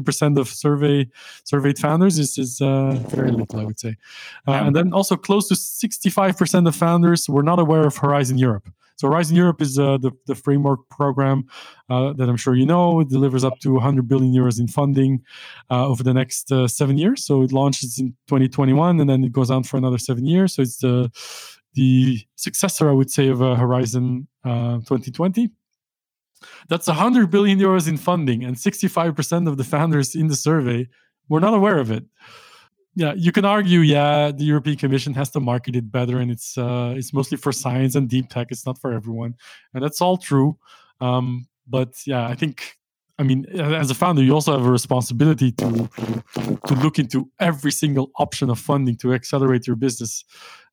percent 0.01 0.39
of 0.39 0.49
survey 0.49 1.09
surveyed 1.45 1.79
founders 1.79 2.19
is, 2.19 2.39
is 2.39 2.61
uh, 2.61 2.93
very 3.09 3.31
little, 3.31 3.61
I 3.61 3.65
would 3.65 3.79
say. 3.79 3.97
Uh, 4.49 4.53
and 4.65 4.75
then 4.75 4.93
also 4.93 5.17
close 5.17 5.49
to 5.49 5.57
65 5.57 6.39
percent 6.39 6.67
of 6.67 6.75
founders 6.75 7.29
were 7.29 7.43
not 7.43 7.59
aware 7.59 7.87
of 7.87 7.99
Horizon 7.99 8.39
Europe. 8.39 8.69
So 8.97 9.09
Horizon 9.09 9.35
Europe 9.35 9.63
is 9.63 9.79
uh, 9.79 9.97
the, 9.97 10.13
the 10.27 10.35
framework 10.35 10.81
program 10.91 11.47
uh, 11.89 12.13
that 12.13 12.29
I'm 12.29 12.37
sure 12.37 12.55
you 12.55 12.67
know. 12.67 13.01
It 13.01 13.09
delivers 13.09 13.45
up 13.45 13.59
to 13.61 13.73
100 13.73 14.07
billion 14.07 14.35
euros 14.35 14.61
in 14.61 14.69
funding 14.69 15.23
uh, 15.71 15.87
over 15.87 16.03
the 16.03 16.13
next 16.13 16.53
uh, 16.53 16.69
seven 16.69 16.99
years. 16.99 17.25
So 17.25 17.41
it 17.41 17.51
launches 17.51 17.99
in 17.99 18.11
2021 18.29 19.01
and 19.01 19.09
then 19.09 19.25
it 19.25 19.33
goes 19.33 19.51
on 19.51 19.63
for 19.63 19.79
another 19.79 19.97
seven 19.97 20.27
years. 20.27 20.55
So 20.55 20.61
it's 20.61 20.77
the 20.77 21.11
the 21.75 22.21
successor, 22.37 22.89
I 22.89 22.93
would 22.93 23.11
say, 23.11 23.29
of 23.29 23.43
uh, 23.43 23.55
Horizon 23.55 24.27
uh, 24.45 24.79
2020. 24.79 25.51
That's 26.69 26.87
100 26.87 27.31
billion 27.31 27.59
euros 27.59 27.89
in 27.89 27.97
funding, 27.97 28.45
and 28.45 28.57
65% 28.57 29.49
of 29.49 29.57
the 29.57 29.65
founders 29.65 30.15
in 30.15 30.29
the 30.29 30.37
survey 30.37 30.89
were 31.29 31.41
not 31.41 31.55
aware 31.55 31.79
of 31.79 31.91
it. 31.91 32.05
Yeah, 32.97 33.13
you 33.15 33.31
can 33.31 33.45
argue, 33.45 33.81
yeah, 33.81 34.33
the 34.33 34.45
European 34.45 34.77
Commission 34.77 35.15
has 35.15 35.31
to 35.31 35.41
market 35.41 35.77
it 35.77 35.93
better, 35.93 36.19
and 36.19 36.31
it's 36.31 36.59
uh, 36.59 36.95
it's 36.97 37.13
mostly 37.13 37.37
for 37.37 37.53
science 37.53 37.95
and 37.95 38.09
deep 38.09 38.29
tech. 38.31 38.49
It's 38.51 38.67
not 38.67 38.79
for 38.79 38.93
everyone, 38.93 39.37
and 39.75 39.85
that's 39.85 40.01
all 40.01 40.17
true. 40.17 40.59
Um, 41.01 41.47
but 41.69 41.95
yeah, 42.05 42.27
I 42.27 42.35
think 42.35 42.79
I 43.21 43.23
mean, 43.23 43.45
as 43.55 43.91
a 43.91 43.95
founder, 43.95 44.23
you 44.23 44.33
also 44.33 44.57
have 44.57 44.67
a 44.67 44.71
responsibility 44.71 45.53
to 45.53 45.91
to 46.67 46.75
look 46.77 46.99
into 46.99 47.31
every 47.39 47.71
single 47.71 48.11
option 48.17 48.49
of 48.49 48.59
funding 48.59 48.97
to 48.97 49.13
accelerate 49.13 49.67
your 49.67 49.77
business 49.77 50.25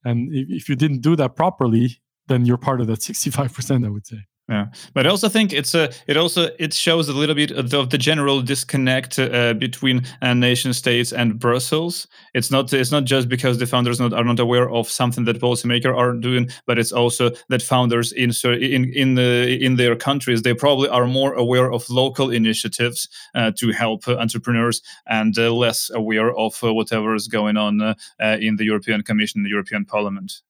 and 0.08 0.34
if, 0.34 0.48
if 0.50 0.70
you 0.70 0.76
didn't 0.76 1.02
do 1.02 1.16
that 1.16 1.36
properly, 1.36 2.02
then 2.28 2.46
you're 2.46 2.58
part 2.58 2.82
of 2.82 2.88
that 2.88 3.00
65%, 3.12 3.86
I 3.86 3.90
would 3.90 4.08
say. 4.08 4.26
Yeah, 4.50 4.68
but 4.94 5.06
I 5.06 5.10
also 5.10 5.28
think 5.28 5.52
it's 5.52 5.76
a 5.76 5.92
it 6.08 6.16
also 6.16 6.50
it 6.58 6.74
shows 6.74 7.10
a 7.10 7.14
little 7.14 7.36
bit 7.36 7.52
of 7.52 7.70
the, 7.70 7.80
of 7.80 7.90
the 7.90 7.98
general 7.98 8.42
disconnect 8.42 9.20
uh, 9.20 9.54
between 9.54 10.06
uh, 10.22 10.34
nation 10.34 10.72
states 10.74 11.12
and 11.12 11.38
Brussels. 11.38 12.08
It's 12.34 12.50
not 12.50 12.72
it's 12.72 12.92
not 12.92 13.04
just 13.04 13.28
because 13.28 13.58
the 13.58 13.66
founders 13.66 14.00
not, 14.00 14.14
are 14.14 14.24
not 14.24 14.40
aware 14.40 14.70
of 14.70 14.90
something 14.90 15.26
that 15.26 15.42
policymakers 15.42 15.94
are 15.94 16.14
doing, 16.14 16.50
but 16.66 16.80
it's 16.80 16.94
also 16.94 17.32
that 17.50 17.62
founders 17.62 18.14
in 18.14 18.32
in 18.46 18.86
in 18.94 19.16
the 19.16 19.58
in 19.62 19.76
their 19.76 19.98
countries 19.98 20.44
they 20.44 20.54
probably 20.54 20.88
are 20.88 21.08
more 21.08 21.34
aware 21.34 21.70
of 21.70 21.90
local 21.90 22.30
initiatives 22.32 23.10
uh, 23.36 23.52
to 23.58 23.74
help 23.74 24.08
entrepreneurs 24.08 24.82
and 25.08 25.38
uh, 25.38 25.52
less 25.52 25.90
aware 25.90 26.32
of 26.38 26.64
uh, 26.64 26.74
whatever 26.74 27.16
is 27.16 27.28
going 27.28 27.58
on 27.58 27.82
uh, 27.82 27.96
in 28.40 28.56
the 28.56 28.64
European 28.64 29.04
Commission, 29.04 29.44
the 29.44 29.50
European 29.50 29.84
Parliament. 29.84 30.42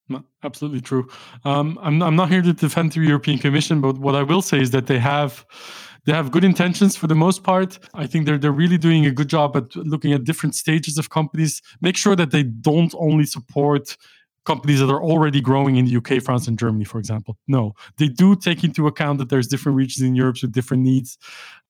Absolutely 0.43 0.81
true. 0.81 1.10
Um, 1.45 1.79
I'm 1.81 2.01
I'm 2.01 2.15
not 2.15 2.29
here 2.29 2.41
to 2.41 2.53
defend 2.53 2.91
the 2.91 3.01
European 3.01 3.39
Commission, 3.39 3.81
but 3.81 3.87
what 3.93 4.15
I 4.15 4.23
will 4.23 4.41
say 4.41 4.60
is 4.60 4.71
that 4.71 4.88
they 4.88 5.00
have 5.00 5.45
they 6.06 6.13
have 6.13 6.32
good 6.32 6.45
intentions 6.45 6.95
for 6.95 7.08
the 7.08 7.15
most 7.15 7.43
part. 7.43 7.80
I 7.93 8.08
think 8.08 8.26
they're 8.26 8.38
they're 8.38 8.52
really 8.52 8.78
doing 8.78 9.06
a 9.06 9.12
good 9.12 9.28
job 9.28 9.58
at 9.58 9.76
looking 9.76 10.13
at 10.13 10.23
different 10.23 10.56
stages 10.56 10.97
of 10.97 11.10
companies. 11.10 11.62
Make 11.82 11.97
sure 11.97 12.15
that 12.15 12.32
they 12.32 12.43
don't 12.43 12.93
only 12.97 13.26
support 13.26 13.97
companies 14.45 14.80
that 14.80 14.89
are 14.89 15.04
already 15.04 15.41
growing 15.41 15.76
in 15.76 15.84
the 15.86 15.97
UK, 15.97 16.23
France, 16.23 16.47
and 16.47 16.58
Germany, 16.58 16.86
for 16.86 17.00
example. 17.00 17.38
No, 17.50 17.73
they 17.97 18.08
do 18.08 18.38
take 18.38 18.63
into 18.63 18.88
account 18.88 19.19
that 19.19 19.30
there's 19.30 19.47
different 19.47 19.76
regions 19.76 20.02
in 20.08 20.15
Europe 20.15 20.38
with 20.41 20.54
different 20.54 20.84
needs. 20.84 21.17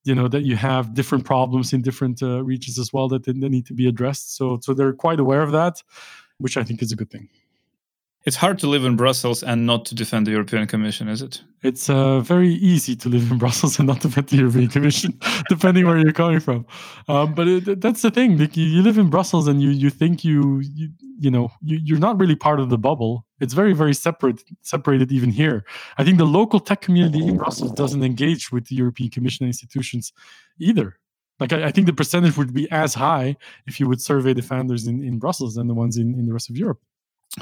You 0.03 0.13
know 0.13 0.27
that 0.27 0.43
you 0.43 0.55
have 0.55 0.93
different 0.93 1.25
problems 1.25 1.73
in 1.73 1.81
different 1.81 2.21
uh, 2.21 2.43
regions 2.43 2.77
as 2.77 2.93
well 2.93 3.07
that, 3.09 3.25
that 3.25 3.35
need 3.35 3.65
to 3.65 3.73
be 3.73 3.87
addressed. 3.87 4.37
So 4.37 4.59
so 4.61 4.75
they're 4.75 4.93
quite 4.93 5.19
aware 5.19 5.41
of 5.41 5.51
that, 5.51 5.81
which 6.37 6.55
I 6.57 6.63
think 6.63 6.83
is 6.83 6.91
a 6.91 6.95
good 6.95 7.09
thing. 7.09 7.27
It's 8.27 8.35
hard 8.35 8.59
to 8.59 8.67
live 8.67 8.83
in 8.83 8.97
Brussels 8.97 9.41
and 9.41 9.65
not 9.65 9.85
to 9.85 9.95
defend 9.95 10.27
the 10.27 10.31
European 10.31 10.67
Commission, 10.67 11.07
is 11.07 11.21
it? 11.21 11.41
It's 11.63 11.89
uh, 11.89 12.19
very 12.19 12.49
easy 12.55 12.93
to 12.97 13.07
live 13.07 13.31
in 13.31 13.37
Brussels 13.43 13.79
and 13.79 13.87
not 13.87 14.01
defend 14.01 14.27
the 14.27 14.35
European 14.35 14.67
Commission, 14.67 15.17
depending 15.49 15.85
where 15.85 15.97
you're 15.97 16.11
coming 16.11 16.41
from. 16.41 16.65
Um, 17.07 17.33
but 17.33 17.47
it, 17.47 17.79
that's 17.79 18.01
the 18.01 18.11
thing. 18.11 18.37
Like 18.37 18.57
you, 18.57 18.81
live 18.81 18.97
in 18.97 19.09
Brussels 19.09 19.47
and 19.47 19.61
you 19.61 19.69
you 19.69 19.89
think 19.89 20.25
you 20.25 20.59
you, 20.59 20.89
you 21.17 21.31
know 21.31 21.53
you, 21.61 21.79
you're 21.81 21.99
not 21.99 22.19
really 22.19 22.35
part 22.35 22.59
of 22.59 22.69
the 22.69 22.77
bubble. 22.77 23.25
It's 23.39 23.53
very 23.53 23.71
very 23.71 23.93
separate 23.93 24.43
separated 24.61 25.09
even 25.09 25.31
here. 25.31 25.63
I 25.97 26.03
think 26.03 26.17
the 26.17 26.25
local 26.25 26.59
tech 26.59 26.81
community 26.81 27.25
in 27.25 27.37
Brussels 27.37 27.71
doesn't 27.71 28.03
engage 28.03 28.51
with 28.51 28.67
the 28.67 28.75
European 28.75 29.09
Commission 29.09 29.47
institutions 29.47 30.11
either. 30.59 30.99
Like 31.39 31.53
I, 31.53 31.67
I, 31.67 31.71
think 31.71 31.87
the 31.87 31.93
percentage 31.93 32.35
would 32.35 32.53
be 32.53 32.69
as 32.71 32.93
high 32.93 33.37
if 33.67 33.79
you 33.79 33.87
would 33.87 34.01
survey 34.01 34.33
the 34.33 34.41
founders 34.41 34.85
in, 34.85 35.01
in 35.01 35.17
Brussels 35.17 35.55
than 35.55 35.67
the 35.67 35.75
ones 35.75 35.95
in, 35.95 36.13
in 36.19 36.25
the 36.25 36.33
rest 36.33 36.49
of 36.49 36.57
Europe. 36.57 36.81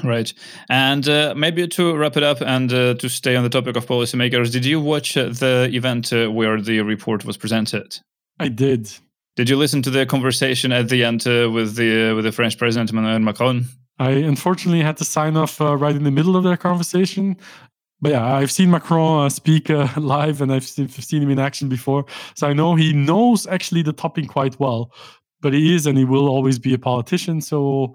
Right. 0.04 0.32
And 0.68 1.08
uh, 1.08 1.34
maybe 1.36 1.66
to 1.68 1.96
wrap 1.96 2.16
it 2.16 2.22
up 2.22 2.40
and 2.40 2.72
uh, 2.72 2.94
to 2.94 3.08
stay 3.08 3.36
on 3.36 3.42
the 3.44 3.48
topic 3.48 3.76
of 3.76 3.86
policymakers, 3.86 4.52
did 4.52 4.64
you 4.64 4.80
watch 4.80 5.16
uh, 5.16 5.28
the 5.28 5.70
event 5.72 6.12
uh, 6.12 6.30
where 6.30 6.60
the 6.60 6.80
report 6.80 7.24
was 7.24 7.36
presented? 7.36 7.98
I 8.38 8.48
did. 8.48 8.90
Did 9.36 9.48
you 9.48 9.56
listen 9.56 9.82
to 9.82 9.90
the 9.90 10.06
conversation 10.06 10.72
at 10.72 10.88
the 10.88 11.04
end 11.04 11.26
uh, 11.26 11.50
with 11.50 11.76
the 11.76 12.10
uh, 12.10 12.14
with 12.14 12.24
the 12.24 12.32
French 12.32 12.58
president 12.58 12.90
Emmanuel 12.90 13.18
Macron? 13.20 13.66
I 13.98 14.10
unfortunately 14.10 14.82
had 14.82 14.98
to 14.98 15.04
sign 15.04 15.36
off 15.36 15.58
right 15.60 15.96
in 15.96 16.04
the 16.04 16.10
middle 16.10 16.36
of 16.36 16.44
their 16.44 16.56
conversation. 16.56 17.36
But 18.02 18.12
yeah, 18.12 18.34
I've 18.34 18.52
seen 18.52 18.70
Macron 18.70 19.30
speak 19.30 19.70
live 19.96 20.42
and 20.42 20.52
I've 20.52 20.64
seen, 20.64 20.84
I've 20.84 21.04
seen 21.04 21.22
him 21.22 21.30
in 21.30 21.38
action 21.38 21.70
before. 21.70 22.04
So 22.34 22.46
I 22.46 22.52
know 22.52 22.74
he 22.74 22.92
knows 22.92 23.46
actually 23.46 23.80
the 23.82 23.94
topic 23.94 24.28
quite 24.28 24.60
well. 24.60 24.92
But 25.40 25.54
he 25.54 25.74
is 25.74 25.86
and 25.86 25.96
he 25.96 26.04
will 26.04 26.28
always 26.28 26.58
be 26.58 26.74
a 26.74 26.78
politician. 26.78 27.40
So 27.40 27.94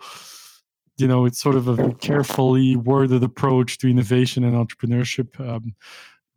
you 1.01 1.07
know 1.07 1.25
it's 1.25 1.39
sort 1.39 1.55
of 1.55 1.67
a 1.67 1.93
carefully 1.95 2.75
worded 2.75 3.23
approach 3.23 3.77
to 3.79 3.89
innovation 3.89 4.43
and 4.43 4.55
entrepreneurship 4.55 5.39
um, 5.39 5.75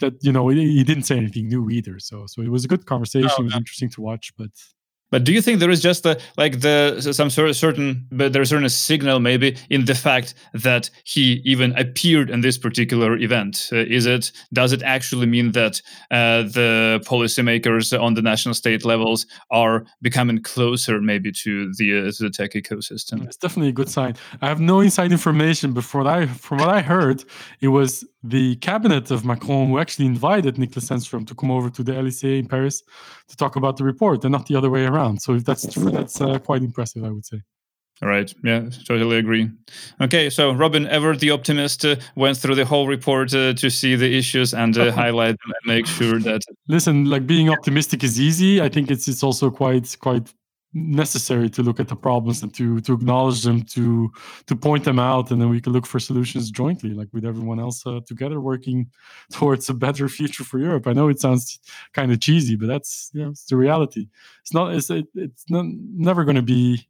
that 0.00 0.14
you 0.22 0.32
know 0.32 0.48
he, 0.48 0.82
didn't 0.82 1.04
say 1.04 1.16
anything 1.16 1.48
new 1.48 1.70
either. 1.70 1.98
So 1.98 2.26
so 2.26 2.42
it 2.42 2.50
was 2.50 2.64
a 2.64 2.68
good 2.68 2.86
conversation. 2.86 3.30
It 3.38 3.44
was 3.44 3.56
interesting 3.56 3.90
to 3.90 4.00
watch 4.00 4.32
but 4.36 4.50
but 5.14 5.22
do 5.22 5.32
you 5.32 5.40
think 5.40 5.60
there 5.60 5.70
is 5.70 5.80
just 5.80 6.04
a, 6.06 6.18
like 6.36 6.58
the 6.58 7.00
some 7.00 7.30
sort 7.30 7.48
of 7.48 7.54
certain, 7.54 8.04
but 8.10 8.32
there's 8.32 8.48
certain 8.48 8.68
signal 8.68 9.20
maybe 9.20 9.56
in 9.70 9.84
the 9.84 9.94
fact 9.94 10.34
that 10.54 10.90
he 11.04 11.40
even 11.44 11.70
appeared 11.78 12.30
in 12.30 12.40
this 12.40 12.58
particular 12.58 13.16
event? 13.18 13.70
Uh, 13.72 13.76
is 13.76 14.06
it 14.06 14.32
does 14.52 14.72
it 14.72 14.82
actually 14.82 15.26
mean 15.26 15.52
that 15.52 15.80
uh, 16.10 16.42
the 16.42 17.00
policymakers 17.06 17.96
on 17.96 18.14
the 18.14 18.22
national 18.22 18.54
state 18.54 18.84
levels 18.84 19.24
are 19.52 19.86
becoming 20.02 20.42
closer 20.42 21.00
maybe 21.00 21.30
to 21.30 21.72
the 21.78 22.08
uh, 22.08 22.10
to 22.10 22.24
the 22.24 22.30
tech 22.30 22.54
ecosystem? 22.54 23.24
It's 23.24 23.36
definitely 23.36 23.68
a 23.68 23.78
good 23.80 23.88
sign. 23.88 24.16
I 24.42 24.48
have 24.48 24.60
no 24.60 24.80
inside 24.80 25.12
information, 25.12 25.74
but 25.74 25.84
I 26.08 26.26
from 26.26 26.58
what 26.58 26.70
I 26.70 26.82
heard, 26.82 27.22
it 27.60 27.68
was 27.68 28.04
the 28.24 28.56
cabinet 28.56 29.10
of 29.12 29.24
Macron 29.24 29.68
who 29.68 29.78
actually 29.78 30.06
invited 30.06 30.56
Niklas 30.56 30.88
Zennström 30.88 31.26
to 31.28 31.34
come 31.34 31.50
over 31.52 31.70
to 31.70 31.82
the 31.84 31.92
Elysee 31.92 32.38
in 32.40 32.48
Paris 32.48 32.82
to 33.28 33.36
talk 33.36 33.54
about 33.54 33.76
the 33.76 33.84
report, 33.84 34.24
and 34.24 34.32
not 34.32 34.46
the 34.46 34.56
other 34.56 34.70
way 34.70 34.84
around 34.84 35.04
around. 35.04 35.22
So 35.22 35.34
if 35.34 35.44
that's 35.44 35.72
true, 35.72 35.90
that's 35.90 36.20
uh, 36.20 36.38
quite 36.38 36.62
impressive, 36.62 37.04
I 37.04 37.10
would 37.10 37.26
say. 37.26 37.40
All 38.02 38.08
right. 38.08 38.32
Yeah, 38.42 38.68
totally 38.86 39.18
agree. 39.18 39.48
Okay, 40.00 40.28
so 40.28 40.52
Robin, 40.52 40.86
ever 40.88 41.16
the 41.16 41.30
optimist, 41.30 41.84
uh, 41.84 41.94
went 42.16 42.36
through 42.36 42.56
the 42.56 42.64
whole 42.64 42.88
report 42.88 43.32
uh, 43.32 43.54
to 43.54 43.70
see 43.70 43.94
the 43.94 44.18
issues 44.18 44.52
and 44.52 44.76
uh, 44.76 44.90
highlight 45.02 45.36
them 45.38 45.52
and 45.62 45.76
make 45.76 45.86
sure 45.86 46.18
that. 46.20 46.42
Listen, 46.66 47.04
like 47.04 47.26
being 47.26 47.50
optimistic 47.50 48.02
is 48.02 48.20
easy. 48.20 48.60
I 48.60 48.68
think 48.68 48.90
it's 48.90 49.06
it's 49.06 49.22
also 49.22 49.50
quite 49.50 49.96
quite 50.00 50.32
necessary 50.74 51.48
to 51.48 51.62
look 51.62 51.78
at 51.78 51.86
the 51.86 51.94
problems 51.94 52.42
and 52.42 52.52
to 52.52 52.80
to 52.80 52.92
acknowledge 52.92 53.42
them 53.42 53.62
to 53.62 54.10
to 54.46 54.56
point 54.56 54.82
them 54.84 54.98
out 54.98 55.30
and 55.30 55.40
then 55.40 55.48
we 55.48 55.60
can 55.60 55.72
look 55.72 55.86
for 55.86 56.00
solutions 56.00 56.50
jointly 56.50 56.90
like 56.90 57.08
with 57.12 57.24
everyone 57.24 57.60
else 57.60 57.86
uh, 57.86 58.00
together 58.06 58.40
working 58.40 58.90
towards 59.32 59.68
a 59.70 59.74
better 59.74 60.08
future 60.08 60.42
for 60.42 60.58
europe. 60.58 60.86
I 60.86 60.92
know 60.92 61.08
it 61.08 61.20
sounds 61.20 61.60
kind 61.92 62.10
of 62.10 62.20
cheesy 62.20 62.56
but 62.56 62.66
that's 62.66 63.10
you 63.14 63.22
know 63.22 63.30
it's 63.30 63.44
the 63.44 63.56
reality. 63.56 64.08
It's 64.40 64.52
not 64.52 64.74
it's 64.74 64.90
it, 64.90 65.06
it's 65.14 65.44
not 65.48 65.64
never 65.66 66.24
going 66.24 66.36
to 66.36 66.42
be 66.42 66.86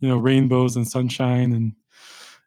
you 0.00 0.08
know 0.08 0.16
rainbows 0.16 0.76
and 0.76 0.88
sunshine 0.88 1.52
and 1.52 1.72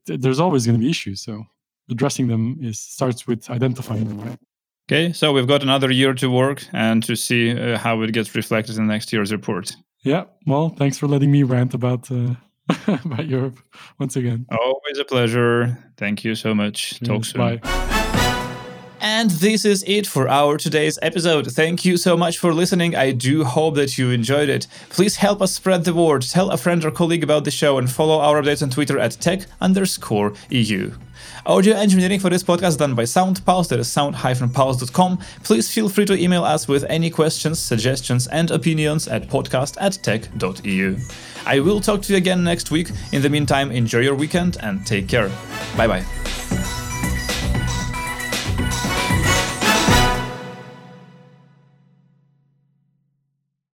th- 0.07 0.19
there's 0.21 0.39
always 0.39 0.65
going 0.65 0.77
to 0.77 0.83
be 0.83 0.89
issues 0.89 1.21
so 1.21 1.43
addressing 1.89 2.27
them 2.27 2.57
is 2.61 2.79
starts 2.79 3.27
with 3.27 3.49
identifying 3.49 4.07
them 4.07 4.21
right? 4.21 4.39
Okay 4.87 5.13
so 5.13 5.33
we've 5.33 5.47
got 5.47 5.61
another 5.61 5.91
year 5.91 6.13
to 6.15 6.31
work 6.31 6.65
and 6.73 7.03
to 7.03 7.15
see 7.15 7.51
uh, 7.51 7.77
how 7.77 8.01
it 8.01 8.11
gets 8.11 8.33
reflected 8.33 8.77
in 8.77 8.87
next 8.87 9.13
year's 9.13 9.31
report 9.31 9.75
yeah. 10.03 10.25
Well, 10.45 10.69
thanks 10.69 10.97
for 10.97 11.07
letting 11.07 11.31
me 11.31 11.43
rant 11.43 11.73
about 11.73 12.11
uh, 12.11 12.35
about 12.87 13.27
Europe 13.27 13.59
once 13.99 14.15
again. 14.15 14.45
Always 14.51 14.97
a 14.99 15.05
pleasure. 15.05 15.77
Thank 15.97 16.23
you 16.23 16.35
so 16.35 16.53
much. 16.53 16.99
Talk 17.01 17.25
soon. 17.25 17.59
Bye. 17.59 17.89
And 19.01 19.29
this 19.29 19.63
is 19.63 19.83
it 19.87 20.05
for 20.05 20.27
our 20.27 20.57
today's 20.57 20.99
episode. 21.01 21.47
Thank 21.51 21.85
you 21.85 21.95
so 21.95 22.17
much 22.17 22.37
for 22.37 22.53
listening. 22.53 22.95
I 22.95 23.11
do 23.11 23.45
hope 23.45 23.75
that 23.75 23.97
you 23.97 24.11
enjoyed 24.11 24.49
it. 24.49 24.67
Please 24.89 25.15
help 25.15 25.41
us 25.41 25.53
spread 25.53 25.85
the 25.85 25.93
word, 25.93 26.23
tell 26.23 26.51
a 26.51 26.57
friend 26.57 26.83
or 26.83 26.91
colleague 26.91 27.23
about 27.23 27.45
the 27.45 27.51
show, 27.51 27.77
and 27.77 27.89
follow 27.89 28.19
our 28.19 28.41
updates 28.41 28.61
on 28.61 28.69
Twitter 28.69 28.99
at 28.99 29.11
tech 29.11 29.41
underscore 29.61 30.33
EU. 30.49 30.91
Audio 31.45 31.75
engineering 31.75 32.19
for 32.19 32.29
this 32.29 32.43
podcast 32.43 32.77
done 32.77 32.95
by 32.95 33.03
SoundPulse, 33.03 33.69
that 33.69 33.79
is 33.79 33.91
sound-pulse.com. 33.91 35.19
Please 35.43 35.71
feel 35.71 35.89
free 35.89 36.05
to 36.05 36.13
email 36.17 36.43
us 36.43 36.67
with 36.67 36.83
any 36.85 37.09
questions, 37.09 37.59
suggestions, 37.59 38.27
and 38.27 38.51
opinions 38.51 39.07
at 39.07 39.27
podcast 39.27 39.77
at 39.79 39.93
tech.eu. 40.03 40.97
I 41.45 41.59
will 41.59 41.79
talk 41.79 42.01
to 42.03 42.13
you 42.13 42.17
again 42.17 42.43
next 42.43 42.71
week. 42.71 42.91
In 43.11 43.21
the 43.21 43.29
meantime, 43.29 43.71
enjoy 43.71 43.99
your 43.99 44.15
weekend 44.15 44.57
and 44.61 44.85
take 44.85 45.07
care. 45.07 45.29
Bye 45.75 45.87
bye. 45.87 46.75